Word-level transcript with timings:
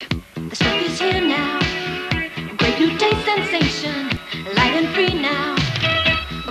The 0.00 0.56
stuff 0.56 0.82
is 0.82 0.98
here 1.00 1.20
now. 1.20 1.58
Great 2.56 2.78
new 2.78 2.96
taste 2.96 3.24
sensation. 3.26 4.08
Light 4.56 4.74
and 4.80 4.88
free 4.94 5.12
now. 5.12 5.56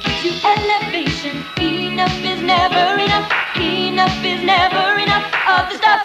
Gives 0.02 0.24
you 0.24 0.34
elevation? 0.46 1.44
Enough 1.58 2.20
is 2.24 2.42
never 2.44 3.02
enough. 3.02 3.32
Enough 3.56 4.24
is 4.24 4.44
never 4.44 5.00
enough 5.00 5.26
of 5.48 5.72
the 5.72 5.78
stuff. 5.78 6.04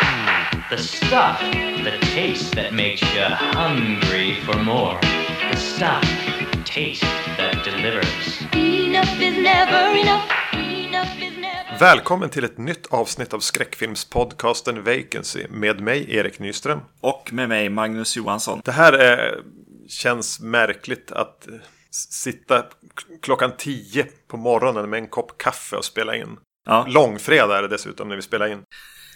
The 0.71 0.79
stuff, 0.79 1.41
the 1.41 1.99
taste 2.15 2.55
that 2.55 2.73
makes 2.73 3.03
you 3.13 3.25
hungry 3.25 4.41
for 4.41 4.57
more. 4.63 4.99
The 5.51 5.57
stuff, 5.57 6.05
taste 6.65 7.03
that 7.37 7.63
delivers. 7.65 8.43
Enough 8.55 9.21
is 9.21 9.37
never 9.37 9.99
enough. 9.99 10.31
Enough 10.55 11.21
is 11.21 11.37
never 11.37 11.62
Välkommen 11.83 12.31
till 12.31 12.45
ett 12.45 12.59
nytt 12.59 12.87
avsnitt 12.87 13.35
av 13.35 13.41
skräckfilmspodcasten 13.41 14.85
Vacancy 14.85 15.47
med 15.51 15.81
mig 15.81 16.15
Erik 16.17 16.39
Nyström. 16.39 16.81
Och 17.01 17.33
med 17.33 17.49
mig 17.49 17.69
Magnus 17.69 18.17
Johansson. 18.17 18.61
Det 18.65 18.73
här 18.73 18.93
är, 18.93 19.41
känns 19.89 20.41
märkligt 20.41 21.13
att 21.13 21.49
eh, 21.49 21.55
sitta 22.11 22.65
klockan 23.23 23.53
10 23.59 24.07
på 24.29 24.37
morgonen 24.37 24.91
med 24.91 24.99
en 24.99 25.09
kopp 25.09 25.39
kaffe 25.39 25.77
och 25.77 25.85
spela 25.85 26.17
in. 26.17 26.37
Ja, 26.67 26.87
Långfredag 26.89 27.59
är 27.59 27.63
det 27.63 27.69
dessutom 27.69 28.09
när 28.09 28.17
vi 28.17 28.23
spelar 28.23 28.47
in. 28.47 28.63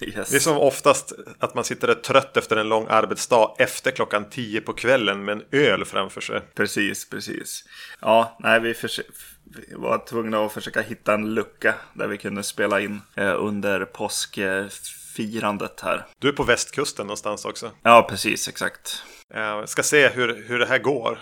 yes. 0.00 0.30
Det 0.30 0.36
är 0.36 0.40
som 0.40 0.58
oftast 0.58 1.12
att 1.38 1.54
man 1.54 1.64
sitter 1.64 1.86
där 1.86 1.94
trött 1.94 2.36
efter 2.36 2.56
en 2.56 2.68
lång 2.68 2.86
arbetsdag 2.88 3.54
efter 3.58 3.90
klockan 3.90 4.30
10 4.30 4.60
på 4.60 4.72
kvällen 4.72 5.24
med 5.24 5.32
en 5.32 5.42
öl 5.60 5.84
framför 5.84 6.20
sig. 6.20 6.40
Precis, 6.54 7.10
precis. 7.10 7.64
Ja, 8.00 8.36
nej, 8.40 8.60
vi, 8.60 8.72
försö- 8.72 9.35
vi 9.46 9.74
var 9.74 9.98
tvungna 9.98 10.44
att 10.44 10.52
försöka 10.52 10.80
hitta 10.80 11.14
en 11.14 11.34
lucka 11.34 11.74
där 11.92 12.06
vi 12.06 12.18
kunde 12.18 12.42
spela 12.42 12.80
in 12.80 13.00
eh, 13.14 13.34
under 13.44 13.84
påskfirandet 13.84 15.80
här. 15.80 16.06
Du 16.18 16.28
är 16.28 16.32
på 16.32 16.42
västkusten 16.42 17.06
någonstans 17.06 17.44
också. 17.44 17.70
Ja, 17.82 18.06
precis, 18.10 18.48
exakt. 18.48 19.02
Eh, 19.34 19.64
ska 19.64 19.82
se 19.82 20.08
hur, 20.08 20.44
hur 20.48 20.58
det 20.58 20.66
här 20.66 20.78
går. 20.78 21.18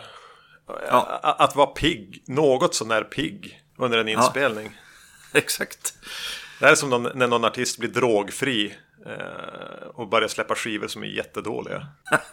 Ja. 0.67 1.21
Att 1.23 1.57
vara 1.57 1.67
pigg, 1.67 2.23
något 2.27 2.75
sånär 2.75 3.03
pigg 3.03 3.61
under 3.79 3.99
en 3.99 4.09
inspelning. 4.09 4.77
Exakt. 5.35 5.95
Det 6.59 6.65
här 6.65 6.73
är 6.73 6.77
som 6.77 6.91
någon, 6.91 7.09
när 7.15 7.27
någon 7.27 7.45
artist 7.45 7.79
blir 7.79 7.91
drogfri 7.91 8.75
eh, 9.07 9.87
och 9.95 10.09
börjar 10.09 10.29
släppa 10.29 10.55
skivor 10.55 10.89
som 10.89 11.03
är 11.03 11.07
jättedåliga. 11.07 11.87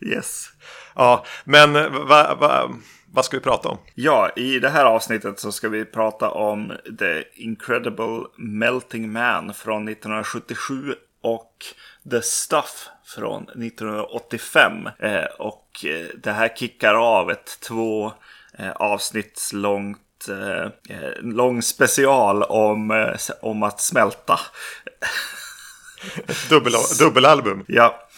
Yes. 0.00 0.50
Ja, 0.94 1.24
men 1.44 1.72
vad 2.06 2.38
va, 2.38 2.70
vad 3.14 3.24
ska 3.24 3.36
vi 3.36 3.42
prata 3.42 3.68
om? 3.68 3.78
Ja, 3.94 4.30
i 4.36 4.58
det 4.58 4.68
här 4.68 4.84
avsnittet 4.84 5.40
så 5.40 5.52
ska 5.52 5.68
vi 5.68 5.84
prata 5.84 6.30
om 6.30 6.72
The 6.98 7.24
Incredible 7.34 8.24
Melting 8.38 9.12
Man 9.12 9.54
från 9.54 9.88
1977 9.88 10.94
och 11.22 11.52
The 12.10 12.22
Stuff 12.22 12.88
från 13.04 13.42
1985. 13.42 14.72
Eh, 14.98 15.24
och 15.38 15.84
eh, 15.84 16.06
det 16.16 16.32
här 16.32 16.48
kickar 16.56 16.94
av 16.94 17.30
ett 17.30 17.60
två 17.60 18.12
eh, 18.58 18.70
avsnitts 18.70 19.52
långt 19.52 20.28
eh, 20.28 20.96
eh, 20.96 21.12
lång 21.22 21.62
special 21.62 22.42
om, 22.42 22.90
eh, 22.90 23.16
om 23.42 23.62
att 23.62 23.80
smälta. 23.80 24.40
Dubbel, 26.48 26.72
dubbelalbum. 26.98 27.64
Ja, 27.68 28.08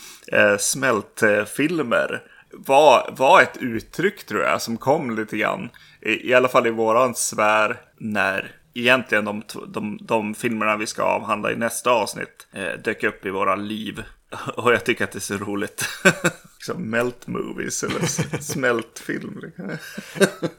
smältfilmer 0.58 2.22
var, 2.58 3.14
var 3.16 3.42
ett 3.42 3.56
uttryck 3.60 4.26
tror 4.26 4.42
jag 4.42 4.62
som 4.62 4.76
kom 4.76 5.16
lite 5.16 5.36
grann. 5.36 5.70
I, 6.00 6.30
i 6.30 6.34
alla 6.34 6.48
fall 6.48 6.66
i 6.66 6.70
våran 6.70 7.14
sfär 7.14 7.80
när 7.98 8.56
egentligen 8.74 9.24
de, 9.24 9.42
de, 9.68 9.98
de 10.00 10.34
filmerna 10.34 10.76
vi 10.76 10.86
ska 10.86 11.02
avhandla 11.02 11.52
i 11.52 11.56
nästa 11.56 11.90
avsnitt 11.90 12.46
eh, 12.52 12.72
dök 12.84 13.04
upp 13.04 13.26
i 13.26 13.30
våra 13.30 13.54
liv. 13.56 14.02
Och 14.56 14.72
jag 14.72 14.84
tycker 14.84 15.04
att 15.04 15.12
det 15.12 15.18
är 15.18 15.20
så 15.20 15.36
roligt. 15.36 15.88
Som 16.58 16.90
melt 16.90 17.26
movies 17.26 17.84
eller 17.84 18.00
smältfilm. 18.40 19.40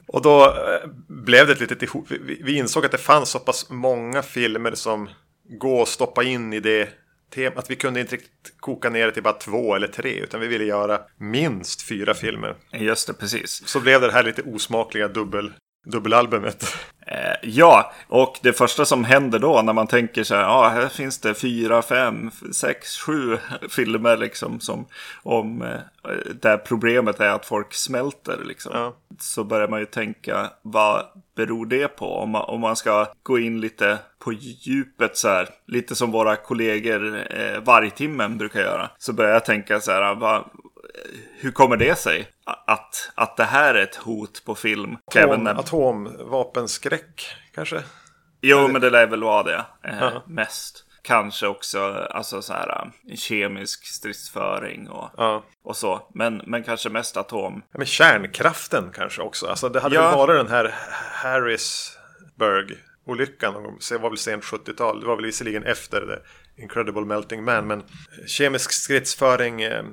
Och 0.08 0.22
då 0.22 0.46
eh, 0.46 0.90
blev 1.08 1.48
det 1.48 1.54
ett 1.54 1.60
litet 1.60 1.84
ihop. 1.84 2.06
Vi, 2.10 2.42
vi 2.44 2.58
insåg 2.58 2.86
att 2.86 2.92
det 2.92 2.98
fanns 2.98 3.30
så 3.30 3.40
pass 3.40 3.70
många 3.70 4.22
filmer 4.22 4.72
som 4.76 5.10
går 5.60 5.82
att 5.82 5.88
stoppa 5.88 6.24
in 6.24 6.54
i 6.54 6.60
det 6.60 6.90
temat. 7.30 7.58
Att 7.58 7.72
vi 7.72 7.76
kunde 7.76 8.00
inte 8.00 8.16
riktigt 8.16 8.54
koka 8.60 8.90
ner 8.90 9.06
det 9.06 9.12
till 9.12 9.24
bara 9.24 9.34
två 9.34 9.76
eller 9.76 9.88
tre. 9.88 10.20
Utan 10.20 10.40
vi 10.40 10.48
ville 10.48 10.66
göra 10.66 11.02
minst 11.18 11.82
fyra 11.82 12.14
filmer. 12.14 12.56
Just 12.72 13.08
det, 13.08 13.14
precis. 13.14 13.68
Så 13.68 13.80
blev 13.80 14.02
det 14.02 14.12
här 14.12 14.24
lite 14.24 14.42
osmakliga 14.42 15.08
dubbel, 15.08 15.54
dubbelalbumet. 15.92 16.76
Eh, 17.08 17.50
ja, 17.50 17.94
och 18.08 18.40
det 18.42 18.54
första 18.54 18.86
som 18.86 19.04
händer 19.04 19.40
då 19.40 19.62
när 19.62 19.74
man 19.74 19.88
tänker 19.88 20.24
så 20.24 20.36
här, 20.36 20.42
ja, 20.42 20.68
här 20.68 20.88
finns 20.88 21.20
det 21.20 21.34
fyra, 21.34 21.82
fem, 21.82 22.32
sex, 22.52 22.98
sju 22.98 23.38
filmer 23.70 24.18
liksom 24.18 24.60
som 24.60 24.86
om 25.24 25.62
eh, 25.62 26.12
där 26.42 26.58
problemet 26.58 27.20
är 27.20 27.30
att 27.30 27.46
folk 27.46 27.74
smälter 27.74 28.38
liksom. 28.46 28.72
Ja. 28.76 28.96
Så 29.20 29.44
börjar 29.44 29.68
man 29.68 29.80
ju 29.80 29.86
tänka, 29.86 30.50
vad 30.62 31.06
beror 31.36 31.66
det 31.66 31.88
på? 31.88 32.06
Om 32.06 32.30
man, 32.30 32.42
om 32.42 32.62
man 32.62 32.76
ska 32.76 33.08
gå 33.24 33.40
in 33.40 33.62
lite 33.62 33.98
på 34.20 34.34
djupet 34.34 35.18
så 35.18 35.28
här, 35.28 35.50
lite 35.68 35.96
som 35.96 36.12
våra 36.12 36.36
kollegor 36.36 37.26
eh, 37.30 37.60
Vargtimmen 37.64 38.38
brukar 38.38 38.60
göra. 38.60 38.90
Så 38.98 39.14
börjar 39.14 39.34
jag 39.34 39.46
tänka 39.46 39.80
så 39.80 39.92
här, 39.92 40.16
vad, 40.16 40.44
hur 41.40 41.52
kommer 41.52 41.78
det 41.78 41.98
sig? 41.98 42.28
Att, 43.18 43.38
det 43.38 43.44
här 43.44 43.76
är 43.76 43.84
ett 43.84 43.96
hot 43.96 44.46
på 44.46 44.56
film. 44.56 44.98
Atom, 45.16 45.44
när- 45.44 45.60
atomvapenskräck 45.60 47.26
kanske? 47.56 47.84
Jo, 48.42 48.68
men 48.68 48.82
det 48.82 48.90
lär 48.90 49.08
väl 49.08 49.24
vara 49.24 49.44
det 49.44 49.66
eh, 49.84 49.98
Ja. 50.00 50.24
mest. 50.28 50.84
Kanske 51.02 51.48
också 51.48 52.08
alltså, 52.10 52.42
så 52.42 52.54
här, 52.54 52.92
eh, 53.10 53.16
kemisk 53.16 53.86
stridsföring 53.86 54.90
och, 54.90 55.10
Ja. 55.18 55.44
och 55.64 55.78
så. 55.78 56.08
Men, 56.14 56.42
men 56.46 56.64
kanske 56.64 56.90
mest 56.90 57.18
atom. 57.18 57.62
Ja, 57.72 57.78
men 57.78 57.88
kärnkraften 57.88 58.92
kanske 58.94 59.22
också. 59.22 59.48
Alltså 59.48 59.70
det 59.70 59.80
hade 59.80 59.96
Ja. 59.96 60.10
väl 60.10 60.18
varit 60.18 60.38
den 60.38 60.48
här 60.48 60.76
Harrisburg-olyckan. 61.14 63.54
Det 63.90 63.98
var 63.98 64.10
väl 64.10 64.18
sent 64.18 64.44
70-tal. 64.44 65.00
Det 65.00 65.06
var 65.08 65.16
väl 65.16 65.26
visserligen 65.26 65.64
efter 65.64 66.02
The 66.56 66.62
Incredible 66.62 67.06
Melting 67.06 67.44
Man. 67.44 67.68
Men 67.68 67.84
kemisk 68.28 68.72
stridsföring, 68.72 69.62
eh, 69.62 69.84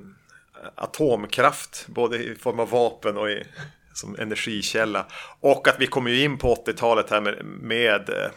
atomkraft. 0.74 1.86
Både 1.88 2.16
i 2.16 2.34
form 2.34 2.60
av 2.60 2.70
vapen 2.70 3.16
och 3.16 3.30
i, 3.30 3.44
som 3.92 4.16
energikälla. 4.18 5.06
Och 5.40 5.68
att 5.68 5.76
vi 5.78 5.86
kommer 5.86 6.10
ju 6.10 6.24
in 6.24 6.38
på 6.38 6.54
80-talet 6.54 7.10
här 7.10 7.20
med, 7.20 7.44
med 7.44 8.08
eh, 8.08 8.30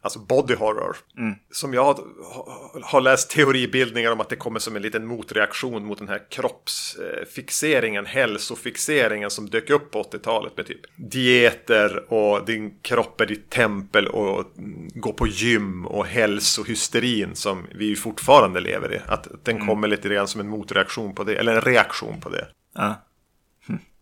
Alltså 0.00 0.18
body 0.18 0.54
horror. 0.54 0.96
Som 1.50 1.74
jag 1.74 1.98
har, 2.82 3.00
läst 3.00 3.30
teoribildningar 3.30 4.12
om 4.12 4.20
att 4.20 4.28
det 4.28 4.36
kommer 4.36 4.60
som 4.60 4.76
en 4.76 4.82
liten 4.82 5.06
motreaktion 5.06 5.84
mot 5.84 5.98
den 5.98 6.08
här 6.08 6.30
kroppsfixeringen, 6.30 8.06
hälsofixeringen 8.06 9.30
som 9.30 9.50
dök 9.50 9.70
upp 9.70 9.90
på 9.90 10.02
80-talet 10.02 10.56
med 10.56 10.66
typ 10.66 10.80
dieter 10.96 12.12
och 12.12 12.44
din 12.46 12.78
kropp 12.82 13.20
är 13.20 13.26
ditt 13.26 13.50
tempel 13.50 14.06
och 14.06 14.58
mm, 14.58 14.88
gå 14.94 15.12
på 15.12 15.26
gym 15.26 15.86
och 15.86 16.06
hälsohysterin 16.06 17.34
som 17.34 17.66
vi 17.74 17.96
fortfarande 17.96 18.60
lever 18.60 18.94
i. 18.94 19.00
Att 19.06 19.28
den 19.44 19.66
kommer 19.66 19.88
lite 19.88 20.08
grann 20.08 20.28
som 20.28 20.40
en 20.40 20.48
motreaktion 20.48 21.14
på 21.14 21.24
det, 21.24 21.34
eller 21.34 21.54
en 21.54 21.60
reaktion 21.60 22.20
på 22.20 22.28
det. 22.28 22.48
Ja. 22.74 23.04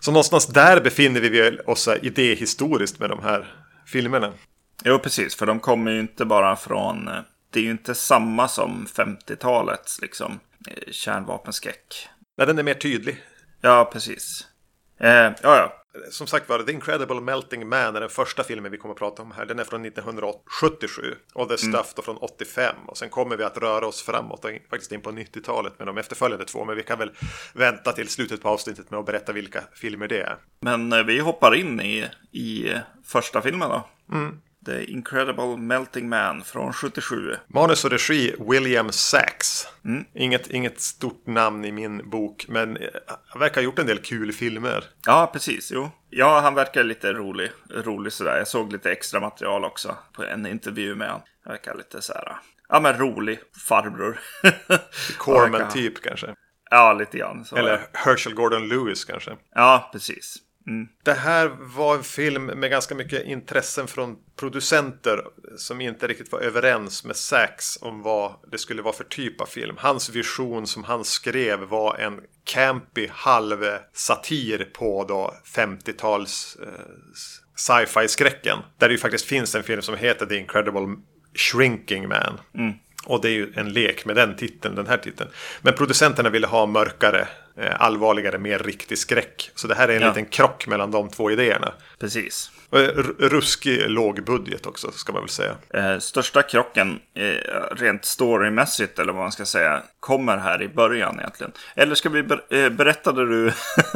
Så 0.01 0.11
någonstans 0.11 0.47
där 0.47 0.81
befinner 0.81 1.21
vi 1.21 1.59
oss 1.67 1.89
idéhistoriskt 2.03 3.01
med 3.01 3.11
de 3.11 3.23
här 3.23 3.55
filmerna. 3.87 4.33
Jo, 4.85 4.99
precis. 4.99 5.37
För 5.37 5.47
de 5.47 5.61
kommer 5.61 5.91
ju 5.93 6.01
inte 6.01 6.25
bara 6.25 6.57
från... 6.57 7.09
eh, 7.09 7.21
Det 7.51 7.59
är 7.61 7.65
ju 7.65 7.71
inte 7.71 7.95
samma 7.95 8.49
som 8.49 8.87
50-talets 8.87 10.01
liksom, 10.03 10.41
eh, 10.69 10.93
kärnvapenskräck. 10.93 12.09
Nej, 12.39 12.47
den 12.47 12.59
är 12.59 12.63
mer 12.63 12.75
tydlig. 12.75 13.23
Ja, 13.61 13.91
precis. 13.93 14.47
Eh, 15.01 15.09
ja, 15.11 15.33
ja. 15.43 15.83
Som 16.11 16.27
sagt 16.27 16.49
var, 16.49 16.59
The 16.63 16.73
Incredible 16.73 17.21
Melting 17.21 17.69
Man 17.69 17.97
är 17.97 18.01
den 18.01 18.09
första 18.09 18.45
filmen 18.45 18.73
vi 18.73 18.79
kommer 18.79 18.93
att 18.95 18.99
prata 18.99 19.23
om 19.23 19.33
här. 19.33 19.47
Den 19.47 19.59
är 19.59 19.65
från 19.65 19.85
1977 19.85 21.15
och 21.35 21.49
The 21.49 21.57
Stuff 21.59 21.93
då 21.97 22.03
från 22.03 22.17
85. 22.17 22.75
Och 22.87 22.99
sen 22.99 23.09
kommer 23.09 23.37
vi 23.37 23.45
att 23.45 23.59
röra 23.59 23.87
oss 23.87 24.03
framåt, 24.03 24.45
och 24.45 24.51
faktiskt 24.71 24.93
in 24.93 25.01
på 25.01 25.11
90-talet 25.11 25.79
med 25.79 25.89
de 25.89 25.99
efterföljande 25.99 26.45
två. 26.45 26.65
Men 26.65 26.77
vi 26.77 26.83
kan 26.83 26.99
väl 26.99 27.11
vänta 27.55 27.93
till 27.93 28.09
slutet 28.09 28.43
på 28.43 28.49
avsnittet 28.49 28.91
med 28.91 29.01
att 29.01 29.07
berätta 29.07 29.33
vilka 29.33 29.61
filmer 29.75 30.09
det 30.09 30.21
är. 30.21 30.37
Men 30.61 30.93
eh, 30.93 31.03
vi 31.03 31.19
hoppar 31.19 31.55
in 31.55 31.81
i, 31.81 32.07
i 32.33 32.75
första 33.05 33.43
filmen 33.43 33.69
då. 33.69 33.89
The 34.66 34.84
Incredible 34.84 35.57
Melting 35.57 36.09
Man 36.09 36.45
från 36.45 36.72
77. 36.72 37.36
Manus 37.48 37.84
och 37.84 37.91
regi 37.91 38.34
William 38.39 38.92
Sachs. 38.92 39.68
Inget, 40.15 40.51
inget 40.51 40.80
stort 40.80 41.27
namn 41.27 41.65
i 41.65 41.72
min 41.72 42.10
bok, 42.10 42.47
men 42.48 42.77
eh, 42.77 42.89
han 43.27 43.41
verkar 43.41 43.60
ha 43.60 43.65
gjort 43.65 43.78
en 43.78 43.86
del 43.86 43.98
kul 43.98 44.33
filmer. 44.33 44.84
Ja, 45.07 45.30
precis. 45.33 45.72
Jo. 45.72 45.91
Ja, 46.10 46.41
han 46.41 46.54
verkar 46.54 46.84
lite 46.84 47.13
rolig. 47.13 47.51
Rolig 47.71 48.13
sådär. 48.13 48.39
Jag 48.39 48.48
såg 48.48 48.72
lite 48.72 48.92
extra 48.92 49.21
material 49.21 49.65
också 49.65 49.97
på 50.13 50.24
en 50.24 50.47
intervju 50.47 50.95
med 50.95 51.09
honom. 51.09 51.22
Han 51.45 51.53
verkar 51.53 51.74
lite 51.74 52.03
så 52.03 52.12
här. 52.12 52.36
Ja, 52.69 52.80
men 52.80 52.98
rolig 52.98 53.39
farbror. 53.69 54.19
Corman-typ 55.19 56.03
kanske. 56.03 56.34
Ja, 56.71 56.92
lite 56.92 57.19
grann. 57.19 57.45
Så. 57.45 57.57
Eller 57.57 57.80
Herschel 57.92 58.34
Gordon 58.34 58.69
Lewis 58.69 59.04
kanske. 59.04 59.36
Ja, 59.54 59.91
precis. 59.92 60.36
Mm. 60.66 60.89
Det 61.04 61.12
här 61.12 61.51
var 61.59 61.95
en 61.95 62.03
film 62.03 62.45
med 62.45 62.71
ganska 62.71 62.95
mycket 62.95 63.24
intressen 63.24 63.86
från 63.86 64.16
producenter 64.36 65.22
som 65.56 65.80
inte 65.80 66.06
riktigt 66.06 66.33
var 66.33 66.41
överens 66.41 67.04
med 67.04 67.16
Sachs 67.16 67.78
om 67.80 68.03
vad 68.03 68.33
det 68.53 68.59
skulle 68.59 68.83
vara 68.83 68.94
för 68.94 69.04
typ 69.04 69.41
av 69.41 69.47
film. 69.47 69.77
Hans 69.78 70.09
vision 70.10 70.66
som 70.66 70.84
han 70.84 71.04
skrev 71.04 71.59
var 71.60 71.97
en 71.97 72.21
campy 72.44 73.09
halv 73.10 73.65
satir 73.92 74.65
på 74.74 75.04
då 75.04 75.34
50-tals 75.54 76.56
eh, 76.62 76.68
sci-fi 77.56 78.09
skräcken. 78.09 78.59
Där 78.78 78.88
det 78.88 78.92
ju 78.94 78.98
faktiskt 78.98 79.24
finns 79.27 79.54
en 79.54 79.62
film 79.62 79.83
som 79.83 79.97
heter 79.97 80.27
The 80.27 80.36
Incredible 80.36 80.97
Shrinking 81.34 82.09
Man. 82.09 82.41
Och 83.06 83.21
det 83.21 83.28
är 83.28 83.33
ju 83.33 83.53
en 83.56 83.72
lek 83.72 84.04
med 84.04 84.16
den 84.16 84.36
titeln, 84.36 84.74
den 84.74 84.86
här 84.86 84.97
titeln. 84.98 85.30
Men 85.62 85.74
producenterna 85.74 86.30
ville 86.30 86.47
ha 86.47 86.66
mörkare, 86.66 87.28
eh, 87.56 87.80
allvarligare, 87.80 88.38
mer 88.38 88.59
riktig 88.59 88.98
skräck. 88.98 89.50
Så 89.54 89.66
det 89.68 89.74
här 89.74 89.88
är 89.88 89.97
en 89.97 90.03
Ja. 90.03 90.09
liten 90.09 90.27
krock 90.27 90.66
mellan 90.66 90.91
de 90.91 91.09
två 91.10 91.30
idéerna. 91.30 91.74
Precis. 91.98 92.50
Eh, 92.72 92.78
ruskig 93.18 93.91
låg 93.91 94.24
budget 94.24 94.66
också, 94.66 94.91
ska 94.92 95.13
man 95.13 95.22
väl 95.22 95.28
säga. 95.28 95.57
Eh, 95.71 95.98
största 95.98 96.42
krocken, 96.42 97.01
eh, 97.15 97.77
rent 97.77 98.04
storymässigt 98.04 98.98
eller 98.98 99.13
vad 99.13 99.22
man 99.22 99.33
ska 99.33 99.45
säga, 99.45 99.83
kommer 100.01 100.36
här 100.36 100.63
i 100.63 100.68
början 100.68 101.18
egentligen. 101.21 101.53
Eller 101.74 101.95
ska 101.95 102.09
vi 102.09 102.22
ber- 102.22 102.54
eh, 102.65 102.68
berättade 102.71 103.27
du 103.28 103.53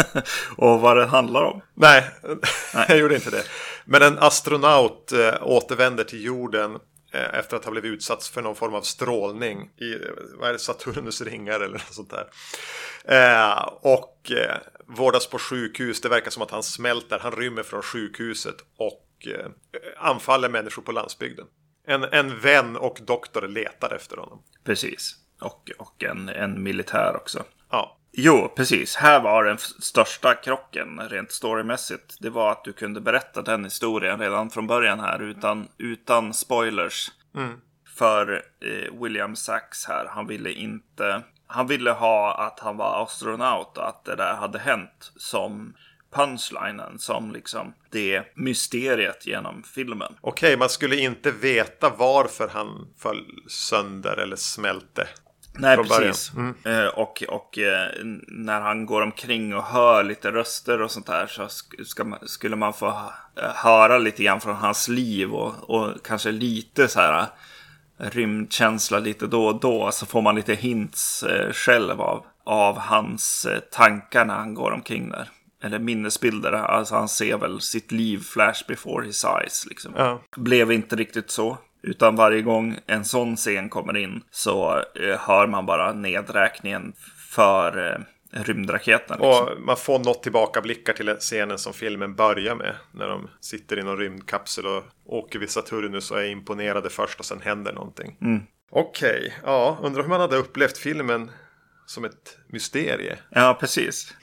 och 0.57 0.81
vad 0.81 0.97
det 0.97 1.07
handlar 1.07 1.43
om? 1.43 1.61
Nej, 1.75 2.11
jag 2.89 2.99
gjorde 2.99 3.15
inte 3.15 3.31
det. 3.31 3.43
Men 3.85 4.03
en 4.03 4.19
astronaut 4.19 5.13
eh, 5.13 5.35
återvänder 5.43 6.05
till 6.05 6.25
jorden 6.25 6.75
eh, 7.13 7.39
efter 7.39 7.57
att 7.57 7.65
ha 7.65 7.73
blivit 7.73 7.93
utsatt 7.93 8.25
för 8.25 8.43
någon 8.43 8.57
form 8.57 8.75
av 8.75 8.83
strålning 8.83 9.69
i 9.81 9.93
eh, 9.95 9.99
vad 10.39 10.49
är 10.49 10.53
det, 10.53 10.59
Saturnus 10.59 11.21
ringar 11.21 11.55
eller 11.61 11.73
något 11.73 11.95
sånt 11.95 12.11
där. 12.11 12.27
Eh, 13.05 13.63
och 13.83 14.33
vårdas 14.97 15.27
på 15.27 15.39
sjukhus. 15.39 16.01
Det 16.01 16.09
verkar 16.09 16.31
som 16.31 16.43
att 16.43 16.51
han 16.51 16.63
smälter. 16.63 17.19
Han 17.19 17.33
rymmer 17.33 17.63
från 17.63 17.83
sjukhuset 17.83 18.57
och 18.77 19.27
eh, 19.27 19.51
anfaller 19.99 20.49
människor 20.49 20.83
på 20.83 20.93
landsbygden. 20.93 21.47
En, 21.87 22.05
en 22.05 22.41
vän 22.41 22.77
och 22.77 22.99
doktor 23.03 23.49
letar 23.49 23.95
efter 23.95 24.17
honom. 24.17 24.43
Precis. 24.65 25.17
Och, 25.41 25.71
och 25.79 26.05
en, 26.05 26.29
en 26.29 26.63
militär 26.63 27.17
också. 27.17 27.45
Ja, 27.71 27.97
Jo, 28.13 28.53
precis. 28.57 28.97
Här 28.97 29.21
var 29.21 29.45
den 29.45 29.59
största 29.59 30.35
krocken 30.35 31.01
rent 31.09 31.33
storymässigt. 31.33 32.17
Det 32.21 32.31
var 32.31 32.53
att 32.53 32.65
du 32.65 32.73
kunde 32.73 33.01
berätta 33.01 33.43
den 33.43 33.65
historien 33.65 34.21
redan 34.21 34.51
från 34.51 34.67
början 34.67 35.01
här 35.01 35.23
utan, 35.23 35.69
utan 35.79 36.35
spoilers. 36.35 37.11
För 37.97 38.43
eh, 38.61 39.03
William 39.03 39.37
Sachs 39.37 39.87
här, 39.87 40.07
han 40.07 40.27
ville 40.27 40.53
inte... 40.53 41.23
Han 41.51 41.67
ville 41.67 41.91
ha 41.91 42.35
att 42.35 42.61
han 42.61 42.77
var 42.77 43.03
astronaut 43.05 43.79
och 43.79 43.89
att 43.89 44.05
det 44.05 44.17
där 44.17 44.35
hade 44.35 44.59
hänt 44.59 45.13
som 45.17 45.75
punchlinen, 46.15 46.99
som 46.99 47.33
liksom 47.33 47.75
det 47.91 48.23
mysteriet 48.37 49.27
genom 49.27 49.63
filmen. 49.63 50.15
okej, 50.21 50.57
man 50.57 50.69
skulle 50.69 50.97
inte 50.97 51.31
veta 51.31 51.91
varför 51.97 52.49
han 52.49 52.89
föll 52.99 53.27
sönder 53.49 54.17
eller 54.17 54.37
smälte. 54.37 55.09
Nej, 55.55 55.77
precis. 55.77 56.33
Eh, 56.67 56.87
och 56.87 57.23
och 57.29 57.59
eh, 57.59 57.89
när 58.29 58.61
han 58.61 58.87
går 58.87 59.03
omkring 59.03 59.55
och 59.55 59.63
hör 59.65 60.03
lite 60.05 60.31
röster 60.33 60.83
och 60.83 60.91
sånt 60.91 61.07
där 61.07 61.27
så 61.27 61.43
sk- 61.43 62.05
man, 62.05 62.19
skulle 62.29 62.57
man 62.57 62.73
få 62.73 62.91
hö- 62.91 63.53
höra 63.55 63.99
lite 63.99 64.23
grann 64.23 64.41
från 64.41 64.57
hans 64.57 64.89
liv 64.89 65.33
och, 65.35 65.71
och 65.71 66.03
kanske 66.05 66.31
lite 66.33 66.89
så 66.89 67.01
här 67.01 67.27
rymdkänsla 68.01 68.99
lite 68.99 69.27
då 69.27 69.47
och 69.47 69.61
då. 69.61 69.91
Så 69.93 70.07
får 70.07 70.23
man 70.23 70.35
lite 70.35 70.55
hints 70.55 71.23
eh, 71.23 71.53
själv 71.53 72.01
av, 72.01 72.25
av 72.45 72.79
hans 72.79 73.45
eh, 73.45 73.59
tankar 73.59 74.25
när 74.25 74.35
han 74.35 74.55
går 74.55 74.71
omkring 74.71 75.09
där. 75.09 75.29
Eller 75.63 75.79
minnesbilder. 75.79 76.53
Alltså 76.53 76.95
han 76.95 77.09
ser 77.09 77.39
väl 77.39 77.61
sitt 77.61 77.93
liv 77.93 78.19
flash 78.19 78.67
before 78.69 79.07
his 79.07 79.25
eyes. 79.25 79.67
Liksom. 79.69 79.93
Ja. 79.97 80.21
Blev 80.37 80.73
inte 80.73 80.97
riktigt 80.97 81.31
så. 81.31 81.59
Utan 81.83 82.17
varje 82.17 82.43
gång 82.43 82.79
en 82.87 83.05
sån 83.05 83.37
scen 83.37 83.69
kommer 83.69 83.97
in 83.97 84.23
så 84.31 84.77
eh, 84.77 85.19
hör 85.19 85.47
man 85.47 85.67
bara 85.67 85.93
nedräkningen 85.93 86.93
för 87.31 88.01
rymdraketen. 88.31 89.19
Liksom. 89.21 89.49
Och 89.49 89.61
man 89.61 89.77
får 89.77 89.99
något 89.99 90.23
tillbakablickar 90.23 90.93
till 90.93 91.17
scenen 91.19 91.59
som 91.59 91.73
filmen 91.73 92.15
börjar 92.15 92.55
med. 92.55 92.75
När 92.93 93.09
de 93.09 93.29
sitter 93.41 93.79
i 93.79 93.83
någon 93.83 93.99
rymdkapsel 93.99 94.67
och 94.67 94.85
åker 95.05 95.39
vid 95.39 95.51
Saturnus 95.51 96.11
och 96.11 96.21
är 96.21 96.27
imponerade 96.27 96.91
först 96.91 97.19
och 97.19 97.25
sen 97.25 97.41
händer 97.41 97.73
någonting. 97.73 98.17
Okej, 98.71 99.35
ja, 99.45 99.79
undrar 99.83 100.03
hur 100.03 100.09
man 100.09 100.21
hade 100.21 100.37
upplevt 100.37 100.79
filmen 100.79 101.31
som 101.87 102.05
ett 102.05 102.39
mysterie. 102.47 103.19
Ja, 103.31 103.57
precis. 103.61 104.15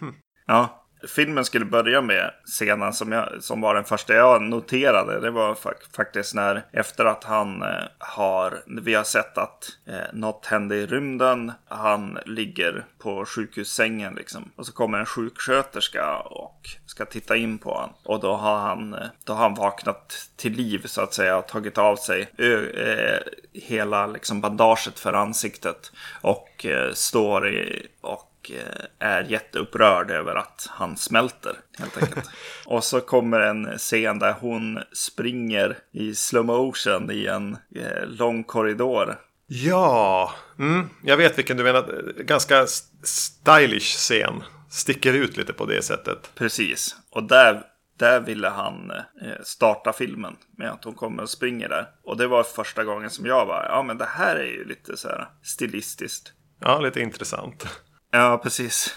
Ja. 0.45 0.86
Filmen 1.07 1.45
skulle 1.45 1.65
börja 1.65 2.01
med 2.01 2.31
scenen 2.45 2.93
som, 2.93 3.11
jag, 3.11 3.43
som 3.43 3.61
var 3.61 3.75
den 3.75 3.83
första 3.83 4.13
jag 4.13 4.41
noterade. 4.41 5.19
Det 5.19 5.31
var 5.31 5.55
faktiskt 5.95 6.35
när 6.35 6.65
efter 6.71 7.05
att 7.05 7.23
han 7.23 7.61
eh, 7.61 7.67
har, 7.97 8.63
vi 8.81 8.93
har 8.93 9.03
sett 9.03 9.37
att 9.37 9.69
eh, 9.85 10.13
något 10.13 10.45
hände 10.45 10.75
i 10.75 10.85
rymden. 10.85 11.51
Han 11.67 12.17
ligger 12.25 12.85
på 12.97 13.25
sjukhussängen 13.25 14.15
liksom. 14.15 14.51
Och 14.55 14.65
så 14.65 14.73
kommer 14.73 14.99
en 14.99 15.05
sjuksköterska 15.05 16.17
och 16.17 16.69
ska 16.85 17.05
titta 17.05 17.35
in 17.35 17.57
på 17.57 17.73
honom. 17.73 17.93
Och 18.03 18.19
då 18.19 18.33
har 18.33 18.57
han, 18.57 18.93
eh, 18.93 19.07
då 19.23 19.33
har 19.33 19.43
han 19.43 19.55
vaknat 19.55 20.29
till 20.35 20.53
liv 20.53 20.81
så 20.85 21.01
att 21.01 21.13
säga 21.13 21.37
och 21.37 21.47
tagit 21.47 21.77
av 21.77 21.95
sig 21.95 22.31
ö, 22.37 22.69
eh, 22.69 23.19
hela 23.53 24.07
liksom 24.07 24.41
bandaget 24.41 24.99
för 24.99 25.13
ansiktet. 25.13 25.91
Och 26.21 26.65
eh, 26.65 26.93
står 26.93 27.47
i, 27.49 27.87
och 28.01 28.26
eh, 28.51 29.07
är 29.07 29.23
jätteupprörd 29.23 30.11
över 30.11 30.35
att 30.35 30.67
han 30.71 30.97
smälter 30.97 31.55
helt 31.79 31.97
enkelt. 32.03 32.29
och 32.65 32.83
så 32.83 33.01
kommer 33.01 33.39
en 33.39 33.77
scen 33.77 34.19
där 34.19 34.35
hon 34.39 34.79
springer 34.93 35.77
i 35.93 36.15
slow 36.15 36.45
motion 36.45 37.11
i 37.11 37.25
en 37.25 37.57
eh, 37.75 38.05
lång 38.07 38.43
korridor. 38.43 39.19
Ja, 39.47 40.31
mm, 40.59 40.89
jag 41.03 41.17
vet 41.17 41.37
vilken 41.37 41.57
du 41.57 41.63
menar. 41.63 42.13
Ganska 42.23 42.63
st- 42.63 42.97
stylish 43.03 43.95
scen. 43.97 44.43
Sticker 44.69 45.13
ut 45.13 45.37
lite 45.37 45.53
på 45.53 45.65
det 45.65 45.81
sättet. 45.81 46.31
Precis. 46.35 46.95
Och 47.11 47.23
där, 47.23 47.63
där 47.99 48.19
ville 48.19 48.49
han 48.49 48.91
eh, 48.91 49.41
starta 49.43 49.93
filmen 49.93 50.35
med 50.57 50.71
att 50.71 50.83
hon 50.83 50.93
kommer 50.93 51.23
och 51.23 51.29
springer 51.29 51.69
där. 51.69 51.87
Och 52.03 52.17
det 52.17 52.27
var 52.27 52.43
första 52.43 52.83
gången 52.83 53.09
som 53.09 53.25
jag 53.25 53.45
var, 53.45 53.65
ja 53.69 53.83
men 53.83 53.97
det 53.97 54.05
här 54.05 54.35
är 54.35 54.45
ju 54.51 54.65
lite 54.65 54.97
så 54.97 55.07
här 55.07 55.27
stilistiskt. 55.43 56.33
Ja, 56.59 56.79
lite 56.79 57.01
intressant. 57.01 57.67
Ja, 58.11 58.39
precis. 58.43 58.95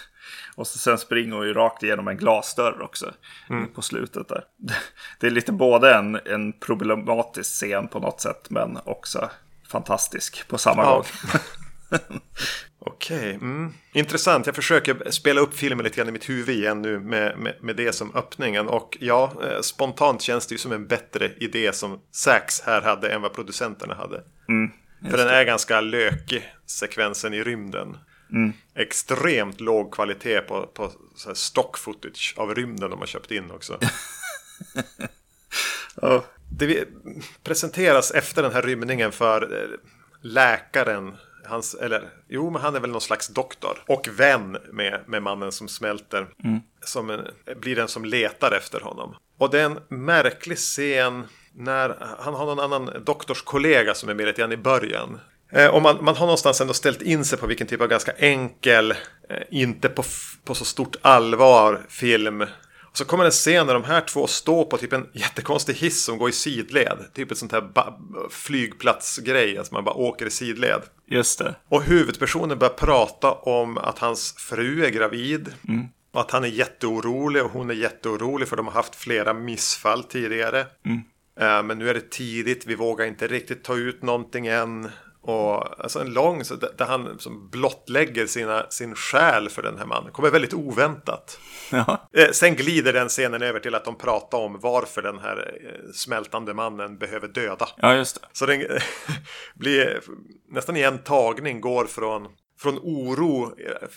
Och 0.55 0.67
så 0.67 0.79
sen 0.79 0.97
springer 0.97 1.35
hon 1.35 1.47
ju 1.47 1.53
rakt 1.53 1.83
igenom 1.83 2.07
en 2.07 2.17
glasdörr 2.17 2.81
också. 2.81 3.13
På 3.75 3.81
slutet 3.81 4.27
där. 4.27 4.43
Det 5.19 5.27
är 5.27 5.31
lite 5.31 5.51
både 5.51 5.95
en, 5.95 6.19
en 6.25 6.53
problematisk 6.53 7.51
scen 7.51 7.87
på 7.87 7.99
något 7.99 8.21
sätt. 8.21 8.49
Men 8.49 8.77
också 8.85 9.29
fantastisk 9.67 10.47
på 10.47 10.57
samma 10.57 10.81
Ja. 10.83 10.93
gång. 10.95 11.05
Okej, 12.85 13.33
mm. 13.33 13.73
intressant. 13.93 14.45
Jag 14.45 14.55
försöker 14.55 15.11
spela 15.11 15.41
upp 15.41 15.53
filmen 15.53 15.83
lite 15.83 15.97
grann 15.97 16.09
i 16.09 16.11
mitt 16.11 16.29
huvud 16.29 16.55
igen 16.55 16.81
nu 16.81 16.99
med, 16.99 17.37
med, 17.39 17.55
med 17.61 17.75
det 17.75 17.93
som 17.93 18.15
öppningen. 18.15 18.67
Och 18.67 18.97
ja, 18.99 19.33
eh, 19.43 19.61
spontant 19.61 20.21
känns 20.21 20.47
det 20.47 20.53
ju 20.53 20.59
som 20.59 20.71
en 20.71 20.87
bättre 20.87 21.31
idé 21.37 21.73
som 21.73 21.99
Sax 22.11 22.61
här 22.61 22.81
hade 22.81 23.09
än 23.09 23.21
vad 23.21 23.33
producenterna 23.33 23.95
hade. 23.95 24.23
För 25.09 25.17
den 25.17 25.27
är 25.27 25.43
ganska 25.43 25.81
lökig, 25.81 26.51
sekvensen 26.65 27.33
i 27.33 27.43
rymden. 27.43 27.97
Extremt 28.75 29.61
låg 29.61 29.93
kvalitet 29.93 30.41
på, 30.41 30.67
på 30.67 30.91
stock 31.33 31.77
footage 31.77 32.33
av 32.37 32.55
rymden 32.55 32.89
de 32.89 32.99
har 32.99 33.07
köpt 33.07 33.31
in 33.31 33.51
också. 33.51 33.79
Ja. 36.01 36.23
Det 36.49 36.87
presenteras 37.43 38.11
efter 38.11 38.43
den 38.43 38.51
här 38.51 38.61
rymningen 38.61 39.11
för 39.11 39.41
eh, 39.41 39.69
läkaren. 40.21 41.17
Hans, 41.45 41.75
eller 41.75 42.09
jo, 42.27 42.49
men 42.49 42.61
han 42.61 42.75
är 42.75 42.79
väl 42.79 42.89
någon 42.89 43.01
slags 43.01 43.27
doktor. 43.27 43.83
Och 43.87 44.07
vän 44.11 44.57
med, 44.71 45.03
med 45.07 45.23
mannen 45.23 45.51
som 45.51 45.67
smälter. 45.67 46.27
Som 46.81 47.09
en, 47.09 47.27
blir 47.59 47.75
den 47.75 47.87
som 47.87 48.05
letar 48.05 48.51
efter 48.51 48.79
honom. 48.79 49.15
Och 49.37 49.49
det 49.49 49.61
är 49.61 49.65
en 49.65 49.79
märklig 49.89 50.57
scen 50.57 51.23
när 51.53 51.95
han 52.19 52.33
har 52.33 52.45
någon 52.45 52.59
annan 52.59 53.03
doktorskollega 53.05 53.93
som 53.93 54.09
är 54.09 54.13
med 54.13 54.25
lite 54.25 54.41
grann 54.41 54.51
i 54.51 54.57
början. 54.57 55.19
Eh, 55.51 55.67
och 55.67 55.81
man, 55.81 56.03
man 56.03 56.15
har 56.15 56.25
någonstans 56.25 56.61
ändå 56.61 56.73
ställt 56.73 57.01
in 57.01 57.25
sig 57.25 57.37
på 57.39 57.47
vilken 57.47 57.67
typ 57.67 57.81
av 57.81 57.87
ganska 57.87 58.11
enkel, 58.11 58.91
eh, 58.91 58.97
inte 59.49 59.89
på, 59.89 60.03
på 60.45 60.55
så 60.55 60.65
stort 60.65 60.95
allvar 61.01 61.85
film 61.89 62.45
och 62.91 62.97
så 62.97 63.05
kommer 63.05 63.25
en 63.25 63.31
scen 63.31 63.67
där 63.67 63.73
de 63.73 63.83
här 63.83 64.01
två 64.01 64.27
står 64.27 64.65
på 64.65 64.77
typ 64.77 64.93
en 64.93 65.09
jättekonstig 65.13 65.73
hiss 65.73 66.03
som 66.03 66.17
går 66.17 66.29
i 66.29 66.31
sidled. 66.31 66.97
Typ 67.13 67.31
ett 67.31 67.37
sånt 67.37 67.51
här 67.51 67.63
flygplatsgrej, 68.29 69.57
alltså 69.57 69.73
man 69.73 69.83
bara 69.83 69.95
åker 69.95 70.25
i 70.25 70.29
sidled. 70.29 70.81
Just 71.07 71.39
det. 71.39 71.55
Och 71.69 71.83
huvudpersonen 71.83 72.59
börjar 72.59 72.73
prata 72.73 73.31
om 73.31 73.77
att 73.77 73.99
hans 73.99 74.33
fru 74.37 74.85
är 74.85 74.89
gravid. 74.89 75.53
Och 76.13 76.21
att 76.21 76.31
han 76.31 76.43
är 76.43 76.47
jätteorolig 76.47 77.43
och 77.43 77.51
hon 77.51 77.69
är 77.69 77.73
jätteorolig 77.73 78.47
för 78.47 78.57
de 78.57 78.67
har 78.67 78.73
haft 78.73 78.95
flera 78.95 79.33
missfall 79.33 80.03
tidigare. 80.03 80.59
Eh, 81.39 81.63
Men 81.63 81.79
nu 81.79 81.89
är 81.89 81.93
det 81.93 82.09
tidigt, 82.09 82.65
vi 82.65 82.75
vågar 82.75 83.05
inte 83.05 83.27
riktigt 83.27 83.63
ta 83.63 83.75
ut 83.75 84.01
någonting 84.01 84.47
än. 84.47 84.89
Och 85.23 85.83
alltså 85.83 85.99
en 85.99 86.13
lång, 86.13 86.43
så 86.43 86.55
där 86.55 86.85
han 86.85 87.19
som 87.19 87.49
blottlägger 87.49 88.27
sina, 88.27 88.65
sin 88.69 88.95
själ 88.95 89.49
för 89.49 89.61
den 89.61 89.77
här 89.77 89.85
mannen. 89.85 90.11
Kommer 90.11 90.29
väldigt 90.29 90.53
oväntat. 90.53 91.39
Ja. 91.71 92.09
Eh, 92.17 92.29
sen 92.31 92.55
glider 92.55 92.93
den 92.93 93.09
scenen 93.09 93.41
över 93.41 93.59
till 93.59 93.75
att 93.75 93.85
de 93.85 93.97
pratar 93.97 94.37
om 94.37 94.59
varför 94.59 95.01
den 95.01 95.19
här 95.19 95.53
eh, 95.65 95.91
smältande 95.93 96.53
mannen 96.53 96.97
behöver 96.97 97.27
döda. 97.27 97.67
ja, 97.77 97.95
just 97.95 98.21
det. 98.21 98.27
Så 98.33 98.45
den 98.45 98.65
blir 99.55 100.01
nästan 100.49 100.77
i 100.77 100.81
en 100.81 100.97
tagning 100.97 101.61
går 101.61 101.85
från, 101.85 102.27
från 102.61 102.79
oro 102.81 103.59
eh, 103.59 103.87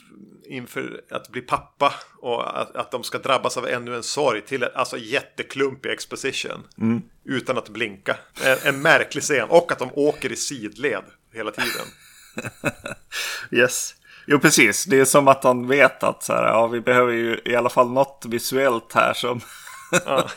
inför 0.44 1.04
att 1.11 1.28
bli 1.28 1.40
pappa 1.40 1.94
och 2.18 2.61
att, 2.61 2.76
att 2.76 2.90
de 2.90 3.04
ska 3.04 3.18
drabbas 3.18 3.56
av 3.56 3.66
ännu 3.66 3.97
en 3.97 4.02
sorg 4.02 4.40
till 4.40 4.64
alltså 4.64 4.99
jätteklumpig 4.99 5.90
exposition. 5.90 6.62
Utan 7.25 7.59
att 7.59 7.68
blinka. 7.68 8.16
En, 8.44 8.59
en 8.62 8.83
märklig 8.83 9.23
scen. 9.23 9.49
Och 9.50 9.73
att 9.73 9.78
de 9.78 9.90
åker 9.92 10.33
i 10.33 10.37
sidled 10.37 11.04
hela 11.33 11.50
tiden. 11.50 11.87
Yes. 13.50 13.94
Jo, 14.26 14.38
precis. 14.38 14.85
Det 14.85 15.00
är 15.00 15.04
som 15.04 15.28
att 15.28 15.44
han 15.44 15.66
vet 15.66 16.02
att 16.02 16.23
så 16.23 16.33
här, 16.33 16.44
ja, 16.44 16.66
vi 16.66 16.80
behöver 16.80 17.12
ju 17.12 17.40
i 17.44 17.56
alla 17.56 17.71
fall 17.71 17.90
något 17.90 18.25
visuellt 18.28 18.92
här 18.92 19.14
som, 19.14 19.40
Ja. 20.06 20.28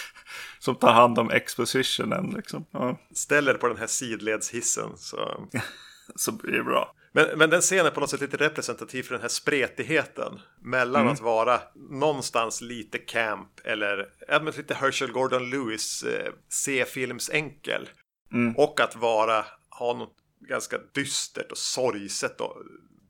som 0.58 0.74
tar 0.74 0.92
hand 0.92 1.18
om 1.18 1.30
expositionen. 1.30 2.32
Liksom. 2.36 2.66
Ja, 2.70 2.98
Ställer 3.14 3.54
på 3.54 3.68
den 3.68 3.76
här 3.76 3.86
sidledshissen. 3.86 4.88
Så. 4.96 5.48
så 6.16 6.32
blir 6.32 6.52
det 6.52 6.64
bra. 6.64 6.92
Men, 7.16 7.38
men 7.38 7.50
den 7.50 7.60
scenen 7.60 7.86
är 7.86 7.90
på 7.90 8.00
något 8.00 8.10
sätt 8.10 8.20
lite 8.20 8.36
representativ 8.36 9.02
för 9.02 9.14
den 9.14 9.22
här 9.22 9.28
spretigheten. 9.28 10.40
Mellan 10.60 11.08
att 11.08 11.20
vara 11.20 11.60
någonstans 11.90 12.60
lite 12.60 12.98
camp 12.98 13.60
eller 13.64 14.08
ja, 14.28 14.40
men 14.42 14.52
lite 14.56 14.74
Herschel 14.74 15.12
Gordon 15.12 15.50
Lewis 15.50 16.02
eh, 16.02 16.32
C-filmsenkel. 16.48 17.88
Och 18.56 18.80
att 18.80 18.96
vara, 18.96 19.44
ha 19.78 19.92
något 19.92 20.16
ganska 20.48 20.78
dystert 20.94 21.52
och 21.52 21.58
sorgset 21.58 22.40
och 22.40 22.56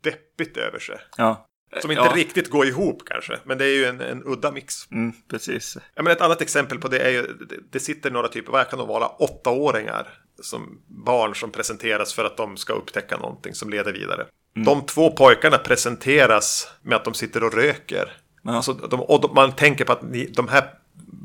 deppigt 0.01 0.57
över 0.57 0.79
sig. 0.79 0.99
Ja, 1.17 1.47
Som 1.81 1.91
inte 1.91 2.05
ja. 2.05 2.13
riktigt 2.17 2.51
går 2.51 2.67
ihop 2.67 3.03
kanske. 3.07 3.39
Men 3.45 3.59
det 3.59 3.65
är 3.65 3.75
ju 3.75 3.85
en, 3.85 4.01
en 4.01 4.23
udda 4.25 4.53
mix. 4.53 4.91
Mm, 4.91 5.13
precis. 5.29 5.77
Ja, 5.95 6.03
men 6.03 6.13
ett 6.13 6.21
annat 6.21 6.43
exempel 6.43 6.79
på 6.79 6.89
det 6.89 6.99
är 6.99 7.11
ju, 7.11 7.23
det, 7.23 7.57
det 7.71 7.81
sitter 7.81 8.11
några 8.11 8.29
typer, 8.29 8.53
vad 8.53 8.69
kan 8.69 8.79
de 8.79 8.89
vara, 8.89 9.09
åttaåringar 9.09 10.26
som 10.43 10.79
barn 10.87 11.35
som 11.35 11.51
presenteras 11.51 12.15
för 12.15 12.25
att 12.25 12.37
de 12.37 12.57
ska 12.57 12.73
upptäcka 12.73 13.17
någonting 13.17 13.55
som 13.55 13.71
leder 13.71 13.93
vidare. 13.93 14.27
De 14.65 14.87
två 14.87 15.11
pojkarna 15.11 15.59
presenteras 15.59 16.69
med 16.83 16.97
att 16.97 17.05
de 17.05 17.15
sitter 17.15 17.45
och 17.45 17.55
röker. 17.55 18.13
Ja. 18.43 18.57
Alltså, 18.57 18.73
de, 18.73 19.01
och 19.01 19.21
de, 19.21 19.35
man 19.35 19.53
tänker 19.53 19.85
på 19.85 19.93
att 19.93 20.03
ni, 20.03 20.27
de 20.27 20.49
här 20.49 20.71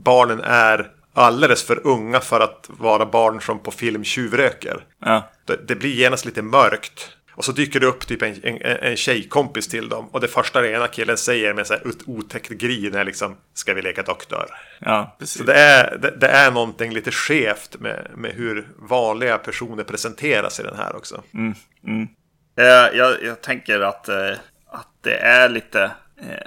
barnen 0.04 0.42
är 0.44 0.92
alldeles 1.14 1.64
för 1.64 1.88
unga 1.88 2.20
för 2.20 2.40
att 2.40 2.70
vara 2.70 3.06
barn 3.06 3.42
som 3.42 3.60
på 3.60 3.72
film 3.72 4.04
tjuvröker. 4.04 4.86
Ja, 5.00 5.30
Det, 5.46 5.68
det 5.68 5.76
blir 5.76 5.90
genast 5.90 6.26
lite 6.26 6.42
mörkt. 6.42 7.10
Och 7.34 7.46
så 7.46 7.52
dyker 7.52 7.80
det 7.80 7.86
upp 7.86 8.08
typ 8.08 8.22
en, 8.22 8.36
en, 8.44 8.58
en 8.62 8.98
tjejkompis 8.98 9.68
till 9.68 9.90
dem. 9.90 10.08
Och 10.12 10.22
det 10.22 10.28
första 10.28 10.62
den 10.62 10.72
ena 10.76 10.88
killen 10.88 11.18
säger 11.18 11.54
med 11.54 11.68
så 11.68 11.74
här 11.74 11.88
ut- 11.88 12.04
otäckt 12.08 12.50
grin 12.50 12.96
är 12.96 13.04
liksom 13.04 13.38
Ska 13.54 13.74
vi 13.74 13.82
leka 13.82 14.04
doktor? 14.04 14.46
ja 14.80 15.16
precis. 15.20 15.38
Så 15.38 15.44
det 15.44 15.54
är, 15.54 15.98
det, 15.98 16.12
det 16.18 16.28
är 16.28 16.52
någonting 16.52 16.94
lite 16.94 17.12
skevt 17.12 17.76
med, 17.80 18.08
med 18.16 18.32
hur 18.32 18.68
vanliga 18.78 19.38
personer 19.38 19.84
presenteras 19.84 20.60
i 20.60 20.64
den 20.64 20.76
här 20.78 20.96
också. 20.96 21.24
Eh, 22.58 22.98
jag, 22.98 23.24
jag 23.24 23.42
tänker 23.42 23.80
att, 23.80 24.10
eh, 24.10 24.32
att 24.68 24.88
det 25.02 25.16
är 25.18 25.50
lite 25.50 25.92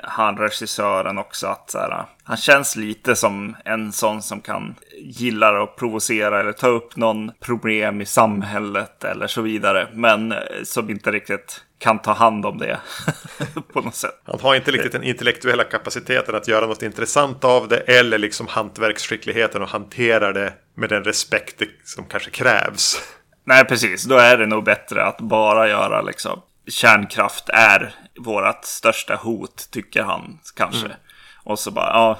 han 0.02 0.36
regissören 0.36 1.18
också. 1.18 1.46
Att 1.46 1.70
så 1.70 1.78
här, 1.78 2.04
han 2.24 2.36
känns 2.36 2.76
lite 2.76 3.16
som 3.16 3.56
en 3.64 3.92
sån 3.92 4.22
som 4.22 4.40
kan 4.40 4.74
gilla 4.98 5.62
att 5.62 5.76
provocera 5.76 6.40
eller 6.40 6.52
ta 6.52 6.68
upp 6.68 6.96
någon 6.96 7.30
problem 7.40 8.00
i 8.00 8.06
samhället 8.06 9.04
eller 9.04 9.26
så 9.26 9.42
vidare. 9.42 9.88
Men 9.92 10.32
eh, 10.32 10.38
som 10.64 10.90
inte 10.90 11.10
riktigt 11.10 11.64
kan 11.78 11.98
ta 11.98 12.12
hand 12.12 12.46
om 12.46 12.58
det 12.58 12.80
på 13.72 13.80
något 13.80 13.94
sätt. 13.94 14.20
Han 14.24 14.40
har 14.40 14.54
inte 14.54 14.70
riktigt 14.70 14.92
den 14.92 15.02
intellektuella 15.02 15.64
kapaciteten 15.64 16.34
att 16.34 16.48
göra 16.48 16.66
något 16.66 16.82
intressant 16.82 17.44
av 17.44 17.68
det 17.68 17.76
eller 17.76 18.18
liksom 18.18 18.46
hantverksskickligheten 18.46 19.62
och 19.62 19.68
hantera 19.68 20.32
det 20.32 20.52
med 20.74 20.88
den 20.88 21.04
respekt 21.04 21.62
som 21.84 22.04
kanske 22.04 22.30
krävs. 22.30 23.02
Nej, 23.44 23.64
precis. 23.64 24.04
Då 24.04 24.16
är 24.16 24.36
det 24.36 24.46
nog 24.46 24.64
bättre 24.64 25.04
att 25.04 25.20
bara 25.20 25.68
göra 25.68 26.02
liksom 26.02 26.42
kärnkraft 26.66 27.48
är 27.48 27.94
vårt 28.20 28.64
största 28.64 29.16
hot, 29.16 29.68
tycker 29.70 30.02
han 30.02 30.38
kanske. 30.56 30.96
Och 31.44 31.58
så 31.58 31.70
bara, 31.70 31.86
ja, 31.86 32.18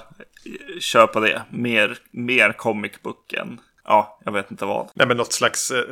kör 0.81 1.07
på 1.07 1.21
det. 1.21 1.43
Mer, 1.51 1.99
mer 2.11 2.53
comic 2.53 3.03
book 3.03 3.33
än, 3.33 3.61
ja, 3.85 4.21
jag 4.25 4.33
vet 4.33 4.51
inte 4.51 4.65
vad. 4.65 4.91
Nej 4.95 5.07
men 5.07 5.17
något 5.17 5.33
slags 5.33 5.71
eh, 5.71 5.85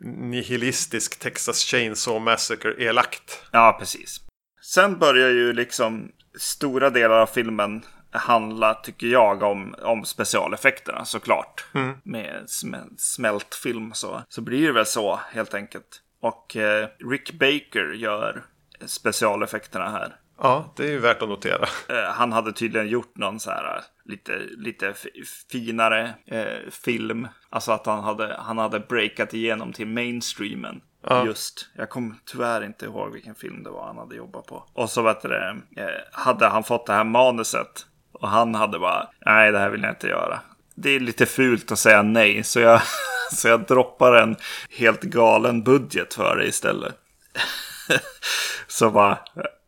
nihilistisk 0.00 1.18
Texas 1.20 1.58
Chainsaw 1.64 2.30
Massacre-elakt. 2.30 3.42
Ja, 3.50 3.76
precis. 3.78 4.20
Sen 4.62 4.98
börjar 4.98 5.28
ju 5.28 5.52
liksom 5.52 6.10
stora 6.38 6.90
delar 6.90 7.18
av 7.18 7.26
filmen 7.26 7.84
handla, 8.10 8.74
tycker 8.74 9.06
jag, 9.06 9.42
om, 9.42 9.74
om 9.82 10.04
specialeffekterna 10.04 11.04
såklart. 11.04 11.64
Med 12.02 12.44
sm- 12.46 12.96
smält 12.98 13.54
film 13.54 13.92
så, 13.94 14.22
så 14.28 14.40
blir 14.40 14.66
det 14.66 14.72
väl 14.72 14.86
så 14.86 15.20
helt 15.30 15.54
enkelt. 15.54 16.00
Och 16.24 16.56
eh, 16.56 16.88
Rick 17.10 17.32
Baker 17.32 17.92
gör 17.94 18.42
specialeffekterna 18.86 19.88
här. 19.88 20.16
Ja, 20.38 20.72
det 20.76 20.84
är 20.84 20.90
ju 20.90 20.98
värt 20.98 21.22
att 21.22 21.28
notera. 21.28 21.66
Eh, 21.88 22.12
han 22.12 22.32
hade 22.32 22.52
tydligen 22.52 22.88
gjort 22.88 23.16
någon 23.16 23.40
så 23.40 23.50
här 23.50 23.76
eh, 23.76 23.82
lite, 24.04 24.38
lite 24.56 24.94
finare 25.52 26.14
eh, 26.26 26.70
film. 26.70 27.28
Alltså 27.50 27.72
att 27.72 27.86
han 27.86 28.04
hade, 28.04 28.36
han 28.38 28.58
hade 28.58 28.80
breakat 28.80 29.34
igenom 29.34 29.72
till 29.72 29.86
mainstreamen. 29.86 30.80
Just, 31.26 31.68
jag 31.76 31.90
kommer 31.90 32.14
tyvärr 32.24 32.64
inte 32.64 32.84
ihåg 32.84 33.12
vilken 33.12 33.34
film 33.34 33.62
det 33.62 33.70
var 33.70 33.86
han 33.86 33.98
hade 33.98 34.16
jobbat 34.16 34.46
på. 34.46 34.64
Och 34.72 34.90
så 34.90 35.02
vet 35.02 35.22
det, 35.22 35.56
eh, 35.76 35.86
hade 36.12 36.46
han 36.46 36.64
fått 36.64 36.86
det 36.86 36.92
här 36.92 37.04
manuset. 37.04 37.86
Och 38.12 38.28
han 38.28 38.54
hade 38.54 38.78
bara, 38.78 39.08
nej 39.26 39.52
det 39.52 39.58
här 39.58 39.70
vill 39.70 39.82
jag 39.82 39.92
inte 39.92 40.08
göra. 40.08 40.40
Det 40.74 40.90
är 40.90 41.00
lite 41.00 41.26
fult 41.26 41.72
att 41.72 41.78
säga 41.78 42.02
nej, 42.02 42.42
så 42.44 42.60
jag, 42.60 42.80
så 43.32 43.48
jag 43.48 43.60
droppar 43.66 44.12
en 44.14 44.36
helt 44.70 45.02
galen 45.02 45.62
budget 45.62 46.14
för 46.14 46.36
det 46.36 46.46
istället. 46.46 46.94
Så 48.66 48.90
bara, 48.90 49.18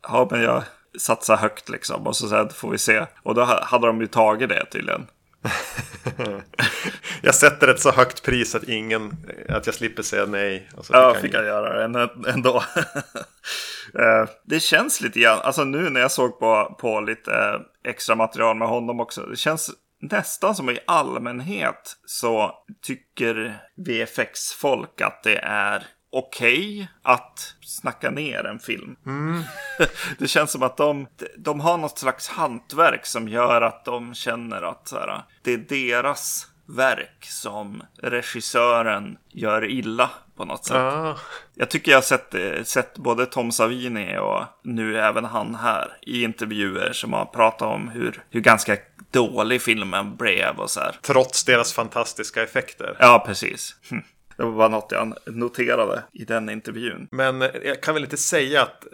ja 0.03 0.29
men 0.31 0.43
jag 0.43 0.63
satsar 0.99 1.37
högt 1.37 1.69
liksom. 1.69 2.07
Och 2.07 2.17
så 2.17 2.29
sen 2.29 2.49
får 2.51 2.71
vi 2.71 2.79
se. 2.79 3.07
Och 3.23 3.35
då 3.35 3.45
ha- 3.45 3.65
hade 3.65 3.87
de 3.87 4.01
ju 4.01 4.07
tagit 4.07 4.49
det 4.49 4.65
tydligen. 4.67 5.07
Jag 7.23 7.35
sätter 7.35 7.69
ett 7.69 7.81
så 7.81 7.91
högt 7.93 8.23
pris 8.23 8.55
att 8.55 8.63
ingen, 8.65 9.17
att 9.49 9.67
jag 9.67 9.75
slipper 9.75 10.03
säga 10.03 10.27
nej. 10.27 10.69
Och 10.77 10.87
så 10.87 10.93
Ja, 10.93 11.15
fick 11.15 11.35
jag 11.35 11.45
göra 11.45 11.77
det 11.79 11.85
än- 11.85 12.25
ändå. 12.35 12.63
Eh, 13.99 14.29
det 14.45 14.61
känns 14.61 15.01
lite 15.01 15.21
grann, 15.21 15.39
alltså 15.41 15.65
nu 15.65 15.91
när 15.91 16.01
jag 16.01 16.11
såg 16.13 16.39
på, 16.39 16.77
på 16.81 17.01
lite 17.01 17.33
eh, 17.33 17.91
extra 17.91 18.15
material 18.17 18.57
med 18.57 18.69
honom 18.69 19.01
också. 19.01 19.21
Det 19.23 19.37
känns 19.37 19.71
nästan 20.01 20.55
som 20.55 20.71
i 20.71 20.79
allmänhet 20.87 21.97
så 22.07 22.53
tycker 22.83 23.61
VFX-folk 23.77 25.01
att 25.01 25.23
det 25.23 25.39
är 25.39 25.87
okej 26.13 26.89
att 27.03 27.55
snacka 27.61 28.11
ner 28.11 28.45
en 28.45 28.59
film. 28.59 28.97
det 30.19 30.29
känns 30.29 30.51
som 30.51 30.63
att 30.63 30.77
de, 30.77 31.07
de 31.39 31.61
har 31.61 31.79
något 31.79 31.99
slags 31.99 32.29
hantverk 32.29 33.07
som 33.07 33.29
gör 33.29 33.63
att 33.63 33.85
de 33.85 34.15
känner 34.15 34.63
att 34.63 34.89
så 34.89 34.97
här, 34.97 35.23
det 35.43 35.53
är 35.53 35.59
deras 35.59 36.47
verk 36.69 37.25
som 37.25 37.83
regissören 38.03 39.19
gör 39.33 39.65
illa 39.71 40.11
på 40.37 40.45
något 40.45 40.65
sätt. 40.65 40.77
Ja, 40.77 41.17
Jag 41.55 41.71
tycker 41.71 41.91
jag 41.91 41.99
har 41.99 42.03
sett, 42.03 42.35
eh, 42.35 42.63
sett 42.63 42.99
både 42.99 43.27
Tom 43.27 43.53
Savini 43.53 44.19
och 44.19 44.45
nu 44.65 44.99
även 44.99 45.25
han 45.25 45.55
här 45.55 45.97
i 46.03 46.23
intervjuer 46.23 46.93
som 46.93 47.13
har 47.13 47.25
pratat 47.25 47.69
om 47.69 47.89
hur, 47.89 48.23
hur 48.31 48.41
ganska 48.41 48.77
dålig 49.11 49.63
filmen 49.63 50.17
blev 50.17 50.57
och 50.59 50.71
så 50.71 50.81
här. 50.81 50.95
trots 51.03 51.45
deras 51.45 51.73
fantastiska 51.73 52.43
effekter. 52.43 52.97
Ja, 52.99 53.23
precis. 53.27 53.77
Hm. 53.91 54.03
Det 54.37 54.43
var 54.43 54.53
bara 54.53 54.69
något 54.69 54.93
jag 54.93 55.15
noterade 55.27 56.03
i 56.13 56.25
den 56.25 56.49
intervjun. 56.51 57.09
Men 57.11 57.43
eh, 57.43 57.49
jag 57.65 57.81
kan 57.83 57.95
väl 57.95 58.05
inte 58.05 58.17
säga 58.17 58.63
att 58.63 58.85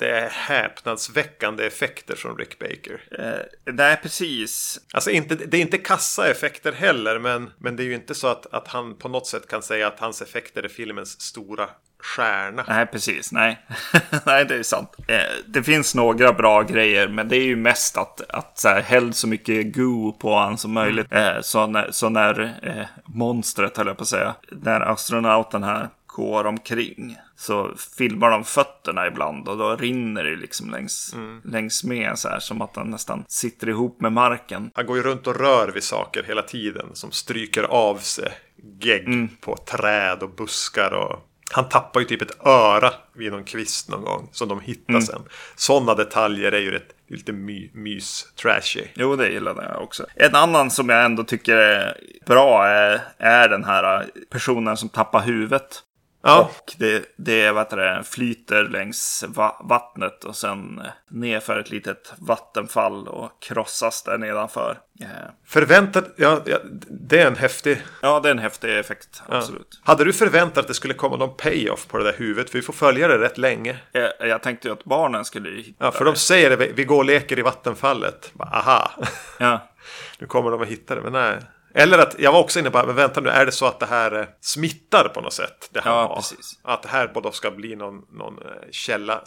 det 0.00 0.10
är 0.10 0.28
häpnadsväckande 0.28 1.66
effekter 1.66 2.16
från 2.16 2.38
Rick 2.38 2.58
Baker. 2.58 3.00
Eh, 3.18 3.72
nej, 3.72 3.98
precis. 4.02 4.80
Alltså 4.92 5.10
inte, 5.10 5.34
det 5.34 5.56
är 5.56 5.60
inte 5.60 5.78
kassa 5.78 6.30
effekter 6.30 6.72
heller, 6.72 7.18
men, 7.18 7.50
men 7.58 7.76
det 7.76 7.82
är 7.82 7.84
ju 7.84 7.94
inte 7.94 8.14
så 8.14 8.26
att, 8.26 8.46
att 8.54 8.68
han 8.68 8.94
på 8.94 9.08
något 9.08 9.26
sätt 9.26 9.48
kan 9.48 9.62
säga 9.62 9.86
att 9.86 10.00
hans 10.00 10.22
effekter 10.22 10.62
är 10.62 10.68
filmens 10.68 11.20
stora 11.20 11.68
stjärna. 12.02 12.64
Nej, 12.68 12.86
precis. 12.86 13.32
Nej, 13.32 13.66
nej 14.26 14.44
det 14.44 14.54
är 14.54 14.62
sant. 14.62 14.96
Eh, 15.08 15.16
det 15.46 15.62
finns 15.62 15.94
några 15.94 16.32
bra 16.32 16.62
grejer, 16.62 17.08
men 17.08 17.28
det 17.28 17.36
är 17.36 17.44
ju 17.44 17.56
mest 17.56 17.96
att, 17.96 18.30
att 18.30 18.58
så 18.58 18.68
här, 18.68 18.80
häll 18.80 19.14
så 19.14 19.28
mycket 19.28 19.74
goo 19.74 20.12
på 20.12 20.36
han 20.36 20.58
som 20.58 20.72
möjligt. 20.72 21.12
Eh, 21.12 21.40
så 21.40 21.66
när, 21.66 21.90
så 21.90 22.08
när 22.08 22.58
eh, 22.62 22.86
monstret, 23.04 23.76
höll 23.76 23.86
jag 23.86 23.96
på 23.96 24.02
att 24.02 24.08
säga, 24.08 24.34
när 24.50 24.80
astronauten 24.80 25.62
här 25.62 25.88
går 26.12 26.44
omkring 26.46 27.16
så 27.36 27.70
filmar 27.98 28.30
de 28.30 28.44
fötterna 28.44 29.06
ibland 29.06 29.48
och 29.48 29.58
då 29.58 29.76
rinner 29.76 30.24
det 30.24 30.36
liksom 30.36 30.70
längs, 30.70 31.14
längs 31.44 31.84
med 31.84 32.18
så 32.18 32.28
här 32.28 32.38
som 32.40 32.62
att 32.62 32.76
han 32.76 32.90
nästan 32.90 33.24
sitter 33.28 33.68
ihop 33.68 34.00
med 34.00 34.12
marken. 34.12 34.70
Han 34.74 34.86
går 34.86 34.96
ju 34.96 35.02
runt 35.02 35.26
och 35.26 35.36
rör 35.40 35.68
vid 35.68 35.82
saker 35.84 36.22
hela 36.22 36.42
tiden 36.42 36.86
som 36.92 37.10
stryker 37.10 37.62
av 37.62 37.96
sig 37.96 38.32
gegg 38.80 39.28
på 39.40 39.56
träd 39.56 40.22
och 40.22 40.30
buskar 40.30 40.90
och 40.94 41.26
Han 41.52 41.68
tappar 41.68 42.00
ju 42.00 42.06
typ 42.06 42.22
ett 42.22 42.46
öra 42.46 42.90
vid 43.14 43.32
någon 43.32 43.44
kvist 43.44 43.88
någon 43.88 44.04
gång 44.04 44.28
som 44.32 44.48
de 44.48 44.60
hittar 44.60 44.92
Mm. 44.92 45.02
sen. 45.02 45.22
Sådana 45.56 45.94
detaljer 45.94 46.52
är 46.52 46.60
ju 46.60 46.70
rätt, 46.70 46.88
lite 47.08 47.32
my, 47.32 47.70
mys-trashy. 47.74 48.84
Jo, 48.94 49.16
det 49.16 49.28
gillade 49.28 49.64
jag 49.64 49.82
också. 49.82 50.06
En 50.14 50.34
annan 50.34 50.70
som 50.70 50.88
jag 50.88 51.04
ändå 51.04 51.24
tycker 51.24 51.56
är 51.56 51.96
bra 52.26 52.66
är, 52.66 53.00
är 53.18 53.48
den 53.48 53.64
här 53.64 54.06
personen 54.30 54.76
som 54.76 54.88
tappar 54.88 55.20
huvudet. 55.22 55.82
Ja, 56.22 56.50
Och 56.58 56.72
det, 56.78 57.04
det 57.16 57.50
vad 57.50 57.70
det, 57.70 58.02
flyter 58.04 58.64
längs 58.64 59.24
va 59.28 59.56
vattnet 59.68 60.24
och 60.24 60.36
sen 60.36 60.78
eh, 60.78 60.90
nerför 61.08 61.58
ett 61.58 61.70
litet 61.70 62.12
vattenfall 62.18 63.08
och 63.08 63.42
krossas 63.42 64.02
där 64.02 64.18
nedanför. 64.18 64.78
Eh, 65.00 65.06
förväntat, 65.46 66.04
ja, 66.16 66.40
ja, 66.46 66.58
det 66.90 67.20
är 67.20 67.26
en 67.26 67.36
häftig... 67.36 67.82
Ja, 68.02 68.20
det 68.20 68.28
är 68.28 68.30
en 68.32 68.38
häftig 68.38 68.78
effekt, 68.78 69.22
Ja. 69.28 69.36
absolut. 69.36 69.80
Hade 69.84 70.04
du 70.04 70.12
förväntat 70.12 70.58
att 70.58 70.68
det 70.68 70.74
skulle 70.74 70.94
komma 70.94 71.16
någon 71.16 71.36
payoff 71.36 71.86
på 71.88 71.98
det 71.98 72.04
där 72.04 72.14
huvudet? 72.18 72.50
För 72.50 72.58
vi 72.58 72.62
får 72.62 72.72
följa 72.72 73.08
det 73.08 73.18
rätt 73.18 73.38
länge. 73.38 73.76
Jag, 73.92 74.12
jag 74.20 74.42
tänkte 74.42 74.68
ju 74.68 74.72
att 74.74 74.84
barnen 74.84 75.24
skulle 75.24 75.50
hitta 75.62 75.84
Ja, 75.84 75.90
för 75.92 76.04
de 76.04 76.16
säger 76.16 76.50
det, 76.56 76.56
vi- 76.56 76.84
går 76.84 76.96
och 76.98 77.04
leker 77.04 77.38
i 77.38 77.42
vattenfallet. 77.42 78.32
Aha, 78.38 78.90
Ja, 79.38 79.68
nu 80.18 80.26
kommer 80.26 80.50
de 80.50 80.62
att 80.62 80.68
hitta 80.68 80.94
det, 80.94 81.00
men 81.00 81.12
nej. 81.12 81.36
Eller 81.74 81.98
att, 81.98 82.18
jag 82.18 82.32
var 82.32 82.40
också 82.40 82.58
inne 82.58 82.70
på, 82.70 82.86
men 82.86 82.96
vänta 82.96 83.20
nu, 83.20 83.28
är 83.28 83.46
det 83.46 83.52
så 83.52 83.66
att 83.66 83.80
det 83.80 83.86
här 83.86 84.20
eh, 84.20 84.26
smittar 84.40 85.08
på 85.08 85.20
något 85.20 85.32
sätt? 85.32 85.70
Det 85.72 85.80
här 85.80 85.90
Ja, 85.90 86.14
precis. 86.16 86.60
Att 86.62 86.82
det 86.82 86.88
här 86.88 87.08
både 87.08 87.32
ska 87.32 87.50
bli 87.50 87.76
någon, 87.76 88.02
någon 88.10 88.38
eh, 88.38 88.70
källa, 88.70 89.22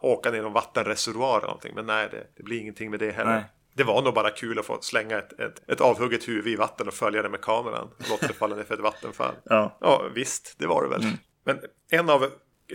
åka 0.00 0.30
ner 0.30 0.38
i 0.38 0.42
någon 0.42 0.52
vattenreservoar 0.52 1.36
eller 1.38 1.46
någonting. 1.46 1.74
Men 1.74 1.86
nej, 1.86 2.08
det, 2.10 2.26
det 2.36 2.42
blir 2.42 2.60
ingenting 2.60 2.90
med 2.90 3.00
det 3.00 3.10
heller. 3.10 3.32
Nej. 3.32 3.44
Det 3.76 3.84
var 3.84 4.02
nog 4.02 4.14
bara 4.14 4.30
kul 4.30 4.58
att 4.58 4.66
få 4.66 4.78
slänga 4.80 5.18
ett, 5.18 5.40
ett, 5.40 5.70
ett 5.70 5.80
avhugget 5.80 6.28
huvud 6.28 6.52
i 6.52 6.56
vatten 6.56 6.88
och 6.88 6.94
följa 6.94 7.22
det 7.22 7.28
med 7.28 7.40
kameran. 7.40 7.90
Låta 8.10 8.26
det 8.26 8.32
falla 8.32 8.56
ner 8.56 8.64
för 8.64 8.74
ett 8.74 8.80
vattenfall. 8.80 9.34
Ja. 9.44 9.78
ja 9.80 10.02
visst, 10.14 10.54
det 10.58 10.66
var 10.66 10.82
det 10.82 10.88
väl. 10.88 11.02
Mm. 11.02 11.16
Men 11.44 11.60
en 11.90 12.10
av 12.10 12.30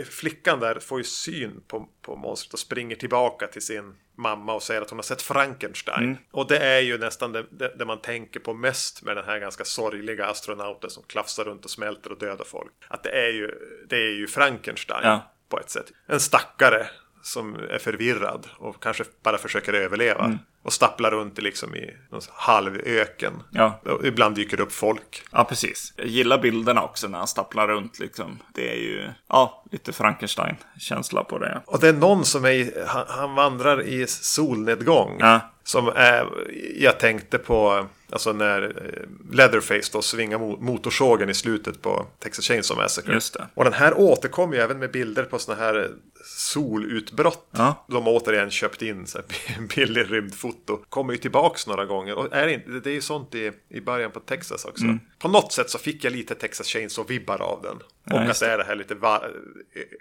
flickan 0.10 0.60
där 0.60 0.79
får 0.79 0.98
ju 0.98 1.03
syn 1.03 1.62
på, 1.67 1.89
på 2.01 2.15
monstret 2.15 2.53
och 2.53 2.60
springer 2.60 2.96
tillbaka 2.96 3.48
till 3.48 3.62
sin 3.62 3.96
mamma 4.15 4.53
och 4.53 4.63
säger 4.63 4.81
att 4.81 4.89
hon 4.89 4.98
har 5.00 5.03
sett 5.03 5.22
Frankenstein. 5.22 6.03
Mm. 6.03 6.17
Och 6.31 6.48
det 6.48 6.58
är 6.58 6.79
ju 6.79 6.98
nästan 6.98 7.31
det, 7.31 7.46
det, 7.51 7.75
det 7.77 7.86
man 7.86 8.01
tänker 8.01 8.39
på 8.39 8.53
mest 8.53 9.03
med 9.03 9.15
den 9.17 9.25
här 9.25 9.39
ganska 9.39 9.65
sorgliga 9.65 10.25
astronauten 10.25 10.89
som 10.89 11.03
klafsar 11.03 11.43
runt 11.43 11.65
och 11.65 11.72
smälter 11.72 12.12
och 12.12 12.19
dödar 12.19 12.46
folk. 12.46 12.72
Att 12.88 13.03
det 13.03 13.10
är 13.10 13.29
ju, 13.29 13.51
det 13.89 13.96
är 13.96 14.12
ju 14.17 14.27
Frankenstein 14.27 15.01
Ja. 15.03 15.31
på 15.50 15.60
ett 15.60 15.69
sätt. 15.69 15.91
En 16.08 16.19
stackare 16.19 16.88
som 17.21 17.55
är 17.55 17.77
förvirrad 17.79 18.47
och 18.57 18.83
kanske 18.83 19.03
bara 19.23 19.38
försöker 19.38 19.73
överleva. 19.73 20.25
Mm. 20.25 20.38
Och 20.63 20.73
stapplar 20.73 21.11
runt 21.11 21.39
i 21.39 21.41
liksom 21.41 21.75
i 21.75 21.93
någon 22.11 22.21
halvöken. 22.31 23.33
Ja. 23.51 23.79
Och 23.85 24.05
ibland 24.05 24.35
dyker 24.35 24.57
det 24.57 24.63
upp 24.63 24.71
folk. 24.71 25.23
ja, 25.31 25.43
precis. 25.43 25.93
Jag 25.95 26.07
gillar 26.07 26.38
bilderna 26.38 26.83
också 26.83 27.07
när 27.07 27.17
han 27.17 27.27
stapplar 27.27 27.67
runt 27.67 27.99
liksom. 27.99 28.39
Det 28.53 28.71
är 28.71 28.77
ju, 28.77 29.09
ja, 29.27 29.63
lite 29.71 29.93
Frankenstein-känsla 29.93 31.23
på 31.23 31.38
det. 31.38 31.61
Och 31.65 31.79
det 31.79 31.89
är 31.89 31.93
någon 31.93 32.25
som 32.25 32.45
är 32.45 32.51
i, 32.51 32.83
han, 32.88 33.05
han 33.07 33.35
vandrar 33.35 33.81
i 33.81 34.07
solnedgång. 34.07 35.17
Ja. 35.19 35.39
Som 35.63 35.88
är, 35.88 36.27
jag 36.75 36.99
tänkte 36.99 37.38
på, 37.38 37.88
alltså 38.12 38.34
när 38.34 38.62
eh, 38.62 39.36
Leatherface 39.36 39.89
då 39.94 40.01
svingar 40.01 40.38
mo- 40.38 40.62
motorsågen 40.62 41.30
i 41.30 41.34
slutet 41.34 41.82
på 41.82 42.08
Texas 42.20 42.46
Chainsaw 42.46 42.84
Massacre. 42.84 43.13
Just 43.13 43.34
det. 43.34 43.48
Och 43.54 43.63
den 43.63 43.74
här 43.74 43.94
återkommer 44.00 44.56
ju 44.56 44.62
även 44.62 44.80
med 44.80 44.92
bilder 44.92 45.24
på 45.24 45.39
sådana 45.39 45.62
här 45.62 45.80
eh, 45.80 45.86
solutbrott. 46.25 47.48
Ja. 47.51 47.86
De 47.88 48.04
har 48.06 48.13
återigen 48.13 48.51
köpt 48.51 48.82
in 48.82 49.08
så 49.08 49.18
här, 49.18 49.62
billig 49.75 50.12
rymdfoto. 50.12 50.78
Kommer 50.89 51.13
ju 51.13 51.18
tillbaks 51.20 51.68
några 51.68 51.86
gånger. 51.86 52.16
Och 52.16 52.34
är 52.34 52.48
inte, 52.48 52.72
det 52.72 52.89
är 52.89 52.94
ju 52.94 53.01
sånt 53.01 53.36
i, 53.36 53.51
i 53.70 53.82
början 53.82 54.12
på 54.12 54.20
Texas 54.20 54.66
också. 54.66 54.84
Mm. 54.84 55.00
På 55.20 55.28
något 55.28 55.54
sätt 55.54 55.70
så 55.70 55.78
fick 55.80 56.04
jag 56.04 56.13
lite 56.13 56.36
Texas 56.36 56.68
Chainsaw-vibbar 56.68 57.42
av 57.42 57.62
den. 57.62 57.80
Ja, 58.04 58.16
och 58.24 58.30
att 58.30 58.39
det 58.39 58.48
är 58.48 58.58
det 58.58 58.63
här 58.63 58.75
lite 58.75 58.94
eh, 58.94 59.20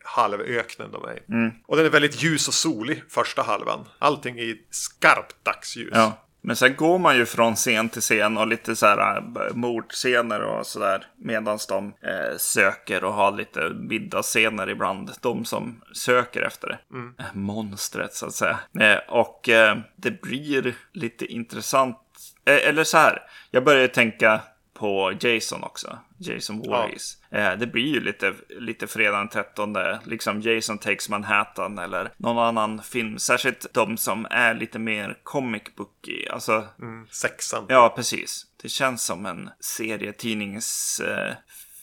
halvöknen 0.04 0.92
de 0.92 1.04
är. 1.04 1.22
Mm. 1.28 1.50
Och 1.66 1.76
den 1.76 1.86
är 1.86 1.90
väldigt 1.90 2.22
ljus 2.22 2.48
och 2.48 2.54
solig 2.54 3.02
första 3.08 3.42
halvan. 3.42 3.84
Allting 3.98 4.38
i 4.38 4.62
skarpt 4.70 5.36
dagsljus. 5.44 5.90
Ja. 5.92 6.24
Men 6.48 6.56
sen 6.56 6.76
går 6.76 6.98
man 6.98 7.16
ju 7.16 7.26
från 7.26 7.54
scen 7.54 7.88
till 7.88 8.02
scen 8.02 8.38
och 8.38 8.46
lite 8.46 8.76
så 8.76 8.86
här 8.86 9.16
äh, 9.16 9.54
mordscener 9.54 10.40
och 10.40 10.66
sådär. 10.66 11.06
Medan 11.16 11.58
de 11.68 11.86
eh, 11.86 12.36
söker 12.38 13.04
och 13.04 13.12
har 13.12 13.32
lite 13.32 13.68
middagsscener 13.68 14.70
ibland. 14.70 15.10
De 15.20 15.44
som 15.44 15.80
söker 15.92 16.42
efter 16.42 16.68
det. 16.68 16.78
Eh, 17.18 17.24
Monstret 17.34 18.14
så 18.14 18.26
att 18.26 18.34
säga. 18.34 18.58
Eh, 18.80 18.98
och 19.08 19.48
eh, 19.48 19.78
det 19.96 20.22
blir 20.22 20.74
lite 20.92 21.26
intressant. 21.26 21.98
Eller 22.44 22.84
så 22.84 22.98
här. 22.98 23.22
Jag 23.50 23.64
börjar 23.64 23.88
tänka 23.88 24.40
på 24.78 25.12
Jason 25.20 25.62
också. 25.64 25.98
Jason 26.18 26.58
Voorhees. 26.58 27.16
Eh, 27.30 27.52
det 27.58 27.66
blir 27.66 27.86
ju 27.86 28.00
lite, 28.00 28.34
lite 28.48 28.86
fredag 28.86 29.18
den 29.18 29.28
13. 29.28 29.76
Liksom 30.04 30.40
Jason 30.40 30.78
Takes 30.78 31.08
Manhattan 31.08 31.78
eller 31.78 32.12
någon 32.16 32.38
annan 32.38 32.82
film. 32.82 33.18
Särskilt 33.18 33.66
de 33.74 33.96
som 33.96 34.26
är 34.30 34.54
lite 34.54 34.78
mer 34.78 35.18
comic 35.22 35.62
booky. 35.76 36.26
Alltså, 36.26 36.64
Mm, 36.80 37.06
sexan. 37.10 37.64
ja 37.68 37.92
precis. 37.96 38.46
Det 38.62 38.68
känns 38.68 39.04
som 39.04 39.26
en 39.26 39.50
serietidnings 39.60 41.00
eh, 41.00 41.34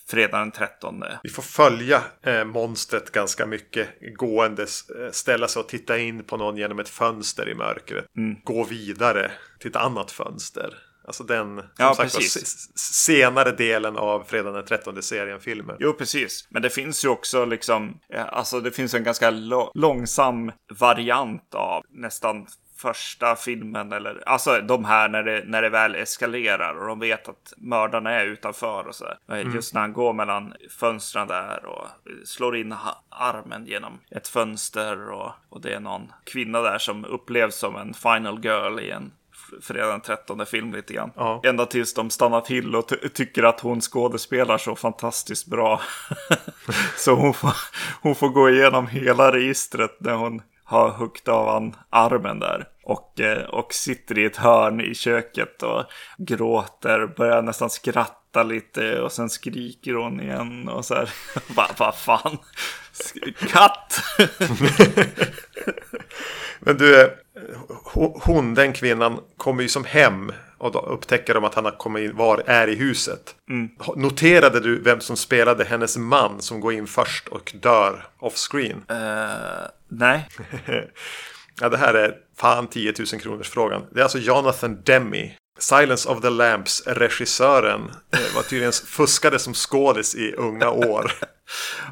fredag 0.08 0.38
den 0.40 0.52
13. 0.52 1.04
Vi 1.24 1.30
får 1.30 1.44
följa 1.44 2.02
eh, 2.24 2.44
monstret 2.46 3.12
ganska 3.12 3.46
mycket 3.46 3.90
gåendes. 4.18 4.90
Eh, 4.90 5.12
ställa 5.12 5.48
sig 5.48 5.60
och 5.60 5.68
titta 5.70 5.98
in 5.98 6.24
på 6.24 6.38
någon 6.38 6.58
genom 6.58 6.80
ett 6.80 6.90
fönster 6.90 7.50
i 7.50 7.56
mörkret. 7.56 8.06
Mm. 8.18 8.36
Gå 8.44 8.64
vidare 8.64 9.32
till 9.60 9.70
ett 9.70 9.76
annat 9.76 10.12
fönster. 10.12 10.74
Alltså 11.08 11.24
den 11.24 11.62
Ja, 11.78 11.96
sagt, 11.96 12.16
precis. 12.16 12.78
senare 12.78 13.52
delen 13.52 13.98
av 13.98 14.24
Fredag 14.24 14.52
den 14.52 14.66
13 14.66 15.02
serien 15.02 15.40
filmer. 15.40 15.78
Jo, 15.80 15.94
precis. 15.94 16.48
Men 16.50 16.62
det 16.62 16.70
finns 16.70 17.06
ju 17.06 17.10
också 17.10 17.46
liksom, 17.46 18.00
eh, 18.10 18.26
alltså 18.30 18.60
det 18.60 18.72
finns 18.72 18.94
en 18.94 19.04
ganska 19.04 19.30
långsam 19.74 20.52
variant 20.80 21.56
av 21.56 21.84
nästan 21.90 22.48
första 22.78 23.36
filmen 23.36 23.92
eller, 23.92 24.24
alltså 24.26 24.62
de 24.62 24.86
här 24.86 25.10
när 25.10 25.24
det, 25.24 25.44
när 25.46 25.62
det 25.62 25.70
väl 25.70 25.96
eskalerar 25.96 26.76
och 26.76 26.88
de 26.88 27.00
vet 27.00 27.30
att 27.30 27.54
mördarna 27.58 28.12
är 28.12 28.26
utanför 28.26 28.88
och 28.88 28.96
så. 28.96 29.06
där. 29.28 29.38
Just 29.56 29.74
när 29.74 29.82
han 29.82 29.94
går 29.94 30.14
mellan 30.14 30.54
fönstren 30.70 31.28
där 31.28 31.66
och 31.66 31.88
slår 32.26 32.58
in 32.58 32.76
armen 33.10 33.66
genom 33.66 34.00
ett 34.12 34.28
fönster 34.28 35.10
och, 35.10 35.32
och 35.50 35.62
det 35.62 35.74
är 35.74 35.80
någon 35.80 36.12
kvinna 36.24 36.62
där 36.62 36.78
som 36.78 37.06
upplevs 37.06 37.56
som 37.56 37.76
en 37.76 37.94
final 37.94 38.46
girl 38.46 38.80
i 38.80 38.90
en 38.92 39.12
fredag 39.62 39.88
den 39.88 40.02
13 40.02 40.46
film 40.46 40.74
lite 40.74 40.94
grann. 40.94 41.12
Ja. 41.16 41.42
Ända 41.44 41.66
tills 41.66 41.94
de 41.94 42.10
stannar 42.10 42.42
till 42.42 42.76
och 42.76 42.88
ty- 42.88 43.10
tycker 43.10 43.44
att 43.44 43.60
hon 43.60 43.82
skådespelar 43.82 44.58
så 44.58 44.76
fantastiskt 44.76 45.48
bra. 45.48 45.82
så 46.98 47.16
hon 47.16 47.34
får, 47.34 47.54
hon 48.02 48.16
får 48.16 48.30
gå 48.30 48.50
igenom 48.50 48.88
hela 48.88 49.32
registret 49.32 49.98
när 50.00 50.14
hon 50.14 50.42
har 50.64 50.90
huggit 50.90 51.28
av 51.28 51.48
han 51.54 51.76
armen 51.90 52.40
där. 52.40 52.68
Och, 52.84 53.20
eh, 53.20 53.44
och 53.50 53.74
sitter 53.74 54.18
i 54.18 54.26
ett 54.26 54.38
hörn 54.38 54.82
i 54.82 54.96
köket 54.96 55.64
och 55.64 55.84
gråter, 56.18 57.08
börjar 57.18 57.42
nästan 57.42 57.70
skratta 57.70 58.44
lite 58.44 59.02
och 59.02 59.12
sen 59.12 59.30
skriker 59.30 59.94
hon 59.94 60.22
igen 60.22 60.70
och 60.70 60.86
så 60.86 60.96
här. 60.96 61.10
Vad 61.56 61.70
vad 61.78 61.96
fan? 61.96 62.38
Katt! 63.50 64.02
Men 66.60 66.78
du, 66.78 67.02
eh, 67.02 67.08
hon, 68.24 68.54
den 68.54 68.74
kvinnan, 68.74 69.20
kommer 69.38 69.64
ju 69.64 69.70
som 69.70 69.86
hem 69.86 70.32
och 70.58 70.72
då 70.72 70.80
upptäcker 70.80 71.34
de 71.34 71.44
att 71.44 71.56
han 71.56 71.66
har 71.66 71.72
kommit 71.72 72.04
in, 72.04 72.18
var 72.18 72.44
är 72.46 72.68
i 72.68 72.76
huset. 72.76 73.36
Mm. 73.50 73.70
Noterade 73.96 74.60
du 74.60 74.82
vem 74.82 75.00
som 75.00 75.18
spelade 75.18 75.64
hennes 75.64 75.98
man 75.98 76.42
som 76.42 76.60
går 76.60 76.74
in 76.74 76.88
först 76.88 77.28
och 77.28 77.56
dör 77.62 78.06
off-screen? 78.20 78.84
Eh, 78.90 79.68
nej. 79.88 80.28
Ja, 81.62 81.70
det 81.70 81.78
här 81.78 81.94
är 81.94 82.16
fan 82.38 82.68
10 82.68 82.94
000 83.12 83.22
kronors 83.22 83.50
frågan. 83.50 83.82
Det 83.92 84.00
är 84.00 84.04
alltså 84.04 84.18
Jonathan 84.18 84.82
Demme. 84.84 85.32
Silence 85.60 86.10
of 86.10 86.22
the 86.22 86.30
Lamps 86.30 86.84
regissören 86.88 87.92
eh, 88.14 88.36
var 88.36 88.44
tydligen 88.44 88.74
fuskade 88.74 89.40
som 89.40 89.54
skådis 89.54 90.16
i 90.16 90.34
unga 90.34 90.70
år. 90.70 91.12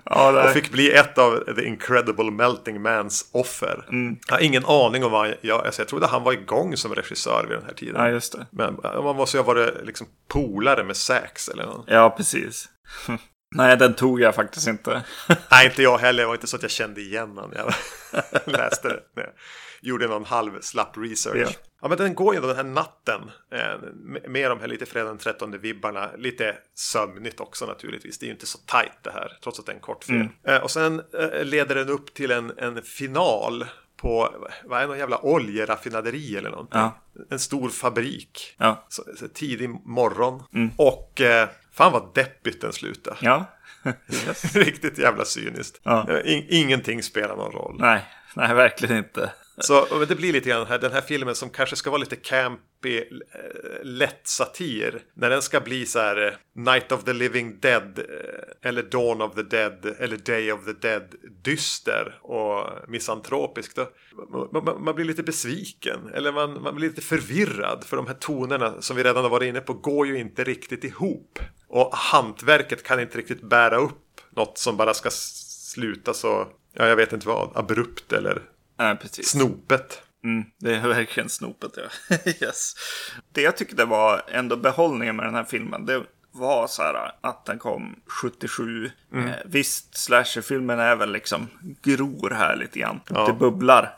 Ja, 0.06 0.43
Och 0.43 0.49
fick 0.49 0.71
bli 0.71 0.91
ett 0.91 1.17
av 1.17 1.56
The 1.56 1.65
Incredible 1.65 2.32
Melting 2.32 2.82
Mans 2.82 3.30
offer. 3.32 3.86
Mm. 3.89 4.17
Jag 4.28 4.36
har 4.36 4.41
ingen 4.41 4.65
aning 4.65 5.04
om 5.04 5.12
vad 5.12 5.26
han, 5.28 5.36
jag, 5.41 5.65
alltså 5.65 5.82
jag 5.82 5.88
trodde 5.88 6.08
han 6.08 6.23
var 6.23 6.34
igång 6.34 6.78
som 6.78 6.95
regissör 6.95 7.45
vid 7.49 7.58
den 7.58 7.65
här 7.65 7.73
tiden. 7.73 7.95
Ja, 8.02 8.10
just 8.10 8.32
det. 8.34 8.45
Men 8.52 8.78
eh, 8.84 9.04
man 9.04 9.15
måste 9.15 9.38
ju 9.38 9.43
ha 9.43 9.54
varit 9.54 9.86
liksom 9.86 10.08
polare 10.28 10.84
med 10.84 10.97
Sax 10.97 11.47
eller 11.49 11.65
något. 11.65 11.86
Ja, 11.88 12.10
precis. 12.17 12.69
Nej, 13.56 13.78
den 13.78 13.93
tog 13.93 14.21
jag 14.21 14.36
faktiskt 14.36 14.67
inte. 14.67 15.04
Nej, 15.52 15.65
inte 15.69 15.84
jag 15.84 15.97
heller. 15.97 16.23
Det 16.23 16.28
var 16.28 16.34
inte 16.34 16.47
så 16.47 16.56
att 16.56 16.62
jag 16.62 16.71
kände 16.71 17.02
igen 17.02 17.30
honom 17.30 17.54
jag 17.56 17.73
läste 18.45 18.88
det. 18.88 18.99
Nej. 19.15 19.34
Gjorde 19.84 20.08
någon 20.08 20.26
halv 20.26 20.62
slapp 20.62 20.98
research. 20.98 21.38
Ja. 21.38 21.50
Ja. 21.82 21.88
men 21.88 21.98
den 21.98 22.15
går 22.15 22.36
ju 22.36 22.41
då 22.41 22.48
den 22.48 22.56
här 22.56 22.63
natten. 22.63 23.22
Eh, 23.52 23.80
med- 24.28 24.50
de 24.52 24.60
här 24.60 24.67
lite 24.67 24.86
fredag 24.86 25.08
den 25.08 25.17
13 25.17 25.60
vibbarna. 25.60 26.10
Lite 26.17 26.56
sömnigt 26.76 27.39
också 27.39 27.65
naturligtvis. 27.65 28.19
Det 28.19 28.24
är 28.26 28.28
ju 28.28 28.34
inte 28.34 28.46
så 28.46 28.58
tajt 28.58 28.91
det 29.04 29.12
här. 29.12 29.38
Trots 29.43 29.60
att 29.60 29.65
det 29.65 29.72
är 29.72 29.76
en 29.76 29.82
kort 29.82 30.04
film. 30.04 30.30
Eh, 30.48 30.58
och 30.58 30.72
sen 30.72 31.02
eh, 31.19 31.43
leder 31.46 31.76
den 31.76 31.89
upp 31.89 32.13
till 32.13 32.32
en, 32.32 32.54
en 32.58 32.82
final. 32.82 33.65
På, 33.98 34.36
vad 34.65 34.82
är 34.82 34.88
någon 34.88 34.98
jävla 34.98 35.26
oljeraffinaderi 35.26 36.36
eller 36.38 36.50
någonting. 36.50 36.80
Ja. 36.80 36.98
En 37.30 37.39
stor 37.39 37.69
fabrik. 37.69 38.56
Ja. 38.58 38.86
Så, 38.89 39.04
så 39.19 39.28
tidig 39.28 39.69
morgon. 39.86 40.43
Och 40.78 41.22
eh, 41.22 41.50
Fan 41.72 41.91
vad 41.91 42.13
deppigt 42.13 42.62
den 42.62 42.74
slutade. 42.74 43.17
Ja. 43.22 43.46
Riktigt 44.54 44.98
jävla 44.98 45.26
cyniskt. 45.26 45.80
Ja. 45.84 46.22
In, 46.22 46.46
ingenting 46.50 47.04
spelar 47.04 47.36
någon 47.36 47.52
roll. 47.52 47.76
nej, 47.80 48.06
nej, 48.34 48.54
verkligen 48.56 48.98
inte. 48.98 49.32
Så 49.58 50.06
det 50.10 50.16
blir 50.16 50.34
lite 50.34 50.50
grann 50.50 50.68
här, 50.68 50.80
den 50.80 50.92
här 50.92 51.02
filmen 51.02 51.36
som 51.36 51.50
kanske 51.50 51.76
ska 51.76 51.89
vara 51.89 52.00
lite 52.00 52.16
campy, 52.16 52.98
eh, 52.98 53.04
lätt 53.84 54.28
satir. 54.28 55.02
När 55.13 55.30
den 55.30 55.42
ska 55.42 55.60
bli 55.60 55.86
så 55.86 56.00
här 56.00 56.28
eh, 56.28 56.34
Night 56.63 56.92
of 56.92 57.04
the 57.04 57.13
Living 57.13 57.60
Dead 57.60 58.00
eh, 58.00 58.70
eller 58.70 58.84
Dawn 58.84 59.22
of 59.22 59.36
the 59.36 59.44
Dead 59.44 59.96
eller 60.00 60.18
Day 60.18 60.52
of 60.52 60.66
the 60.66 60.74
Dead 60.74 61.16
dyster 61.44 62.20
och 62.22 62.89
misantropisk. 62.89 63.76
Då, 63.76 63.89
man, 64.52 64.63
man, 64.66 64.84
man 64.84 64.96
blir 64.96 65.06
lite 65.06 65.24
besviken 65.24 66.00
eller 66.13 66.32
man, 66.32 66.62
man 66.62 66.76
blir 66.76 66.88
lite 66.88 67.02
förvirrad 67.02 67.84
för 67.84 67.98
de 67.98 68.08
här 68.08 68.13
tonerna 68.13 68.82
som 68.82 68.96
vi 68.96 69.04
redan 69.04 69.24
har 69.24 69.30
varit 69.30 69.48
inne 69.48 69.62
på 69.62 69.74
går 69.74 70.08
ju 70.08 70.20
inte 70.20 70.44
riktigt 70.44 70.84
ihop. 70.84 71.39
Och 71.68 71.96
hantverket 71.96 72.84
kan 72.84 73.00
inte 73.00 73.18
riktigt 73.18 73.42
bära 73.42 73.78
upp 73.78 74.22
något 74.30 74.58
som 74.58 74.78
bara 74.78 74.94
ska 74.94 75.10
sluta 75.12 76.13
så, 76.13 76.48
ja 76.74 76.88
jag 76.88 76.96
vet 76.96 77.13
inte 77.13 77.28
vad, 77.28 77.52
abrupt 77.56 78.13
eller 78.13 78.42
Nej, 78.77 78.95
precis. 78.95 79.29
snopet. 79.29 80.01
Mm, 80.23 80.45
det 80.57 80.75
är 80.75 80.88
verkligen 80.88 81.29
snopet, 81.29 81.71
ja. 81.77 82.17
yes. 82.41 82.73
Det 83.31 83.41
jag 83.41 83.57
tyckte 83.57 83.86
var 83.86 84.23
ändå 84.27 84.55
behållningen 84.55 85.15
med 85.15 85.25
den 85.25 85.36
här 85.36 85.43
filmen, 85.43 85.86
det 85.86 86.03
var 86.33 86.67
så 86.67 86.83
här 86.83 87.12
att 87.21 87.45
den 87.45 87.59
kom 87.59 87.95
77. 88.05 88.91
Mm. 89.13 89.27
Eh, 89.27 89.36
visst, 89.45 89.97
slasherfilmen 89.97 90.79
är 90.79 90.95
väl 90.95 91.12
liksom 91.12 91.47
gror 91.81 92.29
här 92.29 92.55
lite 92.55 92.79
grann. 92.79 92.99
Det 93.05 93.33
bubblar. 93.33 93.95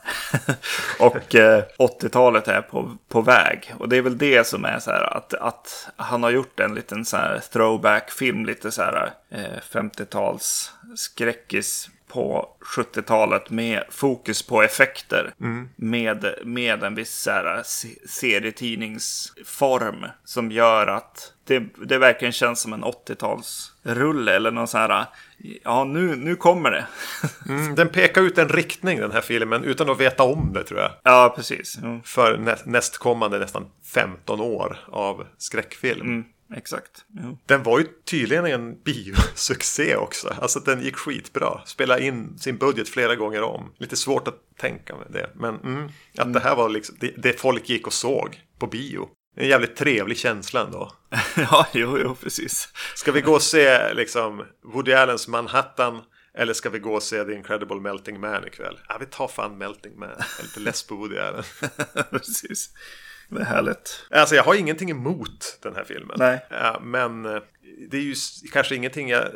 och 1.00 1.36
eh, 1.36 1.64
80-talet 1.80 2.48
är 2.48 2.62
på, 2.62 2.98
på 3.08 3.22
väg. 3.22 3.74
Och 3.80 3.90
det 3.90 3.98
är 3.98 4.02
väl 4.02 4.18
det 4.18 4.48
som 4.48 4.66
är 4.66 4.80
så 4.80 4.92
här 4.92 5.18
att, 5.18 5.34
att 5.34 5.90
han 5.96 6.24
har 6.24 6.30
gjort 6.30 6.60
en 6.60 6.76
liten 6.76 7.06
så 7.06 7.18
här 7.18 7.40
throwback-film, 7.54 8.46
lite 8.46 8.72
så 8.72 8.82
här 8.82 9.14
eh, 9.30 9.60
50-tals 9.72 10.72
skräckis 10.96 11.90
på 12.16 12.50
70-talet 12.78 13.50
med 13.50 13.84
fokus 13.90 14.42
på 14.48 14.62
effekter. 14.64 15.34
Med, 15.76 16.34
med 16.44 16.84
en 16.84 16.96
viss 16.96 17.18
så 17.18 17.32
här, 17.32 17.62
se- 17.66 18.08
serietidningsform 18.10 20.06
som 20.24 20.52
gör 20.52 20.88
att 20.88 21.34
det, 21.48 21.64
det 21.88 21.98
verkligen 21.98 22.32
känns 22.32 22.60
som 22.62 22.74
en 22.74 22.84
80-talsrulle 22.84 24.32
eller 24.32 24.52
någon 24.52 24.68
så 24.68 24.78
här, 24.78 25.06
ja 25.64 25.84
nu, 25.84 26.16
nu 26.16 26.36
kommer 26.36 26.72
det. 26.72 26.86
Mm, 27.50 27.76
den 27.76 27.90
pekar 27.90 28.22
ut 28.22 28.38
en 28.38 28.50
riktning 28.50 29.00
den 29.00 29.12
här 29.12 29.22
filmen 29.22 29.64
utan 29.64 29.90
att 29.90 30.00
veta 30.00 30.24
om 30.24 30.54
det 30.54 30.64
tror 30.64 30.80
jag. 30.80 30.92
ja, 31.04 31.34
precis. 31.36 31.78
Jo. 31.84 32.02
För 32.06 32.38
nä 32.38 32.56
nästkommande 32.66 33.40
nästan 33.40 33.66
15 33.94 34.40
år 34.42 34.78
av 34.92 35.28
skräckfilm. 35.38 36.24
Mm, 36.50 36.58
exakt. 36.58 37.06
Jo. 37.24 37.38
Den 37.46 37.64
var 37.64 37.80
ju 37.80 37.86
tydligen 38.06 38.46
en 38.46 38.82
biosuccé 38.84 39.96
också. 39.96 40.34
Alltså 40.42 40.60
den 40.60 40.84
gick 40.84 40.96
skitbra. 40.96 41.62
Spela 41.66 42.00
in 42.00 42.38
sin 42.38 42.58
budget 42.58 42.90
flera 42.90 43.16
gånger 43.16 43.42
om. 43.42 43.72
Lite 43.78 43.96
svårt 43.96 44.28
att 44.28 44.58
tänka 44.58 44.96
med 44.96 45.08
det. 45.10 45.30
Men 45.36 45.56
mm, 45.56 45.90
att 46.18 46.34
det 46.34 46.40
här 46.40 46.56
var 46.56 46.70
liksom 46.70 46.96
det, 47.00 47.14
det 47.18 47.40
folk 47.40 47.70
gick 47.70 47.88
och 47.88 47.94
såg 47.94 48.42
på 48.60 48.68
bio. 48.68 49.10
En 49.38 49.48
jävligt 49.48 49.76
trevlig 49.76 50.18
känsla 50.18 50.62
ändå. 50.62 50.92
ja, 51.38 51.68
jo, 51.74 51.98
jo, 52.04 52.16
precis. 52.16 52.70
Ska 52.96 53.12
vi 53.12 53.22
gå 53.22 53.34
och 53.34 53.42
se 53.42 53.94
liksom 53.94 54.46
Woody 54.64 54.94
Allens 54.94 55.28
Manhattan 55.28 56.02
eller 56.38 56.54
ska 56.54 56.70
vi 56.70 56.80
gå 56.80 56.94
och 56.94 57.04
se 57.04 57.24
The 57.24 57.34
Incredible 57.34 57.80
Melting 57.80 58.20
Man 58.20 58.48
ikväll? 58.48 58.80
Ja, 58.88 58.98
vi 59.00 59.06
tar 59.06 59.28
fan 59.28 59.58
Melting 59.58 60.00
Man. 60.00 60.10
Jag 60.10 60.40
är 60.40 60.44
lite 60.44 60.60
less 60.60 60.84
på 60.84 60.96
Woody 60.96 61.18
Allen. 61.18 61.44
precis. 62.12 62.70
Det 63.30 63.42
är 63.42 63.46
härligt. 63.46 64.06
Alltså 64.12 64.36
jag 64.36 64.44
har 64.44 64.56
ingenting 64.56 64.92
emot 64.92 65.60
den 65.62 65.76
här 65.76 65.84
filmen. 65.84 66.18
Nej. 66.20 66.46
Men 66.82 67.26
eh, 67.26 67.42
det 67.90 67.98
är 67.98 68.02
ju 68.02 68.16
kanske 68.54 68.76
ingenting 68.76 69.10
jag 69.10 69.28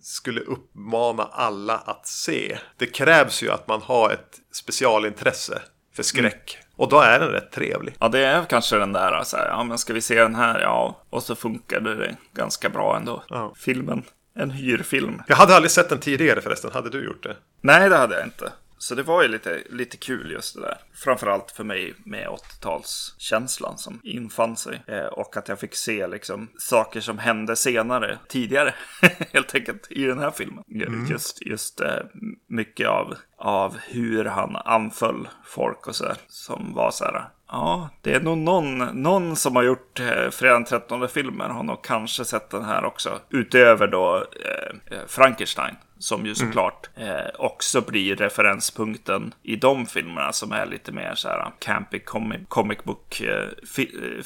skulle 0.00 0.40
uppmana 0.40 1.22
alla 1.22 1.76
att 1.76 2.06
se. 2.06 2.58
Det 2.76 2.86
krävs 2.86 3.42
ju 3.42 3.50
att 3.50 3.68
man 3.68 3.82
har 3.82 4.10
ett 4.10 4.40
specialintresse 4.52 5.62
för 5.94 6.02
skräck. 6.02 6.58
Och 6.76 6.88
då 6.88 7.00
är 7.00 7.20
den 7.20 7.28
rätt 7.28 7.52
trevlig. 7.52 7.96
Ja, 8.00 8.08
det 8.08 8.24
är 8.24 8.44
kanske 8.44 8.76
den 8.76 8.92
där, 8.92 9.24
så 9.24 9.36
här, 9.36 9.48
ja 9.48 9.64
men 9.64 9.78
ska 9.78 9.92
vi 9.92 10.00
se 10.00 10.22
den 10.22 10.34
här, 10.34 10.60
ja, 10.60 11.04
och 11.10 11.22
så 11.22 11.34
funkade 11.34 11.94
det 11.94 12.16
ganska 12.34 12.68
bra 12.68 12.96
ändå. 12.96 13.24
Ja. 13.28 13.52
Filmen, 13.56 14.02
en 14.34 14.50
hyrfilm. 14.50 15.22
Jag 15.26 15.36
hade 15.36 15.54
aldrig 15.54 15.70
sett 15.70 15.88
den 15.88 15.98
tidigare 15.98 16.40
förresten. 16.40 16.70
Hade 16.72 16.90
du 16.90 17.04
gjort 17.04 17.22
det? 17.22 17.36
Nej, 17.60 17.88
det 17.88 17.96
hade 17.96 18.14
jag 18.14 18.24
inte. 18.24 18.52
Så 18.78 18.94
det 18.94 19.02
var 19.02 19.22
ju 19.22 19.28
lite, 19.28 19.62
lite 19.70 19.96
kul 19.96 20.30
just 20.30 20.54
det 20.54 20.60
där. 20.60 20.78
Framförallt 20.94 21.50
för 21.50 21.64
mig 21.64 21.94
med 22.04 22.28
80-talskänslan 22.28 23.76
som 23.76 24.00
infann 24.04 24.56
sig. 24.56 24.82
Eh, 24.86 25.04
och 25.06 25.36
att 25.36 25.48
jag 25.48 25.60
fick 25.60 25.74
se 25.74 26.06
liksom 26.06 26.48
saker 26.58 27.00
som 27.00 27.18
hände 27.18 27.56
senare, 27.56 28.18
tidigare. 28.28 28.74
Helt 29.32 29.54
enkelt 29.54 29.86
i 29.90 30.04
den 30.04 30.18
här 30.18 30.30
filmen. 30.30 30.64
Just, 31.10 31.46
just 31.46 31.80
eh, 31.80 31.98
mycket 32.46 32.88
av, 32.88 33.14
av 33.38 33.76
hur 33.88 34.24
han 34.24 34.56
anföll 34.56 35.28
folk 35.44 35.86
och 35.86 35.96
så 35.96 36.04
där. 36.04 36.16
Som 36.28 36.74
var 36.74 36.90
så 36.90 37.04
här. 37.04 37.28
Ja, 37.48 37.88
det 38.02 38.14
är 38.14 38.20
nog 38.20 38.38
någon, 38.38 38.78
någon 39.02 39.36
som 39.36 39.56
har 39.56 39.62
gjort 39.62 40.00
eh, 40.00 40.30
Fredag 40.30 40.54
den 40.54 40.64
13 40.64 41.08
filmen 41.08 41.50
har 41.50 41.62
nog 41.62 41.84
kanske 41.84 42.24
sett 42.24 42.50
den 42.50 42.64
här 42.64 42.84
också. 42.84 43.20
Utöver 43.30 43.86
då 43.86 44.16
eh, 44.16 44.96
eh, 44.96 45.06
Frankenstein. 45.06 45.74
Som 45.98 46.26
ju 46.26 46.34
såklart 46.34 46.90
eh, 46.94 47.26
också 47.38 47.80
blir 47.80 48.16
referenspunkten 48.16 49.34
i 49.42 49.56
de 49.56 49.86
filmerna 49.86 50.32
som 50.32 50.52
är 50.52 50.66
lite 50.66 50.92
mer 50.92 51.14
så 51.14 51.28
här 51.28 51.52
campy 51.58 51.98
comic, 51.98 52.40
comic 52.48 52.78
book 52.84 53.20
eh, 53.20 53.48
fi, 53.74 53.82
eh, 53.82 54.22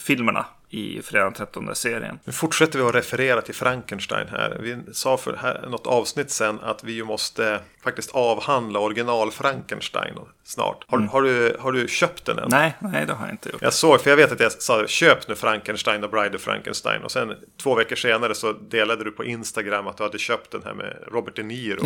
i 0.70 1.02
Fredag 1.02 1.24
den 1.24 1.32
13 1.32 1.74
serien. 1.74 2.18
Nu 2.24 2.32
fortsätter 2.32 2.78
vi 2.78 2.84
att 2.84 2.94
referera 2.94 3.42
till 3.42 3.54
Frankenstein 3.54 4.28
här. 4.28 4.56
Vi 4.60 4.78
sa 4.92 5.16
för 5.16 5.36
här, 5.36 5.66
något 5.68 5.86
avsnitt 5.86 6.30
sen 6.30 6.60
att 6.60 6.84
vi 6.84 6.92
ju 6.92 7.04
måste 7.04 7.60
faktiskt 7.84 8.10
avhandla 8.10 8.80
original 8.80 9.30
Frankenstein 9.30 10.14
snart. 10.44 10.84
Har, 10.88 10.98
har, 10.98 11.22
du, 11.22 11.56
har 11.60 11.72
du 11.72 11.88
köpt 11.88 12.24
den 12.24 12.38
än? 12.38 12.48
Nej, 12.50 12.76
nej 12.78 13.06
det 13.06 13.12
har 13.12 13.26
jag 13.26 13.34
inte 13.34 13.48
gjort. 13.48 13.62
Jag 13.62 13.72
såg, 13.72 14.00
för 14.00 14.10
jag 14.10 14.16
vet 14.16 14.32
att 14.32 14.40
jag 14.40 14.52
sa 14.52 14.86
köp 14.86 15.28
nu 15.28 15.34
Frankenstein 15.34 16.04
och 16.04 16.10
Bride 16.10 16.36
of 16.36 16.42
Frankenstein. 16.42 17.02
Och 17.02 17.10
sen 17.10 17.34
två 17.62 17.74
veckor 17.74 17.96
senare 17.96 18.34
så 18.34 18.52
delade 18.52 19.04
du 19.04 19.10
på 19.10 19.24
Instagram 19.24 19.86
att 19.86 19.96
du 19.96 20.02
hade 20.02 20.18
köpt 20.18 20.50
den 20.50 20.62
här 20.64 20.74
med 20.74 20.96
Robert 21.12 21.36
De 21.36 21.42
Niro. 21.42 21.82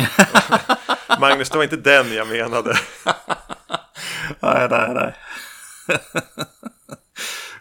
Magnus, 1.19 1.49
det 1.49 1.57
var 1.57 1.63
inte 1.63 1.77
den 1.77 2.13
jag 2.13 2.27
menade. 2.27 2.69
Nej, 4.39 4.67
nej, 4.69 4.93
nej. 4.93 5.15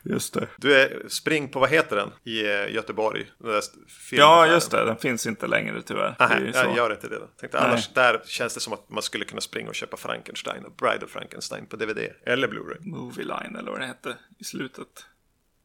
Just 0.05 0.35
det. 0.35 0.49
Du 0.57 0.75
är 0.75 1.09
spring 1.09 1.49
på, 1.49 1.61
vad 1.61 1.71
heter 1.71 1.97
den? 1.97 2.11
I 2.25 2.45
eh, 2.45 2.75
Göteborg. 2.75 3.27
Den 3.38 3.62
Ja, 4.11 4.47
just 4.47 4.71
det. 4.71 4.85
Den 4.85 4.97
finns 4.97 5.27
inte 5.27 5.47
längre 5.47 5.83
tyvärr. 5.83 6.17
Nej, 6.19 6.51
jag 6.55 6.77
gör 6.77 6.90
inte 6.90 7.09
det. 7.09 7.19
Då. 7.19 7.27
Tänkte, 7.27 7.61
Nej. 7.61 7.69
annars 7.69 7.88
där 7.95 8.23
känns 8.27 8.55
det 8.55 8.61
som 8.61 8.73
att 8.73 8.90
man 8.90 9.03
skulle 9.03 9.25
kunna 9.25 9.40
springa 9.40 9.69
och 9.69 9.75
köpa 9.75 9.97
Frankenstein 9.97 10.64
och 10.64 10.73
Bride 10.73 11.05
of 11.05 11.11
Frankenstein 11.11 11.67
på 11.67 11.77
DVD. 11.77 11.99
Eller 12.27 12.49
Blu-ray. 12.49 12.81
Movie 12.81 13.25
Line 13.25 13.57
eller 13.59 13.71
vad 13.71 13.81
det 13.81 13.87
hette 13.87 14.17
i 14.38 14.45
slutet. 14.45 15.07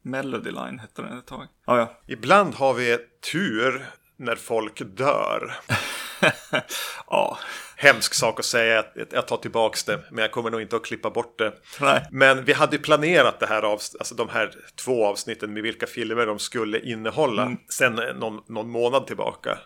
Melody 0.01 0.51
Line 0.51 0.79
hette 0.79 1.01
den 1.01 1.17
ett 1.17 1.27
tag. 1.27 1.47
Ja, 1.65 1.77
ja. 1.77 1.99
Ibland 2.07 2.53
har 2.55 2.73
vi 2.73 2.97
tur 3.31 3.85
när 4.17 4.35
folk 4.35 4.81
dör. 4.97 5.55
ja. 7.07 7.37
Hemsk 7.75 8.13
sak 8.13 8.39
att 8.39 8.45
säga, 8.45 8.75
jag- 8.95 9.07
jag 9.11 9.27
tar 9.27 9.37
tillbaks 9.37 9.83
det, 9.83 9.99
men 10.11 10.21
jag 10.21 10.31
kommer 10.31 10.49
nog 10.51 10.61
inte 10.61 10.75
att 10.75 10.85
klippa 10.85 11.09
bort 11.09 11.37
det. 11.37 11.53
Nej. 11.81 12.05
Men 12.11 12.45
vi 12.45 12.53
hade 12.53 12.77
planerat 12.77 13.39
det 13.39 13.45
här 13.47 13.71
alltså 13.73 14.15
de 14.15 14.29
här 14.29 14.51
två 14.85 15.05
avsnitten 15.05 15.53
med 15.53 15.63
vilka 15.63 15.87
filmer 15.87 16.25
de 16.25 16.39
skulle 16.39 16.79
innehålla 16.79 17.41
Mm. 17.43 17.57
sen 17.69 17.93
någon, 17.95 18.41
någon 18.47 18.69
månad 18.69 19.07
tillbaka. 19.07 19.57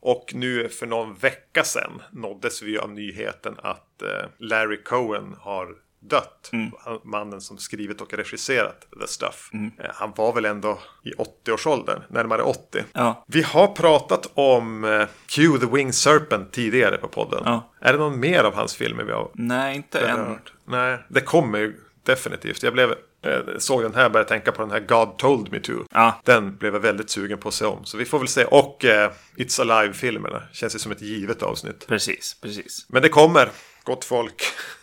Och 0.00 0.30
nu 0.34 0.68
för 0.68 0.86
någon 0.86 1.14
vecka 1.14 1.64
sedan 1.64 2.02
nåddes 2.12 2.62
vi 2.62 2.78
av 2.78 2.90
nyheten 2.92 3.54
att 3.62 4.02
eh, 4.02 4.08
Larry 4.38 4.82
Cohen 4.82 5.36
har 5.40 5.68
dött. 6.02 6.50
Mm. 6.52 6.70
Mannen 7.04 7.40
som 7.40 7.58
skrivit 7.58 8.00
och 8.00 8.14
regisserat 8.14 8.86
The 9.00 9.06
Stuff. 9.06 9.50
Eh, 9.52 9.90
Han 9.94 10.12
var 10.16 10.32
väl 10.32 10.44
ändå 10.44 10.78
i 11.04 11.10
80-årsåldern, 11.12 12.02
närmare 12.10 12.42
80. 12.42 12.84
Ja. 12.92 13.24
Vi 13.28 13.42
har 13.42 13.66
pratat 13.66 14.30
om 14.34 14.84
eh, 14.84 15.06
Q 15.26 15.58
the 15.60 15.66
Winged 15.66 15.94
Serpent 15.94 16.52
tidigare 16.52 16.96
på 16.98 17.08
podden. 17.08 17.42
Ja. 17.44 17.70
Är 17.80 17.92
det 17.92 17.98
någon 17.98 18.20
mer 18.20 18.44
av 18.44 18.54
hans 18.54 18.74
filmer 18.76 19.04
vi 19.04 19.12
har 19.12 19.30
Nej, 19.34 19.76
inte 19.76 20.00
än. 20.00 20.16
berört? 20.16 20.52
Nej, 20.64 20.98
det 21.08 21.20
kommer 21.20 21.58
ju 21.58 21.76
definitivt. 22.04 22.62
Jag 22.62 22.72
blev, 22.72 22.90
eh, 22.90 23.40
såg 23.58 23.82
den 23.82 23.94
här 23.94 24.08
började 24.10 24.28
tänka 24.28 24.52
på 24.52 24.62
den 24.62 24.70
här 24.70 24.80
God 24.80 25.18
Told 25.18 25.52
Me 25.52 25.60
To. 25.60 25.72
Ja. 25.90 26.20
Den 26.24 26.56
blev 26.56 26.72
jag 26.74 26.80
väldigt 26.80 27.10
sugen 27.10 27.38
på 27.38 27.48
att 27.48 27.54
se 27.54 27.64
om. 27.64 27.84
Så 27.84 27.96
vi 27.96 28.04
får 28.04 28.18
väl 28.18 28.28
se. 28.28 28.44
Och 28.44 28.84
eh, 28.84 29.10
It's 29.36 29.60
Alive-filmerna. 29.60 30.42
Känns 30.52 30.74
ju 30.74 30.78
som 30.78 30.92
ett 30.92 31.02
givet 31.02 31.42
avsnitt. 31.42 31.86
Precis, 31.86 32.36
precis. 32.40 32.86
Men 32.88 33.02
det 33.02 33.08
kommer, 33.08 33.48
gott 33.84 34.04
folk. 34.04 34.42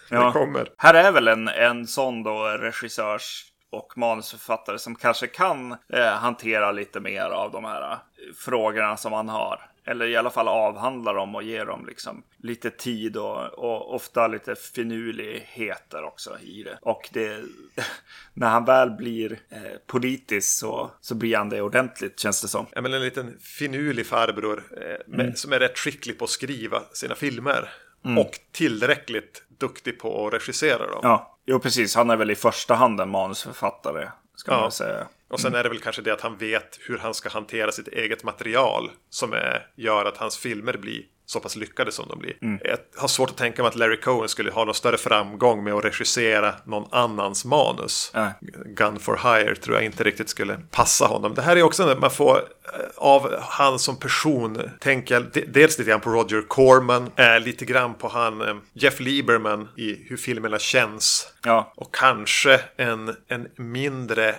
Ja. 0.10 0.26
Det 0.26 0.32
kommer. 0.32 0.70
Här 0.78 0.94
är 0.94 1.12
väl 1.12 1.28
en, 1.28 1.48
en 1.48 1.88
sån 1.88 2.24
då 2.24 2.44
regissörs 2.44 3.46
och 3.72 3.98
manusförfattare 3.98 4.80
som 4.80 4.96
kanske 4.96 5.28
kan 5.28 5.72
eh, 5.94 6.06
hantera 6.06 6.72
lite 6.72 7.00
mer 7.00 7.30
av 7.30 7.52
de 7.52 7.66
här 7.66 7.92
eh, 7.92 7.98
frågorna 8.36 8.98
som 8.98 9.14
han 9.14 9.30
har. 9.30 9.66
Eller 9.86 10.06
i 10.06 10.16
alla 10.16 10.30
fall 10.30 10.48
avhandla 10.48 11.14
dem 11.14 11.36
och 11.36 11.44
ge 11.44 11.64
dem 11.64 11.86
liksom 11.88 12.24
lite 12.38 12.70
tid 12.70 13.18
och, 13.18 13.46
och 13.46 13.96
ofta 13.96 14.28
lite 14.28 14.56
finurligheter 14.56 16.04
också 16.04 16.40
i 16.40 16.64
det. 16.64 16.78
Och 16.82 17.10
det, 17.14 17.44
när 18.34 18.50
han 18.50 18.66
väl 18.66 18.92
blir 18.92 19.40
eh, 19.50 19.60
politisk 19.88 20.58
så, 20.58 20.92
så 21.02 21.16
blir 21.16 21.38
han 21.38 21.50
det 21.50 21.62
ordentligt 21.62 22.20
känns 22.20 22.42
det 22.42 22.48
som. 22.48 22.66
Ja, 22.72 22.82
men 22.82 22.94
en 22.94 23.02
liten 23.02 23.40
finurlig 23.40 24.06
farbror 24.06 24.64
eh, 24.78 25.08
med, 25.08 25.38
som 25.38 25.54
är 25.54 25.60
rätt 25.60 25.78
skicklig 25.78 26.18
på 26.18 26.26
att 26.26 26.32
skriva 26.32 26.82
sina 26.94 27.16
filmer. 27.16 27.70
Och 28.18 28.40
tillräckligt 28.52 29.44
duktig 29.60 30.00
på 30.00 30.28
att 30.28 30.34
regissera 30.34 30.88
dem. 30.88 31.00
Ja, 31.04 31.38
jo 31.46 31.60
precis. 31.60 31.96
Han 31.96 32.10
är 32.10 32.16
väl 32.18 32.32
i 32.32 32.36
första 32.36 32.76
hand 32.76 33.02
en 33.02 33.10
manusförfattare. 33.10 34.10
Ska 34.36 34.52
man 34.52 34.60
Ja. 34.60 34.64
väl 34.64 34.72
säga. 34.72 35.08
Och 35.30 35.40
sen 35.40 35.56
är 35.56 35.64
det 35.64 35.70
väl 35.70 35.80
kanske 35.80 36.02
det 36.02 36.12
att 36.12 36.22
han 36.22 36.38
vet 36.38 36.78
hur 36.88 36.98
han 36.98 37.14
ska 37.14 37.30
hantera 37.30 37.72
sitt 37.72 37.88
eget 37.88 38.24
material 38.24 38.92
som 39.10 39.34
är, 39.34 39.68
gör 39.76 40.06
att 40.06 40.18
hans 40.18 40.38
filmer 40.38 40.78
blir 40.78 41.02
så 41.26 41.40
pass 41.40 41.56
lyckade 41.56 41.92
som 41.92 42.06
de 42.10 42.20
blir. 42.20 42.34
Jag 42.64 42.78
har 43.02 43.08
svårt 43.08 43.30
att 43.30 43.38
tänka 43.38 43.62
mig 43.62 43.70
att 43.70 43.76
Larry 43.76 44.00
Cohen 44.00 44.30
skulle 44.30 44.52
ha 44.52 44.66
någon 44.66 44.74
större 44.76 44.98
framgång 44.98 45.64
med 45.64 45.74
att 45.74 45.86
regissera 45.86 46.56
någon 46.66 46.88
annans 46.92 47.46
manus. 47.46 48.12
Nej. 48.16 48.32
Gun 48.66 49.00
for 49.00 49.16
hire 49.38 49.56
tror 49.56 49.76
jag 49.76 49.86
inte 49.86 50.04
riktigt 50.04 50.30
skulle 50.30 50.60
passa 50.72 51.06
honom. 51.06 51.34
Det 51.34 51.42
här 51.42 51.56
är 51.56 51.64
också 51.64 51.86
när 51.86 51.96
man 51.96 52.12
får 52.12 52.38
eh, 52.38 52.80
av 53.00 53.36
han 53.42 53.80
som 53.80 54.00
person 54.00 54.70
tänka 54.80 55.20
de- 55.20 55.42
dels 55.46 55.78
lite 55.80 55.90
grann 55.90 56.02
på 56.02 56.10
Roger 56.10 56.42
Corman, 56.48 57.10
eh, 57.16 57.40
lite 57.40 57.66
grann 57.66 57.94
på 57.94 58.08
han 58.08 58.42
eh, 58.42 58.56
Jeff 58.74 59.00
Lieberman 59.00 59.68
i 59.78 60.06
hur 60.10 60.18
filmerna 60.18 60.60
känns. 60.60 61.28
Ja, 61.44 61.74
Och 61.78 61.96
kanske 61.96 62.62
en, 62.78 63.16
en 63.28 63.48
mindre, 63.58 64.36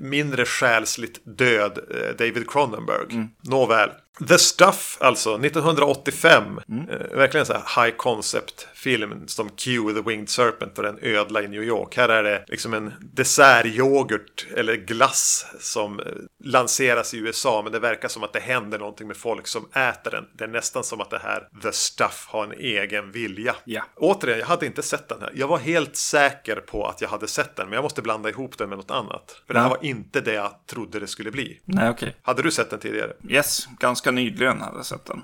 mindre 0.00 0.44
själsligt 0.44 1.20
död 1.38 1.78
eh, 1.90 2.16
David 2.18 2.50
Cronenberg. 2.50 3.28
Nåväl. 3.42 3.90
The 4.28 4.38
Stuff 4.38 4.96
alltså, 5.00 5.34
1985. 5.44 6.60
Eh, 6.68 7.16
verkligen 7.16 7.46
så 7.46 7.52
här 7.52 7.84
high 7.84 7.96
concept 7.96 8.68
film 8.80 9.28
som 9.28 9.50
Q 9.50 9.94
the 9.94 10.00
Winged 10.00 10.28
Serpent 10.28 10.78
och 10.78 10.84
en 10.84 10.98
ödla 11.02 11.42
i 11.42 11.48
New 11.48 11.62
York. 11.62 11.96
Här 11.96 12.08
är 12.08 12.22
det 12.22 12.44
liksom 12.48 12.74
en 12.74 12.92
dessertyoghurt 13.00 14.46
eller 14.56 14.76
glass 14.76 15.46
som 15.60 16.00
eh, 16.00 16.06
lanseras 16.44 17.14
i 17.14 17.18
USA. 17.18 17.62
Men 17.62 17.72
det 17.72 17.78
verkar 17.78 18.08
som 18.08 18.24
att 18.24 18.32
det 18.32 18.40
händer 18.40 18.78
någonting 18.78 19.06
med 19.06 19.16
folk 19.16 19.46
som 19.46 19.68
äter 19.72 20.10
den. 20.10 20.24
Det 20.32 20.44
är 20.44 20.48
nästan 20.48 20.84
som 20.84 21.00
att 21.00 21.10
det 21.10 21.18
här 21.18 21.48
The 21.62 21.72
Stuff 21.72 22.26
har 22.28 22.44
en 22.44 22.52
egen 22.52 23.12
vilja. 23.12 23.56
Ja. 23.64 23.82
Återigen, 23.96 24.38
jag 24.38 24.46
hade 24.46 24.66
inte 24.66 24.82
sett 24.82 25.08
den 25.08 25.20
här. 25.20 25.32
Jag 25.34 25.48
var 25.48 25.58
helt 25.58 25.96
säker 25.96 26.56
på 26.56 26.86
att 26.86 27.00
jag 27.00 27.08
hade 27.08 27.28
sett 27.28 27.56
den, 27.56 27.66
men 27.66 27.74
jag 27.74 27.82
måste 27.82 28.02
blanda 28.02 28.28
ihop 28.28 28.58
den 28.58 28.68
med 28.68 28.78
något 28.78 28.90
annat. 28.90 29.42
För 29.46 29.54
det 29.54 29.60
här 29.60 29.68
var 29.68 29.84
inte 29.84 30.20
det 30.20 30.32
jag 30.32 30.66
trodde 30.66 31.00
det 31.00 31.06
skulle 31.06 31.30
bli. 31.30 31.60
nej 31.64 31.90
okej. 31.90 32.16
Hade 32.22 32.42
du 32.42 32.50
sett 32.50 32.70
den 32.70 32.78
tidigare? 32.78 33.12
Yes, 33.28 33.68
ganska 33.78 34.10
nyligen 34.10 34.60
hade 34.60 34.76
jag 34.76 34.86
sett 34.86 35.06
den. 35.06 35.22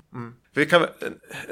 Vi 0.57 0.65
kan 0.65 0.81
eh, 0.83 0.87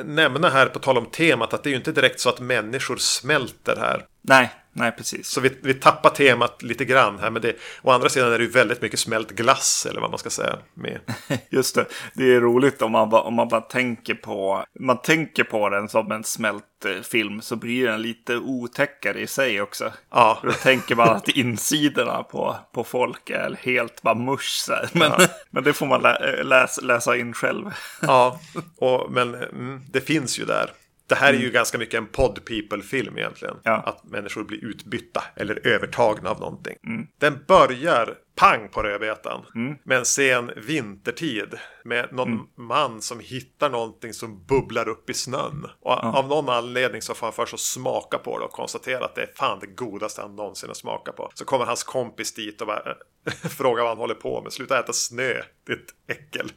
nämna 0.06 0.50
här 0.50 0.65
på 0.65 0.80
tal 0.80 0.98
om 0.98 1.06
temat 1.06 1.54
att 1.54 1.63
det 1.63 1.70
är 1.70 1.72
ju 1.72 1.78
inte 1.78 1.91
direkt 1.91 2.20
så 2.20 2.30
att 2.30 2.39
människor 2.39 2.98
smälter 2.98 3.76
här. 3.76 4.06
Nej, 4.22 4.52
nej 4.76 4.92
precis. 4.92 5.28
Så 5.28 5.42
vi, 5.42 5.52
vi 5.62 5.74
tappar 5.74 6.10
temat 6.10 6.64
lite 6.64 6.86
grann 6.86 7.20
här. 7.20 7.30
Men 7.30 7.42
det, 7.42 7.56
å 7.82 7.92
andra 7.92 8.10
sidan 8.10 8.34
är 8.34 8.38
det 8.38 8.44
ju 8.44 8.50
väldigt 8.50 8.82
mycket 8.82 9.00
smält 9.00 9.32
glass, 9.32 9.88
eller 9.90 10.02
vad 10.02 10.10
man 10.10 10.20
ska 10.20 10.30
säga. 10.30 10.58
Med. 10.74 11.00
Just 11.50 11.76
det, 11.76 11.86
det 12.14 12.36
är 12.36 12.42
roligt 12.42 12.82
om 12.82 12.92
man, 12.92 13.14
om 13.14 13.34
man 13.34 13.48
bara 13.48 13.62
tänker 13.62 14.14
på, 14.14 14.66
man 14.80 15.02
tänker 15.02 15.44
på 15.44 15.70
den 15.70 15.90
som 15.90 16.12
en 16.12 16.24
smält 16.24 16.86
eh, 16.86 17.02
film 17.02 17.42
så 17.42 17.56
blir 17.56 17.88
den 17.88 18.02
lite 18.02 18.38
otäckare 18.38 19.20
i 19.20 19.28
sig 19.28 19.62
också. 19.62 19.92
Ja. 20.12 20.40
Då 20.44 20.52
tänker 20.52 20.96
man 20.96 21.10
att 21.10 21.30
insidorna 21.30 22.24
på, 22.24 22.56
på 22.74 22.84
folk 22.84 23.30
är 23.30 23.58
helt 23.62 24.02
bara 24.02 24.16
här. 24.70 24.90
Men, 24.94 25.12
men 25.50 25.64
det 25.64 25.74
får 25.74 25.86
man 25.86 26.02
lä, 26.02 26.44
läs, 26.44 26.82
läsa 26.82 27.18
in 27.18 27.34
själv. 27.34 27.72
Ja, 28.02 28.40
och, 28.78 29.12
men 29.12 29.36
mm, 29.36 29.82
det 29.92 30.02
finns 30.02 30.40
ju 30.40 30.46
där. 30.46 30.72
Det 31.08 31.15
här 31.15 31.34
är 31.34 31.38
ju 31.38 31.52
ganska 31.52 31.78
mycket 31.78 31.98
en 31.98 32.08
pod 32.08 32.46
people-film 32.46 33.18
egentligen. 33.18 33.56
Ja. 33.63 33.76
Att 33.76 34.04
människor 34.04 34.44
blir 34.44 34.65
utbytta 34.65 35.24
eller 35.36 35.68
övertagna 35.68 36.30
av 36.30 36.39
någonting. 36.39 36.76
Den 37.20 37.44
börjar 37.48 38.15
pang 38.36 38.70
på 38.70 38.84
rödbetan. 38.84 39.46
Med 39.84 39.98
en 39.98 40.06
sen 40.06 40.52
vintertid. 40.58 41.54
Med 41.84 42.13
någon 42.13 42.39
man 42.58 43.02
som 43.02 43.20
hittar 43.20 43.70
någonting 43.70 44.13
som 44.13 44.46
bubblar 44.46 44.88
upp 44.88 45.10
i 45.10 45.13
snön. 45.13 45.68
Och 45.82 46.04
av 46.04 46.28
någon 46.28 46.50
anledning 46.50 47.02
så 47.02 47.13
får 47.13 47.28
han 47.28 47.34
först 47.34 47.54
att 47.54 47.60
smaka 47.60 48.18
på 48.18 48.39
det 48.39 48.46
och 48.46 48.52
konstatera 48.52 49.06
att 49.06 49.15
det 49.15 49.22
är 49.22 49.32
fan 49.36 49.60
det 49.60 49.68
godaste 49.68 50.22
han 50.22 50.36
någonsin 50.36 50.70
har 50.70 50.74
smakat 50.74 51.15
på. 51.15 51.32
Så 51.34 51.46
kommer 51.46 51.65
hans 51.65 51.84
kompis 51.84 52.34
dit 52.34 52.62
och 52.62 52.68
bara 52.68 52.96
frågar 53.50 53.84
vad 53.84 53.91
han 53.91 53.98
håller 53.98 54.15
på 54.15 54.41
med. 54.41 54.54
Sluta 54.54 54.80
äta 54.80 54.94
snö, 54.94 55.32
ett 55.70 56.18
äckel. 56.18 56.52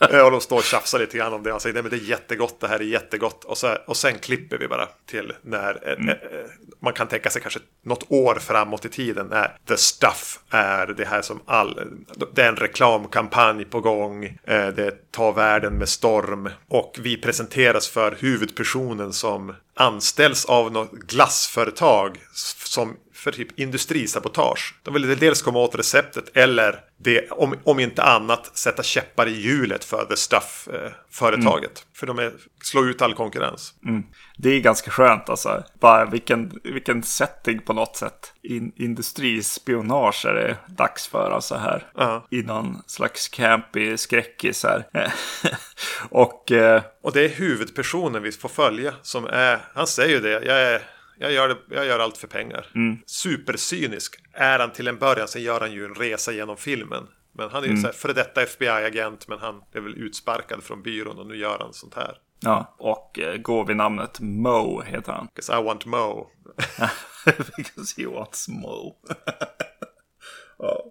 Och 0.24 0.30
de 0.30 0.40
står 0.40 0.56
och 0.56 0.64
tjafsar 0.64 0.98
lite 0.98 1.16
grann 1.16 1.32
om 1.32 1.42
det. 1.42 1.50
Han 1.50 1.60
säger 1.60 1.74
nej 1.74 1.82
men 1.82 1.90
det 1.90 1.96
är 1.96 2.08
jättegott, 2.08 2.60
det 2.60 2.68
här 2.68 2.78
är 2.78 2.84
jättegott. 2.84 3.44
Och, 3.44 3.58
så, 3.58 3.76
och 3.86 3.96
sen 3.96 4.18
klipper 4.18 4.58
vi 4.58 4.68
bara 4.68 4.88
till 5.06 5.32
när 5.42 5.88
eh, 5.88 6.08
eh, 6.08 6.16
man 6.82 6.92
kan 6.92 7.08
tänka 7.08 7.30
sig 7.30 7.42
kanske 7.42 7.60
något 7.82 8.04
år 8.08 8.34
framåt 8.34 8.84
i 8.84 8.88
tiden. 8.88 9.26
När 9.26 9.56
the 9.68 9.76
stuff 9.76 10.38
är 10.50 10.86
det 10.86 11.04
här 11.04 11.22
som 11.22 11.40
all... 11.46 11.80
Det 12.34 12.42
är 12.42 12.48
en 12.48 12.56
reklamkampanj 12.56 13.64
på 13.64 13.80
gång. 13.80 14.24
Eh, 14.24 14.68
det 14.68 15.12
tar 15.12 15.32
världen 15.32 15.74
med 15.74 15.88
storm. 15.88 16.50
Och 16.68 16.96
vi 17.00 17.16
presenteras 17.16 17.88
för 17.88 18.16
huvudpersonen 18.20 19.12
som 19.12 19.54
anställs 19.74 20.44
av 20.44 20.72
något 20.72 20.92
glassföretag 20.92 22.18
som 22.64 22.96
för 23.26 23.32
typ 23.32 23.58
industrisabotage. 23.58 24.74
De 24.82 24.94
vill 24.94 25.18
dels 25.18 25.42
komma 25.42 25.58
åt 25.58 25.74
receptet 25.74 26.36
eller 26.36 26.80
det, 26.98 27.30
om, 27.30 27.54
om 27.64 27.80
inte 27.80 28.02
annat 28.02 28.56
sätta 28.58 28.82
käppar 28.82 29.28
i 29.28 29.40
hjulet 29.40 29.84
för 29.84 30.04
The 30.04 30.16
Stuff-företaget. 30.16 31.86
För 31.94 32.06
de 32.06 32.18
är, 32.18 32.32
slår 32.62 32.88
ut 32.88 33.02
all 33.02 33.14
konkurrens. 33.14 33.74
Det 34.36 34.50
är 34.50 34.60
ganska 34.60 34.90
skönt 34.90 35.28
alltså. 35.28 35.64
Bara 35.80 36.04
vilken, 36.04 36.60
vilken 36.64 37.02
setting 37.02 37.58
på 37.58 37.72
något 37.72 37.96
sätt. 37.96 38.32
In, 38.42 38.72
industrispionage 38.76 40.26
är 40.26 40.34
det 40.34 40.56
dags 40.66 41.06
för 41.06 41.30
alltså 41.30 41.54
här. 41.54 41.90
Ja. 41.96 42.26
I 42.30 42.42
någon 42.42 42.82
slags 42.86 43.28
campy 43.28 43.96
skräckis 43.96 44.64
här. 44.64 44.86
och 46.10 46.52
eh, 46.52 46.82
Och 47.02 47.12
det 47.12 47.24
är 47.24 47.28
huvudpersonen 47.28 48.22
vi 48.22 48.32
får 48.32 48.48
följa 48.48 48.94
som 49.02 49.26
är, 49.26 49.58
han 49.74 49.86
säger 49.86 50.14
ju 50.14 50.20
det, 50.20 50.30
jag, 50.30 50.62
är, 50.62 50.82
jag, 51.18 51.32
gör, 51.32 51.48
det, 51.48 51.56
jag 51.70 51.86
gör 51.86 51.98
allt 51.98 52.16
för 52.16 52.26
pengar. 52.28 52.66
Supercynisk 53.06 54.16
är 54.32 54.58
han 54.58 54.72
till 54.72 54.88
en 54.88 54.98
början, 54.98 55.28
sen 55.28 55.42
gör 55.42 55.60
han 55.60 55.72
ju 55.72 55.84
en 55.84 55.94
resa 55.94 56.32
genom 56.32 56.56
filmen. 56.56 57.06
Men 57.32 57.50
han 57.50 57.64
är 57.64 57.68
ju 57.68 57.76
så 57.76 57.86
här 57.86 57.92
före 57.94 58.12
detta 58.12 58.42
FBI-agent, 58.42 59.28
men 59.28 59.38
han 59.38 59.62
är 59.72 59.80
väl 59.80 59.94
utsparkad 59.94 60.62
från 60.62 60.82
byrån 60.82 61.18
och 61.18 61.26
nu 61.26 61.36
gör 61.36 61.58
han 61.58 61.72
sånt 61.72 61.94
här. 61.94 62.18
ja, 62.40 62.74
och 62.78 63.18
eh, 63.18 63.36
går 63.36 63.64
vid 63.66 63.76
namnet 63.76 64.20
Mo 64.20 64.82
heter 64.82 65.12
han. 65.12 65.28
'Cause 65.34 65.58
I 65.60 65.62
want 65.62 65.86
Mo. 65.86 66.30
Because 67.56 67.94
he 68.02 68.06
wants 68.06 68.48
Mo. 68.48 68.96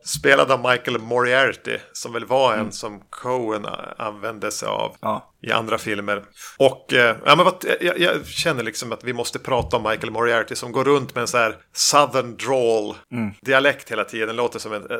Spelad 0.03 0.51
av 0.51 0.59
Michael 0.71 0.99
Moriarty, 0.99 1.77
som 1.93 2.13
väl 2.13 2.25
var 2.25 2.53
en 2.53 2.71
som 2.71 2.99
Cohen 3.09 3.65
använde 3.97 4.51
sig 4.51 4.67
av 4.67 4.95
Ja. 4.99 5.31
i 5.41 5.51
andra 5.51 5.77
filmer. 5.77 6.23
Och 6.57 6.93
eh, 6.93 7.15
ja, 7.25 7.35
men 7.35 7.45
vad, 7.45 7.65
jag, 7.81 7.99
jag 7.99 8.25
känner 8.27 8.63
liksom 8.63 8.91
att 8.91 9.03
vi 9.03 9.13
måste 9.13 9.39
prata 9.39 9.77
om 9.77 9.83
Michael 9.83 10.11
Moriarty 10.11 10.55
som 10.55 10.71
går 10.71 10.83
runt 10.83 11.15
med 11.15 11.21
en 11.21 11.27
så 11.27 11.37
här 11.37 11.57
southern 11.73 12.37
drawl 12.37 12.95
dialekt 13.41 13.91
hela 13.91 14.03
tiden. 14.03 14.35
Låter 14.35 14.59
som 14.59 14.73
en 14.73 14.91
eh, 14.91 14.97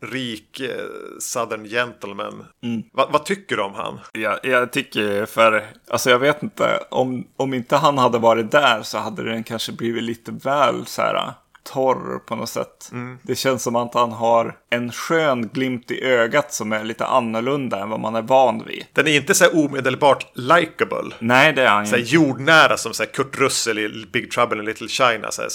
rik 0.00 0.60
eh, 0.60 0.84
southern 1.20 1.64
gentleman. 1.64 2.44
Va, 2.92 3.08
vad 3.12 3.24
tycker 3.24 3.56
du 3.56 3.62
om 3.62 3.74
han? 3.74 4.00
Jag, 4.12 4.38
jag 4.42 4.72
tycker 4.72 5.26
för, 5.26 5.64
alltså 5.90 6.10
jag 6.10 6.18
vet 6.18 6.42
inte, 6.42 6.80
om, 6.90 7.26
om 7.36 7.54
inte 7.54 7.76
han 7.76 7.98
hade 7.98 8.18
varit 8.18 8.50
där 8.50 8.82
så 8.82 8.98
hade 8.98 9.22
den 9.24 9.44
kanske 9.44 9.72
blivit 9.72 10.02
lite 10.02 10.32
väl 10.32 10.86
så 10.86 11.02
här 11.02 11.32
torr 11.72 12.18
på 12.18 12.36
något 12.36 12.48
sätt. 12.48 12.90
Det 13.22 13.34
känns 13.34 13.62
som 13.62 13.76
att 13.76 13.94
han 13.94 14.12
har 14.12 14.56
en 14.70 14.92
skön 14.92 15.48
glimt 15.48 15.90
i 15.90 16.04
ögat 16.04 16.52
som 16.52 16.72
är 16.72 16.84
lite 16.84 17.06
annorlunda 17.06 17.80
än 17.82 17.90
vad 17.90 18.00
man 18.00 18.14
är 18.16 18.22
van 18.22 18.64
vid. 18.66 18.84
Den 18.92 19.06
är 19.06 19.16
inte 19.16 19.34
så 19.34 19.44
här 19.44 19.64
omedelbart 19.64 20.26
likable. 20.34 21.14
Nej, 21.18 21.52
det 21.52 21.62
är 21.62 21.68
han 21.68 21.86
Så 21.86 21.96
här 21.96 22.02
ju. 22.02 22.14
jordnära 22.16 22.76
som 22.76 22.94
så 22.94 23.02
här 23.02 23.10
Kurt 23.10 23.38
Russell 23.38 23.78
i 23.78 24.06
Big 24.12 24.30
Trouble 24.30 24.58
in 24.58 24.64
Little 24.64 24.88
China. 24.88 25.30
Så 25.30 25.42
här 25.42 25.48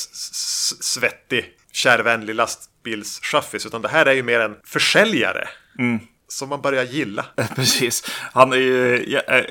svettig, 0.81 1.45
kärvänlig 1.71 2.35
lastbilschaffis. 2.35 3.65
Utan 3.65 3.81
det 3.81 3.89
här 3.89 4.05
är 4.05 4.13
ju 4.13 4.23
mer 4.23 4.39
en 4.39 4.55
försäljare. 4.65 5.47
Som 6.27 6.49
man 6.49 6.61
börjar 6.61 6.83
gilla. 6.83 7.25
Precis. 7.55 8.05
Han 8.33 8.53
är 8.53 8.57
ju 8.57 9.05
ja, 9.07 9.19
eh, 9.19 9.45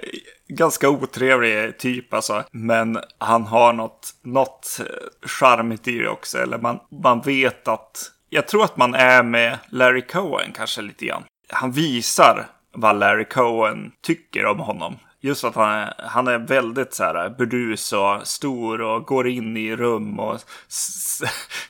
ganska 0.56 0.88
otrevlig 0.88 1.78
typ 1.78 2.14
alltså. 2.14 2.44
Men 2.50 2.98
han 3.18 3.46
har 3.46 3.72
något, 3.72 4.14
något 4.22 4.80
eh, 4.80 5.28
charmigt 5.28 5.88
i 5.88 5.98
det 5.98 6.08
också. 6.08 6.38
Eller 6.38 6.58
man, 6.58 6.80
man 7.02 7.20
vet 7.20 7.68
att... 7.68 8.10
Jag 8.28 8.48
tror 8.48 8.64
att 8.64 8.76
man 8.76 8.94
är 8.94 9.22
med 9.22 9.58
Larry 9.68 10.02
Cohen 10.06 10.52
kanske 10.54 10.82
lite 10.82 11.06
grann. 11.06 11.24
Han 11.48 11.72
visar 11.72 12.46
vad 12.72 12.98
Larry 12.98 13.24
Cohen 13.24 13.92
tycker 14.02 14.46
om 14.46 14.58
honom 14.58 14.96
just 15.22 15.44
att 15.44 15.54
han 15.54 15.70
är, 15.70 15.94
han 15.98 16.28
är 16.28 16.38
väldigt 16.38 16.94
så 16.94 17.04
här 17.04 17.30
burdus 17.38 17.92
och 17.92 18.26
stor 18.26 18.80
och 18.80 19.04
går 19.04 19.28
in 19.28 19.56
i 19.56 19.76
rum 19.76 20.20
och 20.20 20.40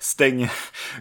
stänger, 0.01 0.53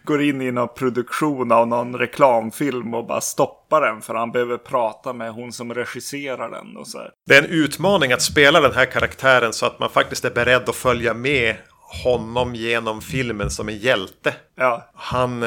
går 0.03 0.21
in 0.23 0.41
i 0.41 0.51
någon 0.51 0.73
produktion 0.75 1.51
av 1.51 1.67
någon 1.67 1.95
reklamfilm 1.95 2.93
och 2.93 3.07
bara 3.07 3.21
stoppar 3.21 3.81
den 3.81 4.01
för 4.01 4.15
han 4.15 4.31
behöver 4.31 4.57
prata 4.57 5.13
med 5.13 5.31
hon 5.31 5.51
som 5.51 5.73
regisserar 5.73 6.49
den 6.49 6.77
och 6.77 6.87
så 6.87 6.97
här. 6.97 7.11
Det 7.25 7.35
är 7.35 7.43
en 7.43 7.49
utmaning 7.49 8.11
att 8.11 8.21
spela 8.21 8.61
den 8.61 8.73
här 8.73 8.85
karaktären 8.85 9.53
så 9.53 9.65
att 9.65 9.79
man 9.79 9.89
faktiskt 9.89 10.25
är 10.25 10.31
beredd 10.31 10.69
att 10.69 10.75
följa 10.75 11.13
med 11.13 11.55
honom 11.91 12.55
genom 12.55 13.01
filmen 13.01 13.51
som 13.51 13.69
en 13.69 13.77
hjälte. 13.77 14.33
Ja, 14.55 14.91
Han, 14.93 15.39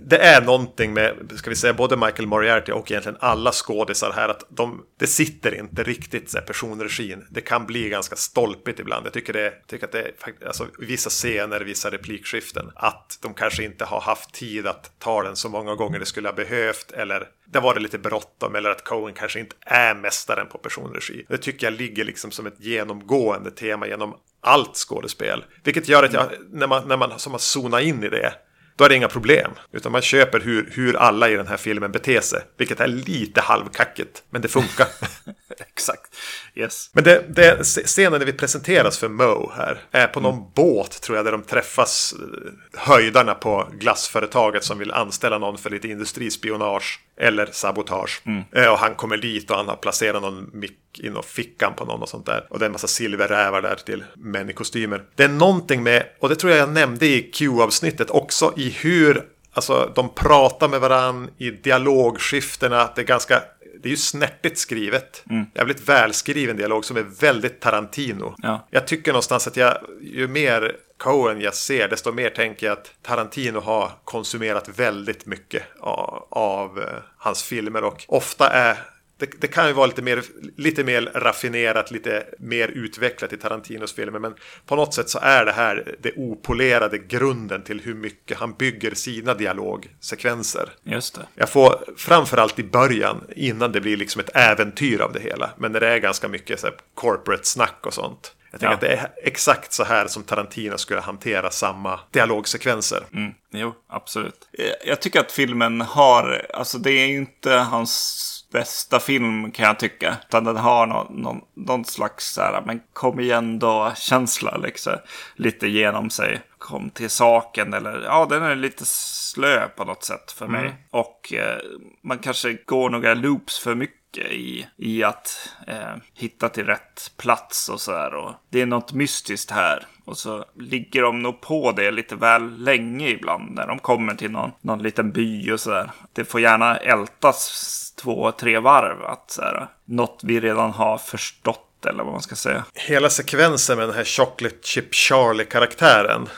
det 0.00 0.18
är 0.18 0.40
någonting 0.40 0.92
med, 0.92 1.32
ska 1.34 1.50
vi 1.50 1.56
säga, 1.56 1.74
både 1.74 1.96
Michael 1.96 2.26
Moriarty 2.26 2.72
och 2.72 2.90
egentligen 2.90 3.18
alla 3.20 3.52
skådisar 3.52 4.12
här 4.12 4.28
att 4.28 4.46
de, 4.48 4.82
det 4.98 5.06
sitter 5.06 5.54
inte 5.54 5.82
riktigt 5.82 6.30
så 6.30 6.38
här, 6.38 6.44
personregin. 6.44 7.26
Det 7.30 7.40
kan 7.40 7.66
bli 7.66 7.88
ganska 7.88 8.16
stolpigt 8.16 8.80
ibland. 8.80 9.06
Jag 9.06 9.12
tycker, 9.12 9.32
det, 9.32 9.52
tycker 9.66 9.86
att 9.86 9.92
det 9.92 10.02
är 10.02 10.46
alltså, 10.46 10.66
vissa 10.78 11.10
scener, 11.10 11.60
vissa 11.60 11.90
replikskiften, 11.90 12.70
att 12.74 13.18
de 13.22 13.34
kanske 13.34 13.64
inte 13.64 13.84
har 13.84 14.00
haft 14.00 14.34
tid 14.34 14.66
att 14.66 14.90
ta 14.98 15.22
den 15.22 15.36
så 15.36 15.48
många 15.48 15.74
gånger 15.74 15.98
det 15.98 16.06
skulle 16.06 16.28
ha 16.28 16.34
behövt 16.34 16.92
eller 16.92 17.28
det 17.44 17.60
var 17.60 17.74
det 17.74 17.80
lite 17.80 17.98
bråttom 17.98 18.54
eller 18.54 18.70
att 18.70 18.84
Cohen 18.84 19.14
kanske 19.14 19.40
inte 19.40 19.56
är 19.60 19.94
mästaren 19.94 20.46
på 20.48 20.58
personregi. 20.58 21.24
Det 21.28 21.38
tycker 21.38 21.66
jag 21.66 21.74
ligger 21.74 22.04
liksom 22.04 22.30
som 22.30 22.46
ett 22.46 22.60
genomgående 22.60 23.50
tema 23.50 23.86
genom 23.86 24.14
allt 24.40 24.76
skådespel. 24.76 25.44
Vilket 25.64 25.88
gör 25.88 26.02
att 26.02 26.12
jag, 26.12 26.26
när 26.52 26.66
man, 26.66 26.88
när 26.88 26.96
man 26.96 27.18
som 27.18 27.32
har 27.32 27.38
zonat 27.38 27.82
in 27.82 28.04
i 28.04 28.08
det, 28.08 28.32
då 28.76 28.84
är 28.84 28.88
det 28.88 28.94
inga 28.94 29.08
problem. 29.08 29.50
Utan 29.72 29.92
man 29.92 30.02
köper 30.02 30.40
hur, 30.40 30.70
hur 30.72 30.96
alla 30.96 31.28
i 31.28 31.36
den 31.36 31.46
här 31.46 31.56
filmen 31.56 31.92
beter 31.92 32.20
sig. 32.20 32.42
Vilket 32.56 32.80
är 32.80 32.86
lite 32.86 33.40
halvkackigt, 33.40 34.22
men 34.30 34.42
det 34.42 34.48
funkar. 34.48 34.86
exakt. 35.58 36.16
Yes. 36.58 36.90
men 36.92 37.04
det, 37.04 37.24
det, 37.28 37.64
scenen 37.64 38.18
när 38.18 38.26
vi 38.26 38.32
presenteras 38.32 38.98
för 38.98 39.08
Mo 39.08 39.52
här 39.56 39.80
är 39.90 40.06
på 40.06 40.20
någon 40.20 40.50
båt 40.54 41.00
tror 41.02 41.16
jag 41.16 41.24
där 41.24 41.32
de 41.32 41.42
träffas 41.42 42.14
eh, 42.18 42.80
höjdarna 42.80 43.34
på 43.34 43.68
glassföretaget 43.72 44.64
som 44.64 44.78
vill 44.78 44.92
anställa 44.92 45.38
någon 45.38 45.58
för 45.58 45.70
lite 45.70 45.88
industrispionage 45.88 47.00
eller 47.20 47.46
sabotage. 47.52 48.22
Eh, 48.52 48.72
Och 48.72 48.78
han 48.78 48.94
kommer 48.94 49.16
dit 49.16 49.50
och 49.50 49.56
han 49.56 49.68
har 49.68 49.76
placerat 49.76 50.22
någon 50.22 50.50
mick 50.52 50.78
i 50.98 51.10
fickan 51.26 51.72
på 51.76 51.84
någon 51.84 52.02
och 52.02 52.08
sånt 52.08 52.26
där. 52.26 52.46
Och 52.50 52.58
det 52.58 52.64
är 52.64 52.66
en 52.66 52.72
massa 52.72 52.86
silverrävar 52.86 53.62
där 53.62 53.74
till 53.74 54.04
män 54.16 54.50
i 54.50 54.52
kostymer. 54.52 55.02
Det 55.14 55.24
är 55.24 55.28
någonting 55.28 55.82
med, 55.82 56.06
och 56.20 56.28
det 56.28 56.36
tror 56.36 56.52
jag 56.52 56.60
jag 56.60 56.72
nämnde 56.72 57.06
i 57.06 57.22
Q-avsnittet 57.22 58.10
också, 58.10 58.52
i 58.56 58.70
hur 58.70 59.22
Alltså 59.56 59.92
de 59.94 60.08
pratar 60.08 60.68
med 60.68 60.80
varandra 60.80 61.30
i 61.38 61.50
dialogskiftena. 61.50 62.90
Det 62.94 63.00
är 63.00 63.06
ganska 63.06 63.42
det 63.82 63.88
är 63.88 63.90
ju 63.90 63.96
snärtigt 63.96 64.58
skrivet. 64.58 65.24
Jävligt 65.54 65.88
välskriven 65.88 66.56
dialog 66.56 66.84
som 66.84 66.96
är 66.96 67.02
väldigt 67.02 67.60
Tarantino. 67.60 68.34
Ja. 68.38 68.66
Jag 68.70 68.86
tycker 68.86 69.12
någonstans 69.12 69.46
att 69.46 69.56
jag, 69.56 69.78
ju 70.00 70.28
mer 70.28 70.76
Cohen 70.96 71.40
jag 71.40 71.54
ser, 71.54 71.88
desto 71.88 72.12
mer 72.12 72.30
tänker 72.30 72.66
jag 72.66 72.78
att 72.78 72.92
Tarantino 73.02 73.60
har 73.60 73.90
konsumerat 74.04 74.68
väldigt 74.68 75.26
mycket 75.26 75.62
av, 75.80 76.26
av 76.30 76.78
eh, 76.78 76.84
hans 77.18 77.42
filmer. 77.42 77.84
Och 77.84 78.04
ofta 78.08 78.48
är 78.50 78.78
det, 79.18 79.40
det 79.40 79.46
kan 79.48 79.66
ju 79.66 79.72
vara 79.72 79.86
lite 79.86 80.02
mer, 80.02 80.22
lite 80.56 80.84
mer 80.84 81.02
raffinerat, 81.14 81.90
lite 81.90 82.26
mer 82.38 82.68
utvecklat 82.68 83.32
i 83.32 83.36
Tarantinos 83.36 83.94
filmer. 83.94 84.18
Men 84.18 84.34
på 84.66 84.76
något 84.76 84.94
sätt 84.94 85.08
så 85.08 85.18
är 85.22 85.44
det 85.44 85.52
här 85.52 85.96
det 86.00 86.12
opolerade 86.16 86.98
grunden 86.98 87.62
till 87.62 87.80
hur 87.80 87.94
mycket 87.94 88.38
han 88.38 88.52
bygger 88.54 88.94
sina 88.94 89.34
dialogsekvenser. 89.34 90.68
Just 90.82 91.14
det. 91.14 91.26
Jag 91.34 91.48
får 91.48 91.84
framförallt 91.96 92.58
i 92.58 92.62
början 92.62 93.24
innan 93.36 93.72
det 93.72 93.80
blir 93.80 93.96
liksom 93.96 94.20
ett 94.20 94.30
äventyr 94.36 95.00
av 95.00 95.12
det 95.12 95.20
hela. 95.20 95.50
Men 95.58 95.72
när 95.72 95.80
det 95.80 95.88
är 95.88 95.98
ganska 95.98 96.28
mycket 96.28 96.60
så 96.60 96.66
här 96.66 96.76
corporate 96.94 97.44
snack 97.46 97.78
och 97.86 97.94
sånt. 97.94 98.32
Jag 98.50 98.60
tänker 98.60 98.70
Ja. 98.70 98.74
att 98.74 98.80
det 98.80 98.88
är 98.88 99.08
exakt 99.28 99.72
så 99.72 99.84
här 99.84 100.06
som 100.06 100.22
Tarantino 100.22 100.78
skulle 100.78 101.00
hantera 101.00 101.50
samma 101.50 102.00
dialogsekvenser. 102.10 103.04
Mm, 103.12 103.32
jo, 103.50 103.74
absolut. 103.88 104.48
Eh, 104.58 104.64
Jag 104.86 105.00
tycker 105.00 105.20
att 105.20 105.32
filmen 105.32 105.80
har, 105.80 106.46
alltså 106.54 106.78
det 106.78 106.90
är 106.90 107.06
inte 107.06 107.50
hans 107.50 108.35
bästa 108.52 109.00
film 109.00 109.50
kan 109.50 109.66
jag 109.66 109.78
tycka. 109.78 110.16
Utan 110.28 110.44
den 110.44 110.56
har 110.56 110.86
någon, 110.86 111.22
någon, 111.22 111.40
någon 111.54 111.84
slags 111.84 112.34
så 112.34 112.40
här, 112.40 112.62
men 112.66 112.80
kom 112.92 113.20
igen 113.20 113.58
då 113.58 113.92
känsla 113.96 114.56
liksom. 114.56 114.92
Lite 115.34 115.68
genom 115.68 116.10
sig. 116.10 116.40
Kom 116.58 116.90
till 116.90 117.10
saken 117.10 117.72
eller, 117.74 118.02
ja 118.02 118.26
den 118.30 118.42
är 118.42 118.54
lite 118.54 118.84
slö 118.86 119.68
på 119.68 119.84
något 119.84 120.04
sätt 120.04 120.32
för 120.32 120.46
mig. 120.46 120.74
Och 120.90 121.32
eh, 121.32 121.58
man 122.04 122.18
kanske 122.18 122.52
går 122.52 122.90
några 122.90 123.14
loops 123.14 123.58
för 123.58 123.74
mycket 123.74 123.96
i, 124.18 124.66
i 124.76 125.04
att 125.04 125.52
eh, 125.66 125.96
hitta 126.14 126.48
till 126.48 126.66
rätt 126.66 127.12
plats 127.16 127.68
och 127.68 127.80
sådär. 127.80 128.14
Och 128.14 128.32
det 128.50 128.60
är 128.60 128.66
något 128.66 128.92
mystiskt 128.92 129.50
här. 129.50 129.86
Och 130.04 130.18
så 130.18 130.44
ligger 130.54 131.02
de 131.02 131.22
nog 131.22 131.40
på 131.40 131.72
det 131.72 131.90
lite 131.90 132.16
väl 132.16 132.58
länge 132.58 133.08
ibland 133.08 133.54
när 133.54 133.66
de 133.66 133.78
kommer 133.78 134.14
till 134.14 134.30
någon, 134.30 134.50
någon 134.60 134.82
liten 134.82 135.12
by 135.12 135.52
och 135.52 135.60
sådär. 135.60 135.90
Det 136.12 136.24
får 136.24 136.40
gärna 136.40 136.76
ältas 136.76 137.92
två, 137.96 138.32
tre 138.32 138.58
varv. 138.58 139.04
Att 139.04 139.30
sådär, 139.30 139.68
något 139.84 140.20
vi 140.22 140.40
redan 140.40 140.70
har 140.70 140.98
förstått 140.98 141.62
eller 141.86 142.04
vad 142.04 142.12
man 142.12 142.22
ska 142.22 142.34
säga. 142.34 142.64
Hela 142.74 143.10
sekvensen 143.10 143.78
med 143.78 143.88
den 143.88 143.96
här 143.96 144.04
Chocolate 144.04 144.56
Chip 144.62 144.94
Charlie-karaktären 144.94 146.28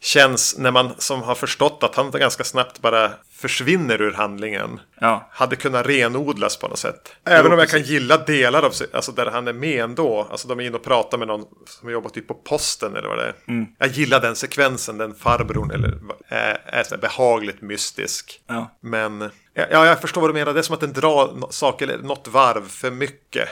känns 0.00 0.58
när 0.58 0.70
man 0.70 0.90
som 0.98 1.22
har 1.22 1.34
förstått 1.34 1.82
att 1.82 1.94
han 1.94 2.10
ganska 2.10 2.44
snabbt 2.44 2.80
bara 2.80 3.10
försvinner 3.40 4.02
ur 4.02 4.12
handlingen. 4.12 4.80
Ja, 5.00 5.28
Hade 5.32 5.56
kunnat 5.56 5.86
renodlas 5.86 6.56
på 6.56 6.68
något 6.68 6.78
sätt. 6.78 7.12
Även 7.26 7.46
Jo, 7.46 7.52
om 7.52 7.58
jag 7.58 7.68
kan 7.68 7.82
gilla 7.82 8.16
delar 8.18 8.62
av 8.62 8.70
sig, 8.70 8.86
alltså 8.92 9.12
där 9.12 9.26
han 9.26 9.48
är 9.48 9.52
med 9.52 9.84
ändå. 9.84 10.28
Alltså 10.30 10.48
de 10.48 10.60
är 10.60 10.64
inne 10.64 10.76
och 10.76 10.84
pratar 10.84 11.18
med 11.18 11.28
någon 11.28 11.44
som 11.66 11.90
jobbar 11.90 12.10
typ 12.10 12.28
på 12.28 12.34
posten 12.34 12.96
eller 12.96 13.08
vad 13.08 13.18
det 13.18 13.24
är. 13.24 13.34
Mm. 13.48 13.66
Jag 13.78 13.88
gillar 13.88 14.20
den 14.20 14.36
sekvensen, 14.36 14.98
den 14.98 15.14
farbrorn 15.14 15.70
eller, 15.70 15.98
vad- 16.02 16.16
är, 16.28 16.60
är 16.66 16.82
så 16.82 16.96
behagligt 16.96 17.62
mystisk. 17.62 18.40
ja. 18.48 18.76
Men 18.82 19.30
ja, 19.54 19.86
jag 19.86 20.00
förstår 20.00 20.20
vad 20.20 20.30
du 20.30 20.34
menar. 20.34 20.52
Det 20.52 20.58
är 20.60 20.62
som 20.62 20.74
att 20.74 20.80
den 20.80 20.92
drar 20.92 21.50
saker 21.50 21.88
eller 21.88 22.04
något 22.04 22.28
varv 22.28 22.68
för 22.68 22.90
mycket. 22.90 23.48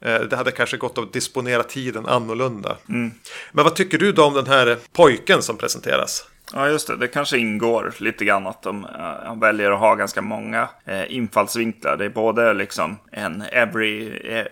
Eh, 0.00 0.20
Det 0.20 0.36
hade 0.36 0.50
kanske 0.50 0.76
gått 0.76 0.98
att 0.98 1.12
disponera 1.12 1.62
tiden 1.62 2.06
annorlunda. 2.06 2.76
Mm. 2.88 3.10
Men 3.52 3.64
vad 3.64 3.74
tycker 3.74 3.98
du 3.98 4.12
då 4.12 4.24
om 4.24 4.34
den 4.34 4.46
här 4.46 4.78
pojken 4.92 5.42
som 5.42 5.56
presenteras? 5.56 6.24
Ja, 6.52 6.68
just 6.68 6.86
det. 6.86 6.96
Det 6.96 7.08
kanske 7.08 7.38
ingår 7.38 7.94
lite 7.98 8.24
grann 8.24 8.46
att 8.46 8.62
de 8.62 8.86
han 9.24 9.40
väljer 9.40 9.70
att 9.70 9.78
ha 9.78 9.94
ganska 9.94 10.22
många 10.22 10.68
eh, 10.84 11.16
infallsvinklar. 11.16 11.96
Det 11.96 12.04
är 12.04 12.08
både 12.08 12.52
liksom 12.52 12.98
en 13.12 13.42
every, 13.42 14.18
eh, 14.18 14.46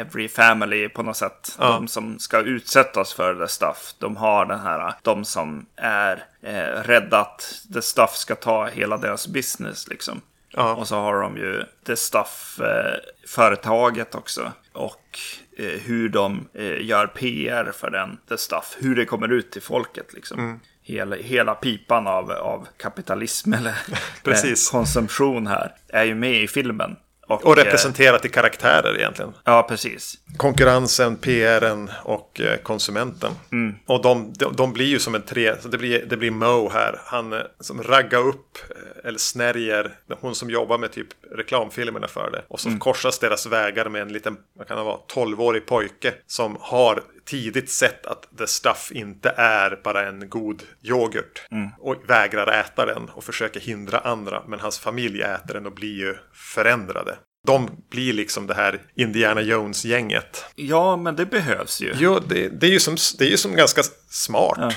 every 0.00 0.28
family 0.28 0.88
på 0.88 1.02
något 1.02 1.16
sätt. 1.16 1.56
De 1.58 1.88
som 1.88 2.18
ska 2.18 2.40
utsättas 2.40 3.12
för 3.12 3.34
the 3.34 3.48
stuff. 3.48 3.94
De 3.98 4.16
har 4.16 4.46
den 4.46 4.60
här, 4.60 4.94
de 5.02 5.24
som 5.24 5.66
är 5.76 6.24
eh, 6.42 6.82
rädda 6.82 7.20
att 7.20 7.64
the 7.74 7.82
stuff 7.82 8.10
ska 8.10 8.34
ta 8.34 8.66
hela 8.66 8.96
deras 8.96 9.28
business 9.28 9.88
liksom. 9.88 10.20
Ja. 10.54 10.74
Och 10.74 10.88
så 10.88 10.96
har 10.96 11.22
de 11.22 11.36
ju 11.36 11.64
The 11.86 11.96
Stuff-företaget 11.96 14.14
också. 14.14 14.52
Och 14.72 15.18
hur 15.58 16.08
de 16.08 16.48
gör 16.80 17.06
PR 17.06 17.72
för 17.72 17.90
den 17.90 18.18
The 18.28 18.38
Stuff. 18.38 18.76
Hur 18.78 18.96
det 18.96 19.04
kommer 19.04 19.32
ut 19.32 19.50
till 19.50 19.62
folket 19.62 20.12
liksom. 20.12 20.38
Mm. 20.38 20.60
Hela, 20.92 21.16
hela 21.16 21.54
pipan 21.54 22.06
av, 22.06 22.30
av 22.30 22.66
kapitalism 22.76 23.52
eller 23.52 23.74
Precis. 24.24 24.68
eh, 24.68 24.78
konsumtion 24.78 25.46
här 25.46 25.72
är 25.88 26.04
ju 26.04 26.14
med 26.14 26.42
i 26.42 26.48
filmen. 26.48 26.96
Och 27.28 27.58
eh, 27.58 27.64
representerat 27.64 28.24
i 28.24 28.28
karaktärer 28.28 28.98
egentligen. 28.98 29.32
Ja, 29.44 29.66
precis. 29.68 30.14
konkurrensen, 30.36 31.16
PRen 31.16 31.90
och 32.02 32.40
eh, 32.40 32.56
konsumenten. 32.58 33.32
Mm. 33.52 33.74
Och 33.86 34.02
de, 34.02 34.32
de, 34.36 34.56
de 34.56 34.72
blir 34.72 34.86
ju 34.86 34.98
som 34.98 35.14
en 35.14 35.22
tre, 35.22 35.54
så 35.60 35.68
det 35.68 35.78
blir, 35.78 36.04
det 36.06 36.16
blir 36.16 36.30
Mo 36.30 36.70
här. 36.72 37.00
Han 37.04 37.34
som 37.60 37.82
raggar 37.82 38.28
upp 38.28 38.58
eller 39.04 39.18
snärjer 39.18 39.94
hon 40.20 40.34
som 40.34 40.50
jobbar 40.50 40.78
med 40.78 40.92
typ 40.92 41.08
reklamfilmerna 41.36 42.08
för 42.08 42.30
det. 42.30 42.42
Och 42.48 42.60
så 42.60 42.68
Mm. 42.68 42.80
korsas 42.80 43.18
deras 43.18 43.46
vägar 43.46 43.88
med 43.88 44.02
en 44.02 44.12
liten, 44.12 44.36
vad 44.58 44.68
kan 44.68 44.76
det 44.76 44.82
vara, 44.82 44.98
12-årig 45.14 45.66
pojke 45.66 46.14
som 46.26 46.56
har 46.60 47.02
tidigt 47.24 47.70
sett 47.70 48.06
att 48.06 48.38
the 48.38 48.46
stuff 48.46 48.92
inte 48.94 49.30
är 49.36 49.80
bara 49.84 50.08
en 50.08 50.28
god 50.28 50.62
yoghurt. 50.82 51.42
Mm. 51.50 51.68
Och 51.78 51.96
vägrar 52.06 52.60
äta 52.60 52.86
den 52.86 53.08
och 53.08 53.24
försöker 53.24 53.60
hindra 53.60 53.98
andra. 53.98 54.42
Men 54.46 54.60
hans 54.60 54.78
familj 54.78 55.22
äter 55.22 55.54
den 55.54 55.66
och 55.66 55.74
blir 55.74 55.98
ju 55.98 56.16
förändrade. 56.32 57.16
De 57.46 57.70
blir 57.90 58.12
liksom 58.12 58.46
det 58.46 58.54
här 58.54 58.82
Indiana 58.94 59.40
Jones-gänget. 59.40 60.44
Ja, 60.54 60.96
men 60.96 61.16
det 61.16 61.26
behövs 61.26 61.80
ju. 61.80 61.94
Jo, 61.96 62.18
det, 62.28 62.48
det, 62.48 62.66
är 62.66 62.70
ju 62.70 62.80
som, 62.80 62.96
det 63.18 63.24
är 63.24 63.30
ju 63.30 63.36
som 63.36 63.56
ganska 63.56 63.82
smart. 64.08 64.74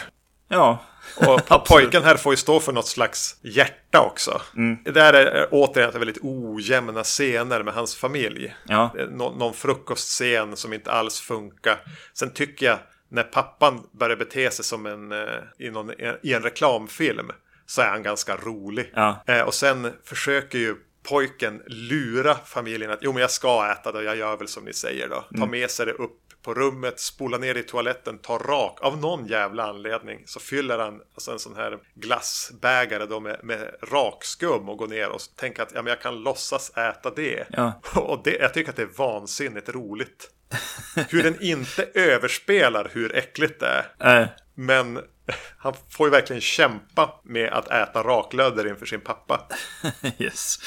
Ja, 0.48 0.86
Och 1.18 1.66
pojken 1.68 2.04
här 2.04 2.18
får 2.18 2.34
ju 2.34 2.38
stå 2.38 2.60
för 2.60 2.72
något 2.72 2.88
slags 2.88 3.36
hjärta 3.42 4.02
också. 4.02 4.42
Det 4.84 4.92
där 4.92 5.14
är 5.14 5.48
återigen 5.52 5.92
väldigt 5.92 6.18
ojämna 6.22 7.04
scener 7.04 7.64
med 7.64 7.74
hans 7.74 7.96
familj. 7.96 8.56
Ja. 8.68 8.96
Nå, 9.10 9.32
någon 9.32 9.54
frukostscen 9.54 10.56
som 10.56 10.74
inte 10.74 10.92
alls 10.92 11.20
funkar. 11.20 11.82
Sen 12.14 12.34
tycker 12.34 12.66
jag 12.66 12.78
när 13.10 13.24
pappan 13.24 13.84
börjar 13.92 14.18
bete 14.18 14.52
sig 14.52 14.66
som 14.66 14.86
en, 14.86 15.12
eh, 15.12 15.28
i, 15.60 15.70
någon, 15.70 15.92
i 16.22 16.34
en 16.34 16.44
reklamfilm 16.44 17.32
så 17.66 17.82
är 17.82 17.88
han 17.90 18.04
ganska 18.04 18.36
rolig. 18.36 18.92
Ja. 18.96 19.24
Eh, 19.28 19.42
och 19.42 19.54
sen 19.54 19.94
försöker 20.04 20.58
ju 20.58 20.76
pojken 21.04 21.62
lura 21.68 22.36
familjen 22.46 22.92
att 22.92 23.00
jo 23.02 23.14
men 23.14 23.22
jag 23.22 23.32
ska 23.32 23.72
äta 23.72 23.92
det 23.92 23.98
och 23.98 24.04
jag 24.04 24.18
gör 24.18 24.38
väl 24.38 24.48
som 24.48 24.66
ni 24.66 24.74
säger 24.74 25.10
då. 25.10 25.26
Ta 25.38 25.46
med 25.46 25.72
sig 25.72 25.86
det 25.86 25.92
upp 25.92 26.20
på 26.46 26.54
rummet, 26.54 27.00
spola 27.00 27.38
ner 27.38 27.56
i 27.56 27.64
toaletten, 27.64 28.18
ta 28.18 28.38
rak. 28.38 28.78
Av 28.82 28.98
någon 28.98 29.28
jävla 29.28 29.64
anledning 29.64 30.24
så 30.26 30.40
fyller 30.40 30.80
han 30.80 31.02
alltså 31.14 31.32
en 31.32 31.40
sån 31.40 31.56
här 31.56 31.80
glassbägare 31.94 33.06
då 33.06 33.20
med, 33.20 33.40
med 33.44 33.76
rakskum 33.82 34.70
och 34.70 34.78
går 34.78 34.88
ner 34.88 35.10
och 35.10 35.22
tänker 35.36 35.64
att 35.64 35.72
ja, 35.74 35.82
men 35.82 35.90
jag 35.90 36.02
kan 36.02 36.16
låtsas 36.16 36.78
äta 36.78 37.10
det. 37.10 37.46
Ja. 37.50 37.82
Och 37.96 38.22
det, 38.24 38.36
jag 38.36 38.54
tycker 38.54 38.70
att 38.70 38.76
det 38.76 38.82
är 38.82 38.98
vansinnigt 38.98 39.70
roligt. 39.70 40.30
Hur 41.10 41.24
den 41.24 41.42
inte 41.42 41.88
överspelar 41.94 42.92
hur 42.94 43.16
äckligt 43.16 43.60
det 43.60 43.86
är. 44.00 44.22
Eh, 44.22 44.28
Men 44.56 45.00
han 45.58 45.74
får 45.90 46.08
ju 46.08 46.12
verkligen 46.12 46.42
kämpa 46.42 47.22
med 47.24 47.50
att 47.54 47.68
äta 47.72 48.04
raklödder 48.04 48.68
inför 48.68 48.86
sin 48.86 49.02
pappa. 49.02 49.48
yes. 50.18 50.60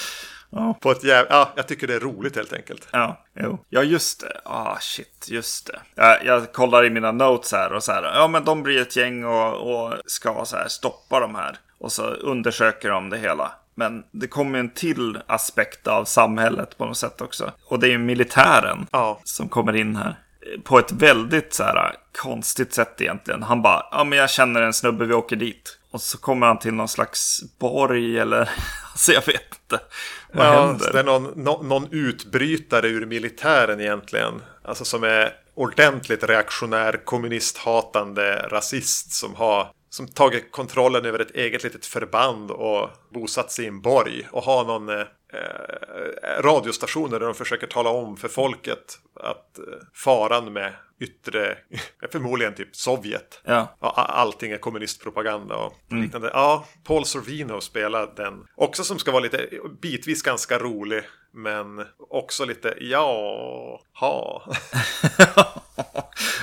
Ja, 0.50 0.78
På 0.80 0.90
ett 0.90 1.04
jäv... 1.04 1.26
Ja, 1.30 1.52
jag 1.56 1.68
tycker 1.68 1.86
det 1.86 1.94
är 1.94 2.00
roligt 2.00 2.36
helt 2.36 2.52
enkelt. 2.52 2.88
ja, 2.92 3.24
jo. 3.40 3.58
Ja, 3.68 3.82
just 3.82 4.20
det. 4.20 4.40
Ah, 4.44 4.76
shit, 4.80 5.26
just 5.30 5.66
det. 5.66 5.80
Jag, 5.94 6.24
jag 6.24 6.52
kollar 6.52 6.84
i 6.84 6.90
mina 6.90 7.12
notes 7.12 7.52
här 7.52 7.72
och 7.72 7.82
så 7.82 7.92
här. 7.92 8.02
Ja, 8.02 8.28
men 8.28 8.44
de 8.44 8.62
blir 8.62 8.82
ett 8.82 8.96
gäng 8.96 9.24
och, 9.24 9.54
och 9.54 9.94
ska 10.06 10.44
så 10.44 10.56
här 10.56 10.68
stoppa 10.68 11.20
de 11.20 11.34
här. 11.34 11.58
Och 11.80 11.92
så 11.92 12.02
undersöker 12.02 12.90
de 12.90 13.10
det 13.10 13.18
hela. 13.18 13.52
Men 13.74 14.02
det 14.10 14.26
kommer 14.26 14.58
en 14.58 14.70
till 14.70 15.18
aspekt 15.26 15.86
av 15.86 16.04
samhället 16.04 16.78
på 16.78 16.86
något 16.86 16.96
sätt 16.96 17.20
också. 17.20 17.52
Och 17.66 17.78
det 17.80 17.86
är 17.86 17.90
ju 17.90 17.98
militären 17.98 18.86
Ja. 18.92 19.20
som 19.24 19.48
kommer 19.48 19.76
in 19.76 19.96
här. 19.96 20.18
På 20.64 20.78
ett 20.78 20.92
väldigt 20.92 21.54
så 21.54 21.62
här 21.62 21.94
konstigt 22.18 22.74
sätt 22.74 23.00
egentligen. 23.00 23.42
Han 23.42 23.62
bara, 23.62 23.86
ja 23.90 24.04
men 24.04 24.18
jag 24.18 24.30
känner 24.30 24.62
en 24.62 24.72
snubbe, 24.72 25.04
vi 25.04 25.14
åker 25.14 25.36
dit. 25.36 25.77
Och 25.90 26.00
så 26.00 26.18
kommer 26.18 26.46
han 26.46 26.58
till 26.58 26.74
någon 26.74 26.88
slags 26.88 27.40
borg 27.58 28.18
eller, 28.18 28.50
alltså 28.92 29.12
jag 29.12 29.26
vet 29.26 29.54
inte. 29.62 29.84
Vad 30.32 30.46
Ja, 30.46 30.66
händer? 30.66 30.92
det 30.92 30.98
är 30.98 31.04
någon, 31.04 31.32
nå- 31.44 31.62
någon 31.62 31.88
utbrytare 31.90 32.88
ur 32.88 33.06
militären 33.06 33.80
egentligen. 33.80 34.42
Alltså 34.64 34.84
som 34.84 35.04
är 35.04 35.32
ordentligt 35.54 36.22
reaktionär, 36.24 37.04
kommunisthatande 37.04 38.48
rasist 38.48 39.12
som 39.12 39.34
har 39.34 39.68
som 39.90 40.08
tagit 40.08 40.52
kontrollen 40.52 41.04
över 41.04 41.18
ett 41.18 41.30
eget 41.34 41.64
litet 41.64 41.86
förband 41.86 42.50
och 42.50 42.90
bosatt 43.14 43.52
sig 43.52 43.64
i 43.64 43.68
en 43.68 43.80
borg 43.80 44.28
och 44.32 44.42
har 44.42 44.64
någon 44.64 44.88
eh, 45.32 46.42
radiostationer 46.42 47.18
där 47.18 47.26
de 47.26 47.34
försöker 47.34 47.66
tala 47.66 47.90
om 47.90 48.16
för 48.16 48.28
folket 48.28 48.98
att 49.14 49.58
eh, 49.58 49.64
faran 49.94 50.52
med 50.52 50.72
yttre, 51.00 51.58
förmodligen 52.12 52.54
typ 52.54 52.76
Sovjet. 52.76 53.40
Ja. 53.44 53.76
Allting 53.80 54.52
är 54.52 54.58
kommunistpropaganda 54.58 55.56
och 55.56 55.72
liknande. 55.90 56.30
Ja, 56.32 56.66
Paul 56.84 57.04
Sorvino 57.04 57.60
spelar 57.60 58.12
den. 58.16 58.46
Också 58.54 58.84
som 58.84 58.98
ska 58.98 59.12
vara 59.12 59.22
lite 59.22 59.48
bitvis 59.80 60.22
ganska 60.22 60.58
rolig. 60.58 61.02
Men 61.42 61.84
också 62.10 62.44
lite, 62.44 62.74
ja, 62.80 63.80
ha. 64.00 64.42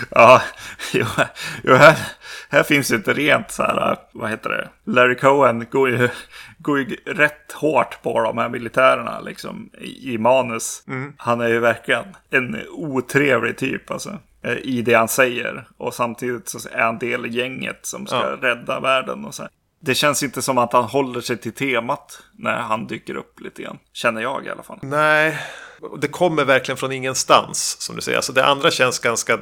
ja, 0.09 0.41
jo, 0.93 1.05
jo 1.63 1.73
här, 1.73 1.97
här 2.49 2.63
finns 2.63 2.91
ju 2.91 2.95
ett 2.95 3.07
rent 3.07 3.51
så 3.51 3.63
här, 3.63 3.97
vad 4.11 4.29
heter 4.29 4.49
det? 4.49 4.69
Larry 4.91 5.15
Cohen 5.15 5.65
går 5.71 5.89
ju, 5.89 6.09
går 6.57 6.79
ju 6.79 6.95
rätt 7.05 7.51
hårt 7.51 8.01
på 8.03 8.21
de 8.21 8.37
här 8.37 8.49
militärerna 8.49 9.19
liksom 9.19 9.69
i, 9.81 10.13
i 10.13 10.17
manus. 10.17 10.83
Han 11.17 11.41
är 11.41 11.47
ju 11.47 11.59
verkligen 11.59 12.05
en 12.29 12.61
otrevlig 12.71 13.57
typ 13.57 13.91
alltså. 13.91 14.17
eh, 14.43 14.53
I 14.57 14.81
det 14.81 14.93
han 14.93 15.07
säger. 15.07 15.67
Och 15.77 15.93
samtidigt 15.93 16.49
så 16.49 16.69
är 16.71 16.81
han 16.83 16.99
del 16.99 17.25
i 17.25 17.29
gänget 17.29 17.79
som 17.85 18.07
ska 18.07 18.15
Ja. 18.15 18.37
rädda 18.49 18.79
världen 18.79 19.25
och 19.25 19.35
så 19.35 19.41
här. 19.41 19.51
Det 19.80 19.95
känns 19.95 20.23
inte 20.23 20.41
som 20.41 20.57
att 20.57 20.73
han 20.73 20.84
håller 20.84 21.21
sig 21.21 21.38
till 21.38 21.53
temat 21.53 22.23
när 22.32 22.57
han 22.57 22.88
dyker 22.88 23.15
upp 23.15 23.39
lite 23.39 23.61
grann. 23.61 23.80
Känner 23.93 24.21
jag 24.21 24.45
i 24.45 24.49
alla 24.49 24.63
fall. 24.63 24.80
Nej, 24.82 25.39
det 25.97 26.07
kommer 26.07 26.45
verkligen 26.45 26.78
från 26.78 26.91
ingenstans 26.91 27.82
som 27.82 27.95
du 27.95 28.01
säger. 28.01 28.17
Alltså 28.17 28.34
det 28.34 28.45
andra 28.45 28.71
känns 28.71 28.99
ganska... 28.99 29.39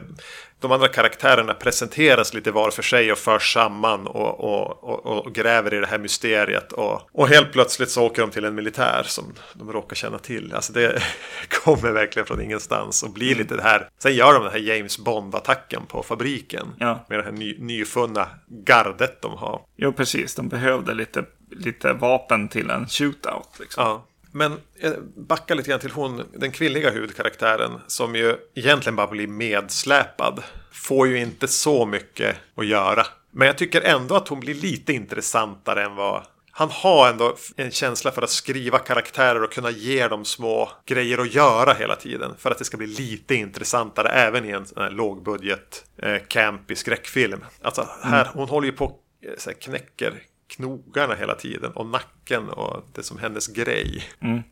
De 0.60 0.72
andra 0.72 0.88
karaktärerna 0.88 1.54
presenteras 1.54 2.34
lite 2.34 2.52
var 2.52 2.72
för 2.72 2.84
sig 2.84 3.12
och 3.12 3.18
förs 3.18 3.54
samman 3.54 4.08
och, 4.08 4.40
och, 4.40 4.84
och, 4.84 5.26
och 5.26 5.34
gräver 5.34 5.74
i 5.74 5.80
det 5.80 5.88
här 5.88 5.98
mysteriet. 5.98 6.72
Och, 6.72 7.02
och 7.12 7.28
helt 7.28 7.52
plötsligt 7.52 7.90
så 7.90 8.06
åker 8.06 8.22
de 8.22 8.32
till 8.32 8.46
en 8.46 8.56
militär 8.56 9.04
som 9.06 9.34
de 9.54 9.72
råkar 9.72 9.96
känna 9.96 10.20
till. 10.20 10.54
Alltså 10.54 10.74
det 10.74 11.04
kommer 11.64 11.92
verkligen 11.92 12.26
från 12.26 12.42
ingenstans 12.42 13.04
och 13.04 13.10
blir 13.10 13.36
lite 13.36 13.56
det 13.56 13.64
här. 13.64 13.90
Sen 14.00 14.16
gör 14.16 14.34
de 14.34 14.44
den 14.44 14.52
här 14.52 14.60
James 14.60 15.00
Bond-attacken 15.00 15.86
på 15.88 16.04
fabriken. 16.04 16.68
Ja. 16.80 17.06
Med 17.10 17.20
det 17.20 17.24
här 17.24 17.32
ny, 17.32 17.58
nyfunna 17.60 18.28
gardet 18.66 19.22
de 19.22 19.38
har. 19.38 19.62
Jo, 19.78 19.94
precis. 19.94 20.36
De 20.36 20.50
behövde 20.50 20.94
lite, 20.94 21.24
lite 21.52 21.94
vapen 21.94 22.48
till 22.48 22.70
en 22.70 22.88
shootout. 22.88 23.60
Liksom. 23.60 23.84
Ja. 23.84 24.06
Men 24.36 24.60
jag 24.80 24.94
backar 25.16 25.56
lite 25.56 25.70
grann 25.70 25.80
till 25.80 25.92
hon, 25.92 26.24
den 26.34 26.52
kvinnliga 26.52 26.90
huvudkaraktären 26.90 27.80
som 27.88 28.16
ju 28.16 28.36
egentligen 28.56 28.96
bara 28.96 29.08
blir 29.08 29.28
medsläpad. 29.28 30.44
Får 30.72 31.08
ju 31.08 31.20
inte 31.20 31.48
så 31.48 31.86
mycket 31.86 32.36
att 32.56 32.66
göra. 32.66 33.06
Men 33.32 33.48
jag 33.48 33.58
tycker 33.58 33.82
ändå 33.82 34.16
att 34.16 34.28
hon 34.28 34.40
blir 34.40 34.54
lite 34.54 34.94
intressantare 34.94 35.84
än 35.84 35.96
vad... 35.96 36.24
Han 36.56 36.70
har 36.72 37.10
ändå 37.10 37.36
en 37.56 37.72
känsla 37.72 38.12
för 38.12 38.22
att 38.22 38.30
skriva 38.30 38.80
karaktärer 38.80 39.44
och 39.44 39.52
kunna 39.52 39.72
ge 39.72 40.08
dem 40.08 40.26
små 40.26 40.70
grejer 40.86 41.18
att 41.18 41.34
göra 41.34 41.74
hela 41.74 41.96
tiden. 41.96 42.32
För 42.38 42.52
att 42.52 42.58
det 42.58 42.66
ska 42.66 42.78
bli 42.78 42.88
lite 42.88 43.36
intressantare 43.36 44.10
även 44.10 44.46
i 44.46 44.50
en 44.50 44.66
sån 44.66 44.84
här 44.84 44.92
lågbudget, 44.92 45.86
eh, 45.98 46.18
campy 46.28 46.76
skräckfilm. 46.76 47.46
Alltså 47.62 47.88
här, 48.04 48.30
hon 48.34 48.50
håller 48.50 48.68
ju 48.68 48.74
på 48.74 48.96
eh, 49.26 49.32
så 49.38 49.50
här, 49.50 49.58
knäcker 49.58 50.24
knogarna 50.48 51.16
hela 51.16 51.36
tiden 51.36 51.72
och 51.72 51.86
nacken 51.86 52.50
och 52.50 52.86
det 52.94 53.04
som 53.04 53.18
hennes 53.18 53.48
grej 53.48 54.04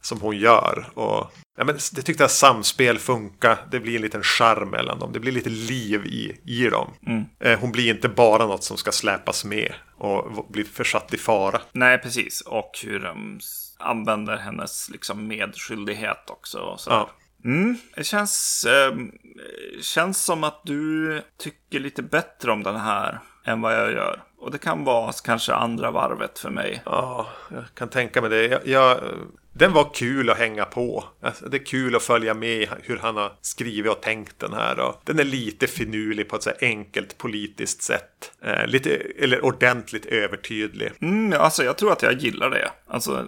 som 0.01 0.21
hon 0.21 0.37
gör. 0.37 0.89
Och, 0.93 1.31
ja, 1.57 1.63
men 1.63 1.75
det 1.91 2.01
tyckte 2.01 2.23
jag 2.23 2.31
samspel 2.31 2.99
funkar. 2.99 3.67
Det 3.71 3.79
blir 3.79 3.95
en 3.95 4.01
liten 4.01 4.23
charm 4.23 4.69
mellan 4.69 4.99
dem. 4.99 5.11
Det 5.13 5.19
blir 5.19 5.31
lite 5.31 5.49
liv 5.49 6.05
i, 6.05 6.41
i 6.45 6.69
dem. 6.69 6.93
Eh, 7.39 7.59
hon 7.59 7.71
blir 7.71 7.93
inte 7.93 8.09
bara 8.09 8.45
något 8.45 8.63
som 8.63 8.77
ska 8.77 8.91
släpas 8.91 9.45
med 9.45 9.73
och 9.97 10.47
bli 10.49 10.63
försatt 10.63 11.13
i 11.13 11.17
fara. 11.17 11.61
Nej, 11.71 11.97
precis. 11.97 12.41
Och 12.41 12.71
hur 12.83 12.99
de 12.99 13.39
använder 13.79 14.37
hennes 14.37 14.89
liksom, 14.89 15.27
medskyldighet 15.27 16.29
också. 16.29 16.77
Ja. 16.85 17.09
Mm, 17.45 17.77
det 17.95 18.03
känns, 18.03 18.65
eh, 18.65 18.97
känns 19.81 20.23
som 20.23 20.43
att 20.43 20.61
du 20.65 21.21
tycker 21.37 21.79
lite 21.79 22.03
bättre 22.03 22.51
om 22.51 22.63
den 22.63 22.75
här 22.75 23.19
än 23.45 23.61
vad 23.61 23.73
jag 23.73 23.91
gör. 23.91 24.23
Och 24.41 24.51
det 24.51 24.57
kan 24.57 24.83
vara 24.83 25.11
kanske 25.23 25.53
andra 25.53 25.91
varvet 25.91 26.39
för 26.39 26.49
mig. 26.49 26.81
Ja, 26.85 27.27
jag 27.49 27.63
kan 27.73 27.89
tänka 27.89 28.21
mig 28.21 28.29
det. 28.29 28.45
Jag, 28.45 28.67
jag, 28.67 28.99
den 29.53 29.73
var 29.73 29.93
kul 29.93 30.29
att 30.29 30.37
hänga 30.37 30.65
på. 30.65 31.03
Alltså, 31.21 31.49
det 31.49 31.57
är 31.57 31.65
kul 31.65 31.95
att 31.95 32.03
följa 32.03 32.33
med 32.33 32.69
hur 32.83 32.97
han 32.97 33.17
har 33.17 33.31
skrivit 33.41 33.91
och 33.91 34.01
tänkt 34.01 34.39
den 34.39 34.53
här. 34.53 34.79
Och 34.79 35.01
den 35.05 35.19
är 35.19 35.23
lite 35.23 35.67
finurlig 35.67 36.29
på 36.29 36.35
ett 36.35 36.43
så 36.43 36.49
här 36.49 36.57
enkelt 36.61 37.17
politiskt 37.17 37.81
sätt. 37.81 38.31
Eh, 38.43 38.67
lite, 38.67 38.95
eller 38.95 39.45
ordentligt 39.45 40.05
övertydlig. 40.05 40.91
Mm, 41.01 41.41
alltså 41.41 41.63
jag 41.63 41.77
tror 41.77 41.91
att 41.91 42.03
jag 42.03 42.13
gillar 42.13 42.49
det. 42.49 42.71
Alltså 42.87 43.25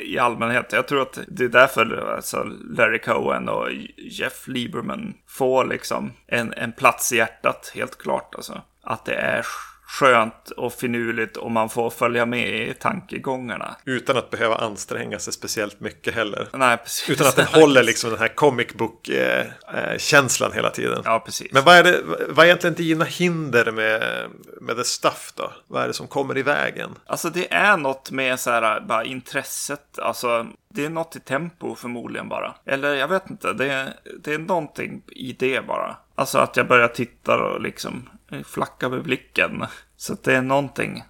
i 0.00 0.18
allmänhet. 0.18 0.72
Jag 0.72 0.88
tror 0.88 1.02
att 1.02 1.18
det 1.28 1.44
är 1.44 1.48
därför 1.48 2.14
alltså, 2.16 2.42
Larry 2.78 2.98
Cohen 2.98 3.48
och 3.48 3.68
Jeff 3.96 4.48
Lieberman 4.48 5.14
får 5.28 5.64
liksom 5.64 6.12
en, 6.26 6.52
en 6.52 6.72
plats 6.72 7.12
i 7.12 7.16
hjärtat, 7.16 7.72
helt 7.74 7.98
klart. 7.98 8.34
Alltså. 8.34 8.62
Att 8.82 9.04
det 9.04 9.14
är 9.14 9.46
skönt 9.86 10.50
och 10.50 10.72
finurligt 10.72 11.36
och 11.36 11.50
man 11.50 11.68
får 11.68 11.90
följa 11.90 12.26
med 12.26 12.68
i 12.68 12.74
tankegångarna. 12.74 13.76
Utan 13.84 14.16
att 14.16 14.30
behöva 14.30 14.56
anstränga 14.56 15.18
sig 15.18 15.32
speciellt 15.32 15.80
mycket 15.80 16.14
heller. 16.14 16.48
Nej, 16.52 16.76
precis. 16.76 17.10
Utan 17.10 17.26
att 17.26 17.36
den 17.36 17.46
håller 17.52 17.82
liksom 17.82 18.10
den 18.10 18.18
här 18.18 18.28
comic 18.28 18.74
book-känslan 18.74 20.52
hela 20.52 20.70
tiden. 20.70 21.02
Ja, 21.04 21.22
precis. 21.24 21.52
Men 21.52 21.64
vad 21.64 21.76
är, 21.76 21.82
det, 21.82 22.00
vad 22.28 22.38
är 22.38 22.44
egentligen 22.44 22.74
dina 22.74 23.04
hinder 23.04 23.72
med, 23.72 24.26
med 24.60 24.76
the 24.76 24.84
stuff 24.84 25.32
då? 25.36 25.52
Vad 25.66 25.82
är 25.82 25.86
det 25.86 25.94
som 25.94 26.06
kommer 26.06 26.38
i 26.38 26.42
vägen? 26.42 26.90
Alltså 27.06 27.30
det 27.30 27.54
är 27.54 27.76
något 27.76 28.10
med 28.10 28.40
så 28.40 28.50
här, 28.50 28.80
bara 28.80 29.04
intresset. 29.04 29.98
Alltså 29.98 30.46
det 30.68 30.84
är 30.84 30.90
något 30.90 31.16
i 31.16 31.20
tempo 31.20 31.74
förmodligen 31.74 32.28
bara. 32.28 32.54
Eller 32.66 32.94
jag 32.94 33.08
vet 33.08 33.30
inte. 33.30 33.52
Det 33.52 33.66
är, 33.66 33.94
det 34.22 34.34
är 34.34 34.38
någonting 34.38 35.02
i 35.06 35.32
det 35.32 35.66
bara. 35.66 35.96
Alltså 36.14 36.38
att 36.38 36.56
jag 36.56 36.68
börjar 36.68 36.88
titta 36.88 37.36
och 37.36 37.60
liksom 37.60 38.08
flackar 38.42 38.88
med 38.88 39.02
blicken. 39.02 39.66
Så 39.96 40.12
att 40.12 40.24
det 40.24 40.36
är 40.36 40.42
någonting. 40.42 41.04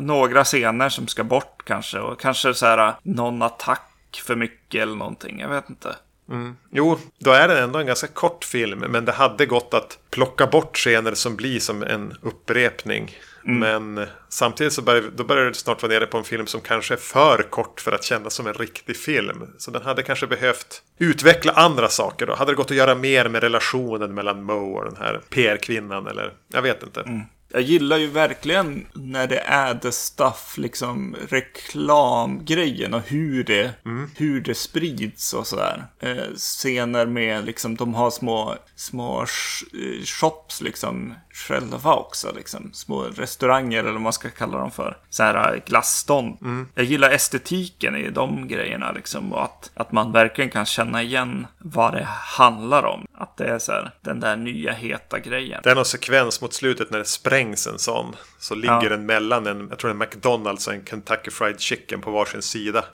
Några 0.00 0.44
scener 0.44 0.88
som 0.88 1.08
ska 1.08 1.24
bort 1.24 1.62
kanske. 1.64 1.98
Och 1.98 2.20
kanske 2.20 2.54
så 2.54 2.66
här 2.66 2.94
någon 3.02 3.42
attack 3.42 4.22
för 4.24 4.36
mycket 4.36 4.82
eller 4.82 4.96
någonting. 4.96 5.40
Jag 5.40 5.48
vet 5.48 5.70
inte. 5.70 5.96
Mm. 6.28 6.56
Jo, 6.70 6.98
då 7.18 7.30
är 7.30 7.48
det 7.48 7.60
ändå 7.60 7.78
en 7.78 7.86
ganska 7.86 8.06
kort 8.06 8.44
film. 8.44 8.78
Men 8.78 9.04
det 9.04 9.12
hade 9.12 9.46
gått 9.46 9.74
att 9.74 9.98
plocka 10.10 10.46
bort 10.46 10.76
scener 10.76 11.14
som 11.14 11.36
blir 11.36 11.60
som 11.60 11.82
en 11.82 12.14
upprepning. 12.22 13.16
Men 13.46 14.06
samtidigt 14.28 14.72
så 14.72 14.82
börjar, 14.82 15.02
då 15.16 15.24
börjar 15.24 15.44
det 15.44 15.54
snart 15.54 15.82
vara 15.82 15.92
nere 15.92 16.06
på 16.06 16.18
en 16.18 16.24
film 16.24 16.46
som 16.46 16.60
kanske 16.60 16.94
är 16.94 16.98
för 16.98 17.42
kort 17.50 17.80
för 17.80 17.92
att 17.92 18.04
kännas 18.04 18.34
som 18.34 18.46
en 18.46 18.54
riktig 18.54 18.96
film. 18.96 19.46
Så 19.58 19.70
den 19.70 19.82
hade 19.82 20.02
kanske 20.02 20.26
behövt 20.26 20.82
utveckla 20.98 21.52
andra 21.52 21.88
saker 21.88 22.26
då. 22.26 22.34
Hade 22.34 22.52
det 22.52 22.56
gått 22.56 22.70
att 22.70 22.76
göra 22.76 22.94
mer 22.94 23.28
med 23.28 23.42
relationen 23.42 24.14
mellan 24.14 24.42
Mo 24.42 24.76
och 24.76 24.84
den 24.84 24.96
här 24.96 25.20
PR-kvinnan 25.30 26.06
eller 26.06 26.32
jag 26.52 26.62
vet 26.62 26.82
inte. 26.82 27.26
Jag 27.48 27.62
gillar 27.62 27.96
ju 27.96 28.06
verkligen 28.06 28.86
när 28.92 29.26
det 29.26 29.38
är 29.38 29.74
the 29.74 29.92
stuff, 29.92 30.54
liksom 30.56 31.16
reklamgrejen 31.28 32.94
och 32.94 33.02
hur 33.06 33.44
det, 33.44 33.70
hur 34.16 34.40
det 34.40 34.54
sprids 34.54 35.34
och 35.34 35.46
sådär. 35.46 35.84
Eh, 36.00 36.34
scener 36.36 37.06
med 37.06 37.44
liksom, 37.44 37.76
de 37.76 37.94
har 37.94 38.10
små, 38.10 38.56
små 38.76 39.20
eh, 39.22 40.04
shops 40.04 40.60
liksom 40.60 41.14
själva 41.36 41.94
också 41.94 42.32
liksom. 42.36 42.70
Små 42.72 43.02
restauranger 43.02 43.78
eller 43.78 43.92
vad 43.92 44.00
man 44.00 44.12
ska 44.12 44.30
kalla 44.30 44.58
dem 44.58 44.70
för. 44.70 44.96
Så 45.10 45.22
här 45.22 45.54
eh, 45.54 45.60
glasstånd. 45.66 46.38
Jag 46.74 46.84
gillar 46.84 47.10
estetiken 47.10 47.96
i 47.96 48.10
de 48.10 48.48
grejerna 48.48 48.92
liksom. 48.92 49.32
Och 49.32 49.44
att, 49.44 49.70
att 49.74 49.92
man 49.92 50.12
verkligen 50.12 50.50
kan 50.50 50.66
känna 50.66 51.02
igen 51.02 51.46
vad 51.58 51.92
det 51.92 52.06
handlar 52.10 52.82
om. 52.86 53.06
Att 53.14 53.36
det 53.36 53.44
är 53.44 53.58
så 53.58 53.72
här, 53.72 53.90
den 54.00 54.20
där 54.20 54.36
nya 54.36 54.72
heta 54.72 55.18
grejen. 55.18 55.60
Det 55.64 55.70
är 55.70 55.74
någon 55.74 55.84
sekvens 55.84 56.40
mot 56.40 56.54
slutet 56.54 56.90
när 56.90 56.98
det 56.98 57.04
sprängs 57.04 57.66
en 57.66 57.78
sån. 57.78 58.16
Så 58.38 58.54
ligger 58.54 58.82
Ja. 58.82 58.88
den 58.88 59.06
mellan 59.06 59.46
en, 59.46 59.66
jag 59.70 59.78
tror 59.78 59.90
en 59.90 59.98
McDonalds 59.98 60.66
och 60.66 60.74
en 60.74 60.84
Kentucky 60.84 61.30
Fried 61.30 61.60
Chicken 61.60 62.00
på 62.00 62.10
varsin 62.10 62.42
sida. 62.42 62.84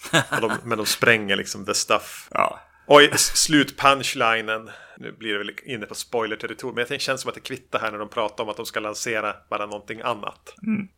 De, 0.41 0.53
men 0.65 0.79
de 0.79 0.87
spränger 0.87 1.37
liksom 1.37 1.65
the 1.65 1.75
stuff. 1.75 2.29
Ja, 2.35 2.61
Oj, 2.87 3.11
slutpunchlinen. 3.17 4.71
Nu 5.03 5.13
blir 5.13 5.33
det 5.33 5.39
väl 5.39 5.53
inne 5.65 5.87
på 5.87 5.95
spoiler-territorium. 5.95 6.75
Men 6.75 6.83
jag 6.83 6.89
tänker, 6.89 6.99
det 6.99 7.05
känns 7.05 7.21
som 7.21 7.29
att 7.29 7.35
det 7.35 7.41
kvittar 7.41 7.79
här 7.79 7.91
när 7.91 7.99
de 7.99 8.09
pratar 8.09 8.45
om 8.45 8.51
att 8.51 8.57
de 8.57 8.67
ska 8.67 8.81
lansera 8.81 9.37
bara 9.51 9.67
någonting 9.67 10.01
annat. 10.01 10.55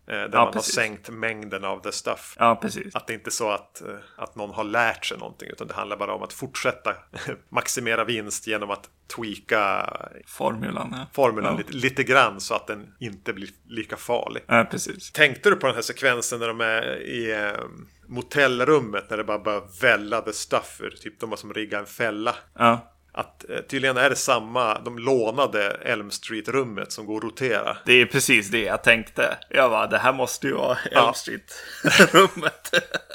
Eh, 0.07 0.15
där 0.15 0.29
man 0.29 0.53
precis. 0.53 0.77
har 0.77 0.83
sänkt 0.83 1.11
mängden 1.11 1.65
av 1.65 1.81
the 1.81 1.93
stuff. 1.93 2.37
ja 2.39 2.59
precis. 2.63 2.95
Att 2.95 3.07
det 3.07 3.15
inte 3.15 3.29
är 3.29 3.33
så 3.33 3.51
att, 3.51 3.81
eh, 3.81 3.97
att 4.17 4.37
någon 4.37 4.51
har 4.51 4.65
lärt 4.65 5.05
sig 5.05 5.19
någonting. 5.19 5.49
Utan 5.49 5.67
det 5.67 5.75
handlar 5.75 5.97
bara 5.97 6.15
om 6.15 6.23
att 6.23 6.33
fortsätta 6.33 6.95
maximera 7.49 8.05
vinst 8.05 8.47
genom 8.47 8.71
att 8.71 8.91
tweaka 9.17 9.91
Formulan, 10.27 10.89
ja. 10.93 11.07
formulan 11.13 11.53
ja. 11.53 11.59
lite, 11.59 11.73
lite 11.73 12.05
grann 12.05 12.41
så 12.41 12.55
att 12.55 12.67
den 12.67 12.95
inte 13.01 13.33
blir 13.33 13.49
lika 13.69 13.97
farlig. 13.97 14.43
Ja, 14.47 14.67
precis. 14.71 15.13
Tänkte 15.13 15.51
du 15.51 15.57
på 15.57 15.67
den 15.67 15.75
här 15.75 15.83
sekvensen 15.83 16.41
när 16.41 16.49
de 16.49 16.61
är 16.61 17.03
i 17.03 17.33
eh, 17.33 17.65
motellrummet 18.07 19.11
när 19.11 19.17
det 19.17 19.25
bara 19.25 19.39
börjar 19.39 19.81
välla 19.81 20.21
the 20.21 20.33
stuffer? 20.33 20.91
Typ 21.01 21.21
de 21.21 21.31
har 21.31 21.37
som 21.37 21.53
riggat 21.55 21.81
en 21.81 21.87
fälla. 21.87 22.35
Ja. 22.59 22.94
Att 23.17 23.51
eh, 23.51 23.59
tydligen 23.59 23.97
är 23.97 24.11
det 24.11 24.17
samma, 24.17 24.79
de 24.81 24.99
lånade 24.99 25.71
Elm 25.71 26.11
Street-rummet 26.11 26.93
som 26.93 27.07
går 27.07 27.17
att 27.17 27.23
rotera. 27.25 27.77
Det 27.87 27.93
är 27.93 28.07
precis 28.07 28.51
det 28.51 28.63
jag 28.63 28.83
tänkte. 28.83 29.39
Jag 29.51 29.71
bara, 29.71 29.87
det 29.87 29.99
här 29.99 30.13
måste 30.13 30.47
ju 30.47 30.53
vara 30.53 30.79
Ja. 30.93 31.05
Elm 31.05 31.15
Street-rummet. 31.15 32.71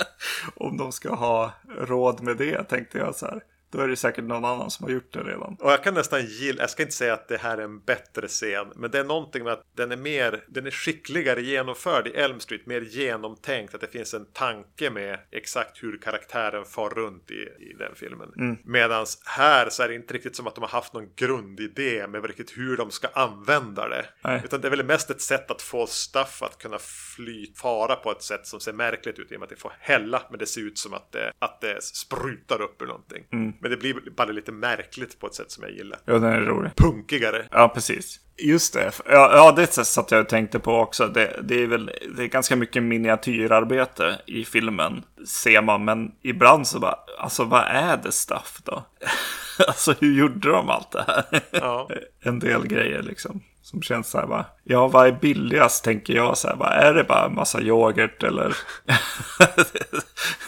Om 0.56 0.78
de 0.78 0.92
ska 0.92 1.16
ha 1.16 1.52
råd 1.78 2.22
med 2.22 2.38
det, 2.38 2.64
tänkte 2.64 2.98
jag 2.98 3.16
så 3.16 3.26
här. 3.26 3.42
Då 3.72 3.80
är 3.80 3.88
det 3.88 3.96
säkert 3.96 4.24
någon 4.24 4.46
annan 4.46 4.72
som 4.72 4.84
har 4.84 4.92
gjort 4.92 5.14
det 5.14 5.20
redan. 5.20 5.58
Och 5.60 5.72
jag 5.72 5.84
kan 5.84 5.94
nästan 5.94 6.26
gilla, 6.26 6.62
jag 6.62 6.70
ska 6.70 6.84
inte 6.84 6.96
säga 6.96 7.14
att 7.14 7.28
det 7.28 7.38
här 7.38 7.58
är 7.58 7.62
en 7.62 7.80
bättre 7.80 8.28
scen, 8.28 8.68
men 8.76 8.92
det 8.92 9.00
är 9.00 9.04
någonting 9.04 9.44
med 9.44 9.54
att 9.54 9.64
den 9.76 9.92
är 9.92 9.98
mer, 9.98 10.44
den 10.48 10.68
är 10.68 10.72
skickligare 10.72 11.42
genomförd 11.42 12.08
i 12.08 12.10
Elm 12.10 12.40
Street, 12.40 12.66
mer 12.66 12.82
genomtänkt, 12.82 13.76
att 13.76 13.82
det 13.82 13.88
finns 13.88 14.14
en 14.14 14.26
tanke 14.26 14.90
med 14.90 15.20
exakt 15.32 15.84
hur 15.84 15.98
karaktären 15.98 16.66
far 16.66 16.90
runt 16.90 17.32
i, 17.32 17.42
i 17.70 17.76
den 17.80 17.96
filmen. 17.96 18.34
Mm. 18.38 18.58
Medan 18.64 19.06
här 19.26 19.70
så 19.70 19.84
är 19.84 19.88
det 19.88 19.96
inte 19.96 20.14
riktigt 20.14 20.36
som 20.36 20.48
att 20.48 20.56
de 20.56 20.62
har 20.62 20.70
haft 20.70 20.94
någon 20.94 21.10
grundidé 21.16 22.08
med 22.08 22.26
riktigt 22.26 22.58
hur 22.58 22.78
de 22.78 22.92
ska 22.92 23.08
använda 23.08 23.90
det. 23.90 24.06
Nej. 24.22 24.42
Utan 24.46 24.62
det 24.62 24.68
är 24.68 24.70
väl 24.70 24.86
mest 24.86 25.10
ett 25.10 25.22
sätt 25.22 25.52
att 25.52 25.62
få 25.62 25.88
Stuff 25.88 26.44
att 26.44 26.58
kunna 26.58 26.80
fly, 26.80 27.54
fara 27.56 27.96
på 27.96 28.12
ett 28.12 28.24
sätt 28.24 28.48
som 28.48 28.60
ser 28.60 28.74
märkligt 28.74 29.20
ut 29.20 29.32
i 29.32 29.36
och 29.36 29.40
med 29.40 29.46
att 29.46 29.50
det 29.50 29.56
får 29.56 29.74
hälla, 29.80 30.22
men 30.30 30.40
det 30.40 30.46
ser 30.46 30.62
ut 30.62 30.78
som 30.78 30.94
att 30.94 31.12
det, 31.12 31.32
att 31.40 31.62
det 31.62 31.84
sprutar 31.84 32.62
upp 32.62 32.82
ur 32.82 32.86
någonting. 32.86 33.26
Mm. 33.32 33.54
Men 33.60 33.72
det 33.72 33.78
blir 33.78 33.96
bara 34.16 34.32
lite 34.32 34.52
märkligt 34.52 35.20
på 35.20 35.28
ett 35.28 35.36
sätt 35.36 35.52
som 35.52 35.64
jag 35.64 35.72
gillar. 35.72 36.00
Ja, 36.06 36.14
den 36.14 36.24
är 36.24 36.42
rolig. 36.42 36.76
Punkigare. 36.76 37.46
Ja, 37.52 37.72
precis. 37.74 38.20
Just 38.38 38.74
det. 38.74 38.92
Ja, 39.06 39.32
ja 39.36 39.52
det 39.52 39.68
satt 39.68 40.12
jag 40.12 40.22
och 40.22 40.30
tänkte 40.30 40.60
på 40.60 40.76
också. 40.76 41.08
Det, 41.08 41.40
det 41.44 41.64
är 41.64 41.68
väl 41.68 41.92
det 42.16 42.24
är 42.24 42.28
ganska 42.28 42.56
mycket 42.56 42.84
miniatyrarbete 42.84 44.22
i 44.26 44.46
filmen, 44.46 45.04
ser 45.28 45.62
man. 45.62 45.86
Men 45.86 46.12
ibland 46.22 46.68
så 46.68 46.80
bara, 46.80 46.96
alltså 47.20 47.44
vad 47.44 47.64
är 47.64 47.98
det 47.98 48.12
stuff 48.12 48.62
då? 48.64 48.86
alltså 49.68 49.96
hur 50.00 50.20
gjorde 50.20 50.50
de 50.50 50.70
allt 50.70 50.92
det 50.92 51.04
här? 51.08 51.42
Ja. 51.52 51.90
en 52.24 52.40
del 52.40 52.68
grejer 52.68 53.02
liksom. 53.02 53.42
Som 53.62 53.82
känns 53.82 54.10
så 54.10 54.20
här 54.20 54.28
bara, 54.28 54.46
ja 54.64 54.88
vad 54.88 55.08
är 55.08 55.12
billigast 55.12 55.84
tänker 55.84 56.14
jag 56.14 56.38
så 56.38 56.48
här 56.48 56.56
bara, 56.56 56.74
är 56.74 56.94
det 56.94 57.04
bara 57.04 57.26
en 57.26 57.36
massa 57.36 57.62
yoghurt 57.62 58.24
eller? 58.24 58.58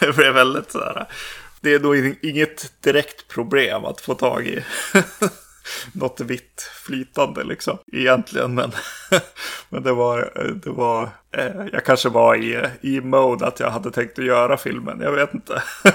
det 0.00 0.16
blir 0.16 0.32
väldigt 0.32 0.72
så 0.72 0.78
här. 0.78 1.06
Det 1.62 1.74
är 1.74 1.80
nog 1.80 2.16
inget 2.22 2.82
direkt 2.82 3.28
problem 3.28 3.84
att 3.84 4.00
få 4.00 4.14
tag 4.14 4.46
i 4.46 4.64
något 5.92 6.20
vitt 6.20 6.70
flytande 6.86 7.44
liksom 7.44 7.78
egentligen. 7.92 8.54
Men, 8.54 8.72
men 9.68 9.82
det 9.82 9.92
var, 9.92 10.32
det 10.64 10.70
var 10.70 11.08
jag 11.72 11.84
kanske 11.84 12.08
var 12.08 12.36
i, 12.36 12.66
i 12.80 13.00
mode 13.00 13.46
att 13.46 13.60
jag 13.60 13.70
hade 13.70 13.90
tänkt 13.90 14.18
att 14.18 14.24
göra 14.24 14.56
filmen. 14.56 15.00
Jag 15.00 15.12
vet 15.12 15.34
inte. 15.34 15.62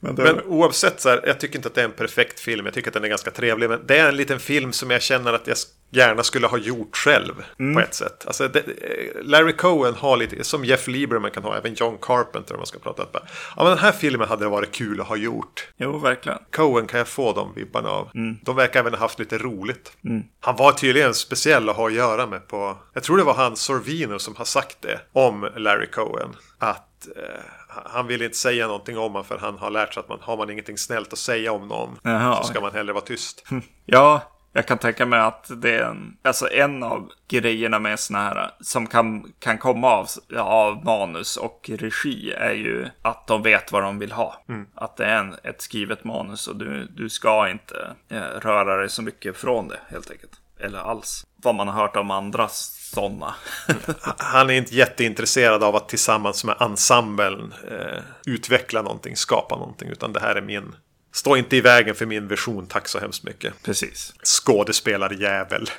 men 0.00 0.14
det, 0.14 0.22
Men 0.22 0.40
oavsett 0.46 1.00
så 1.00 1.08
här, 1.08 1.20
jag 1.26 1.40
tycker 1.40 1.56
inte 1.56 1.68
att 1.68 1.74
det 1.74 1.80
är 1.80 1.84
en 1.84 1.92
perfekt 1.92 2.40
film. 2.40 2.66
Jag 2.66 2.74
tycker 2.74 2.90
att 2.90 2.94
den 2.94 3.04
är 3.04 3.08
ganska 3.08 3.30
trevlig. 3.30 3.70
Men 3.70 3.80
det 3.86 3.98
är 3.98 4.08
en 4.08 4.16
liten 4.16 4.38
film 4.38 4.72
som 4.72 4.90
jag 4.90 5.02
känner 5.02 5.32
att 5.32 5.46
jag 5.46 5.56
gärna 5.90 6.22
skulle 6.22 6.46
ha 6.46 6.58
gjort 6.58 6.96
själv 6.96 7.44
på 7.74 7.80
ett 7.80 7.94
sätt. 7.94 8.26
Alltså, 8.26 8.48
det, 8.48 8.58
eh, 8.58 9.22
Larry 9.22 9.52
Cohen 9.52 9.94
har 9.94 10.16
lite, 10.16 10.44
som 10.44 10.64
Jeff 10.64 10.88
Lieberman 10.88 11.30
kan 11.30 11.42
ha, 11.42 11.56
även 11.56 11.74
John 11.74 11.98
Carpenter 12.00 12.54
om 12.54 12.58
man 12.58 12.66
ska 12.66 12.78
prata. 12.78 13.06
Bara, 13.12 13.22
ja, 13.56 13.62
men 13.62 13.66
den 13.66 13.78
här 13.78 13.92
filmen 13.92 14.28
hade 14.28 14.44
det 14.44 14.48
varit 14.48 14.72
kul 14.72 15.00
att 15.00 15.06
ha 15.06 15.16
gjort. 15.16 15.68
jo, 15.76 15.98
verkligen. 15.98 16.38
Cohen 16.50 16.86
kan 16.86 16.98
jag 16.98 17.08
få 17.08 17.32
de 17.32 17.54
vibbarna 17.54 17.88
av. 17.88 18.10
De 18.42 18.56
verkar 18.56 18.80
även 18.80 18.92
ha 18.92 19.00
haft 19.00 19.18
lite 19.18 19.38
roligt. 19.38 19.92
Han 20.40 20.56
var 20.56 20.72
tydligen 20.72 21.14
speciell 21.14 21.68
att 21.68 21.76
ha 21.76 21.86
att 21.86 21.94
göra 21.94 22.26
med 22.26 22.48
på... 22.48 22.76
Jag 22.94 23.02
tror 23.02 23.16
det 23.16 23.24
var 23.24 23.34
han 23.34 23.56
Sorvino 23.56 24.18
som 24.18 24.31
har 24.36 24.44
sagt 24.44 24.76
det 24.82 25.00
om 25.12 25.50
Larry 25.56 25.90
Cohen. 25.90 26.36
Att 26.58 27.08
eh, 27.16 27.40
han 27.68 28.06
vill 28.06 28.22
inte 28.22 28.36
säga 28.36 28.66
någonting 28.66 28.98
om 28.98 29.02
honom 29.02 29.24
för 29.24 29.38
han 29.38 29.58
har 29.58 29.70
lärt 29.70 29.94
sig 29.94 30.00
att 30.00 30.08
man, 30.08 30.18
har 30.22 30.36
man 30.36 30.50
ingenting 30.50 30.78
snällt 30.78 31.12
att 31.12 31.18
säga 31.18 31.52
om 31.52 31.68
någon 31.68 31.98
Jaha. 32.02 32.36
så 32.36 32.44
ska 32.44 32.60
man 32.60 32.72
hellre 32.72 32.92
vara 32.92 33.04
tyst. 33.04 33.44
Ja, 33.86 34.22
jag 34.52 34.66
kan 34.66 34.78
tänka 34.78 35.06
mig 35.06 35.20
att 35.20 35.50
det 35.62 35.76
är 35.76 35.84
en, 35.84 36.16
alltså 36.22 36.50
en 36.50 36.82
av 36.82 37.10
grejerna 37.28 37.78
med 37.78 38.00
såna 38.00 38.18
här 38.18 38.50
som 38.60 38.86
kan, 38.86 39.32
kan 39.38 39.58
komma 39.58 39.88
av, 39.88 40.08
av 40.38 40.84
manus 40.84 41.36
och 41.36 41.70
regi 41.74 42.32
är 42.32 42.52
ju 42.52 42.88
att 43.02 43.26
de 43.26 43.42
vet 43.42 43.72
vad 43.72 43.82
de 43.82 43.98
vill 43.98 44.12
ha. 44.12 44.44
Att 44.74 44.96
det 44.96 45.04
är 45.04 45.18
en, 45.18 45.34
ett 45.44 45.62
skrivet 45.62 46.04
manus 46.04 46.48
och 46.48 46.56
du, 46.56 46.84
du 46.84 47.08
ska 47.08 47.50
inte 47.50 47.94
eh, 48.08 48.20
röra 48.20 48.76
dig 48.76 48.88
så 48.88 49.02
mycket 49.02 49.36
från 49.36 49.68
det 49.68 49.80
helt 49.88 50.10
enkelt. 50.10 50.32
Eller 50.60 50.78
alls. 50.78 51.26
Vad 51.36 51.54
man 51.54 51.68
har 51.68 51.74
hört 51.74 51.96
om 51.96 52.10
andra 52.10 52.48
sådana. 52.94 53.34
Han 54.18 54.50
är 54.50 54.54
inte 54.54 54.74
jätteintresserad 54.74 55.62
av 55.62 55.76
att 55.76 55.88
tillsammans 55.88 56.44
med 56.44 56.56
ensemblen 56.60 57.54
eh, 57.70 58.02
utveckla 58.26 58.82
någonting, 58.82 59.16
skapa 59.16 59.56
någonting. 59.56 59.88
Utan 59.88 60.12
det 60.12 60.20
här 60.20 60.34
är 60.36 60.42
min... 60.42 60.74
Stå 61.14 61.36
inte 61.36 61.56
i 61.56 61.60
vägen 61.60 61.94
för 61.94 62.06
min 62.06 62.28
vision, 62.28 62.66
tack 62.66 62.88
så 62.88 62.98
hemskt 62.98 63.24
mycket. 63.24 63.54
Precis. 63.62 64.14
skådespelarjävel. 64.24 65.70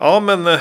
Ja, 0.00 0.20
men 0.20 0.46
eh, 0.46 0.60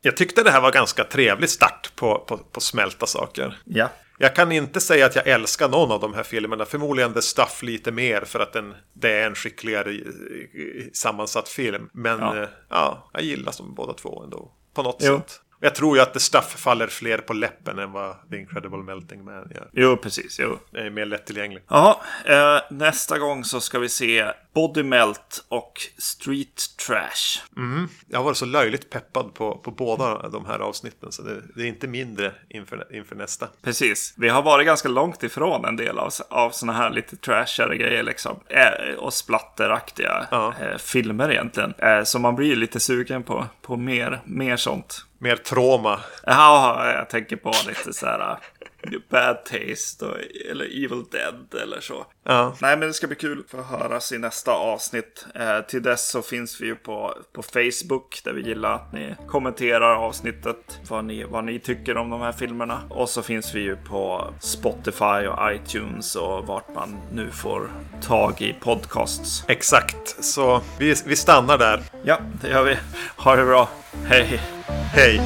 jag 0.00 0.16
tyckte 0.16 0.42
det 0.42 0.50
här 0.50 0.60
var 0.60 0.72
ganska 0.72 1.04
trevlig 1.04 1.50
start 1.50 1.90
på, 1.96 2.18
på, 2.18 2.36
på 2.38 2.60
smälta 2.60 3.06
saker. 3.06 3.58
Ja. 3.64 3.88
Jag 4.18 4.36
kan 4.36 4.52
inte 4.52 4.80
säga 4.80 5.06
att 5.06 5.16
jag 5.16 5.26
älskar 5.26 5.68
någon 5.68 5.92
av 5.92 6.00
de 6.00 6.14
här 6.14 6.22
filmerna. 6.22 6.64
Förmodligen 6.64 7.14
The 7.14 7.22
Stuff 7.22 7.62
lite 7.62 7.92
mer 7.92 8.20
för 8.20 8.40
att 8.40 8.52
den, 8.52 8.74
det 8.92 9.12
är 9.12 9.26
en 9.26 9.34
skickligare 9.34 9.90
eh, 9.90 10.84
sammansatt 10.92 11.48
film. 11.48 11.88
Men 11.92 12.20
Ja. 12.20 12.36
ja, 12.36 12.48
ja 12.68 13.10
jag 13.12 13.22
gillar 13.22 13.54
dem 13.58 13.74
båda 13.74 13.92
två 13.92 14.22
ändå. 14.24 14.52
På 14.74 14.82
något 14.82 14.96
Jo. 15.00 15.16
sätt. 15.16 15.40
Jag 15.64 15.74
tror 15.74 15.96
ju 15.96 16.02
att 16.02 16.12
The 16.12 16.20
Stuff 16.20 16.44
faller 16.56 16.86
fler 16.86 17.18
på 17.18 17.32
läppen 17.32 17.78
än 17.78 17.92
vad 17.92 18.16
The 18.30 18.36
Incredible 18.36 18.78
Melting 18.78 19.24
Man 19.24 19.50
gör. 19.54 19.68
Jo, 19.72 19.96
precis. 19.96 20.38
Jo. 20.40 20.58
Det 20.70 20.80
är 20.80 20.90
mer 20.90 21.06
lättillgänglig. 21.06 21.62
Ja, 21.68 22.00
eh, 22.26 22.58
nästa 22.70 23.18
gång 23.18 23.44
så 23.44 23.60
ska 23.60 23.78
vi 23.78 23.88
se 23.88 24.26
Body 24.54 24.82
Melt 24.82 25.44
och 25.48 25.72
Street 25.98 26.62
Trash. 26.86 27.40
Jag 28.08 28.18
har 28.18 28.24
varit 28.24 28.36
så 28.36 28.46
löjligt 28.46 28.90
peppad 28.90 29.34
på, 29.34 29.58
på 29.58 29.70
båda 29.70 30.28
de 30.28 30.46
här 30.46 30.58
avsnitten. 30.58 31.12
Så 31.12 31.22
det, 31.22 31.42
det 31.56 31.62
är 31.62 31.66
inte 31.66 31.88
mindre 31.88 32.32
inför, 32.48 32.86
inför 32.96 33.16
nästa. 33.16 33.48
Precis. 33.62 34.14
Vi 34.16 34.28
har 34.28 34.42
varit 34.42 34.66
ganska 34.66 34.88
långt 34.88 35.22
ifrån 35.22 35.64
en 35.64 35.76
del 35.76 35.98
av, 35.98 36.10
av 36.30 36.50
såna 36.50 36.72
här 36.72 36.90
lite 36.90 37.16
trashigare 37.16 37.76
grejer 37.76 38.02
liksom. 38.02 38.40
Eh, 38.48 38.94
och 38.98 39.14
splatteraktiga 39.14 40.26
Ja. 40.30 40.54
eh, 40.60 40.78
filmer 40.78 41.30
egentligen. 41.30 41.74
Eh, 41.78 42.02
så 42.04 42.18
man 42.18 42.36
blir 42.36 42.56
lite 42.56 42.80
sugen 42.80 43.22
på, 43.22 43.46
på 43.62 43.76
mer, 43.76 44.20
mer 44.24 44.56
sånt. 44.56 45.06
Mer 45.24 45.36
trauma. 45.36 46.00
Ja, 46.26 46.92
jag 46.92 47.10
tänker 47.10 47.36
på 47.36 47.52
lite 47.66 47.92
så 47.92 48.06
här 48.06 48.38
Bad 49.10 49.44
Taste 49.44 50.06
och, 50.06 50.16
eller 50.50 50.64
Evil 50.64 51.04
Dead 51.10 51.62
eller 51.62 51.80
så. 51.80 52.06
Ja. 52.24 52.56
Nej, 52.60 52.76
men 52.76 52.88
det 52.88 52.94
ska 52.94 53.06
bli 53.06 53.16
kul 53.16 53.44
för 53.48 53.58
att 53.58 53.66
höras 53.66 54.12
i 54.12 54.18
nästa 54.18 54.52
avsnitt. 54.52 55.26
Eh, 55.34 55.60
till 55.60 55.82
dess 55.82 56.10
så 56.10 56.22
finns 56.22 56.60
vi 56.60 56.66
ju 56.66 56.74
på, 56.74 57.18
på 57.32 57.42
Facebook 57.42 58.20
där 58.24 58.32
vi 58.32 58.42
gillar 58.42 58.74
att 58.74 58.92
ni 58.92 59.14
kommenterar 59.28 59.94
avsnittet. 59.94 60.80
Vad 60.88 61.04
ni, 61.04 61.24
vad 61.24 61.44
ni 61.44 61.58
tycker 61.58 61.96
om 61.96 62.10
de 62.10 62.20
här 62.20 62.32
filmerna. 62.32 62.80
Och 62.90 63.08
så 63.08 63.22
finns 63.22 63.54
vi 63.54 63.60
ju 63.60 63.76
på 63.76 64.34
Spotify 64.40 65.26
och 65.26 65.52
iTunes 65.52 66.16
och 66.16 66.46
vart 66.46 66.74
man 66.74 67.00
nu 67.12 67.30
får 67.30 67.70
tag 68.02 68.42
i 68.42 68.56
podcasts. 68.60 69.44
Exakt, 69.48 70.24
så 70.24 70.60
vi, 70.78 70.94
vi 71.06 71.16
stannar 71.16 71.58
där. 71.58 71.82
Ja, 72.02 72.18
det 72.42 72.48
gör 72.48 72.64
vi. 72.64 72.76
Ha 73.16 73.36
det 73.36 73.44
bra. 73.44 73.68
Hej! 74.06 74.40
Hej! 74.92 75.20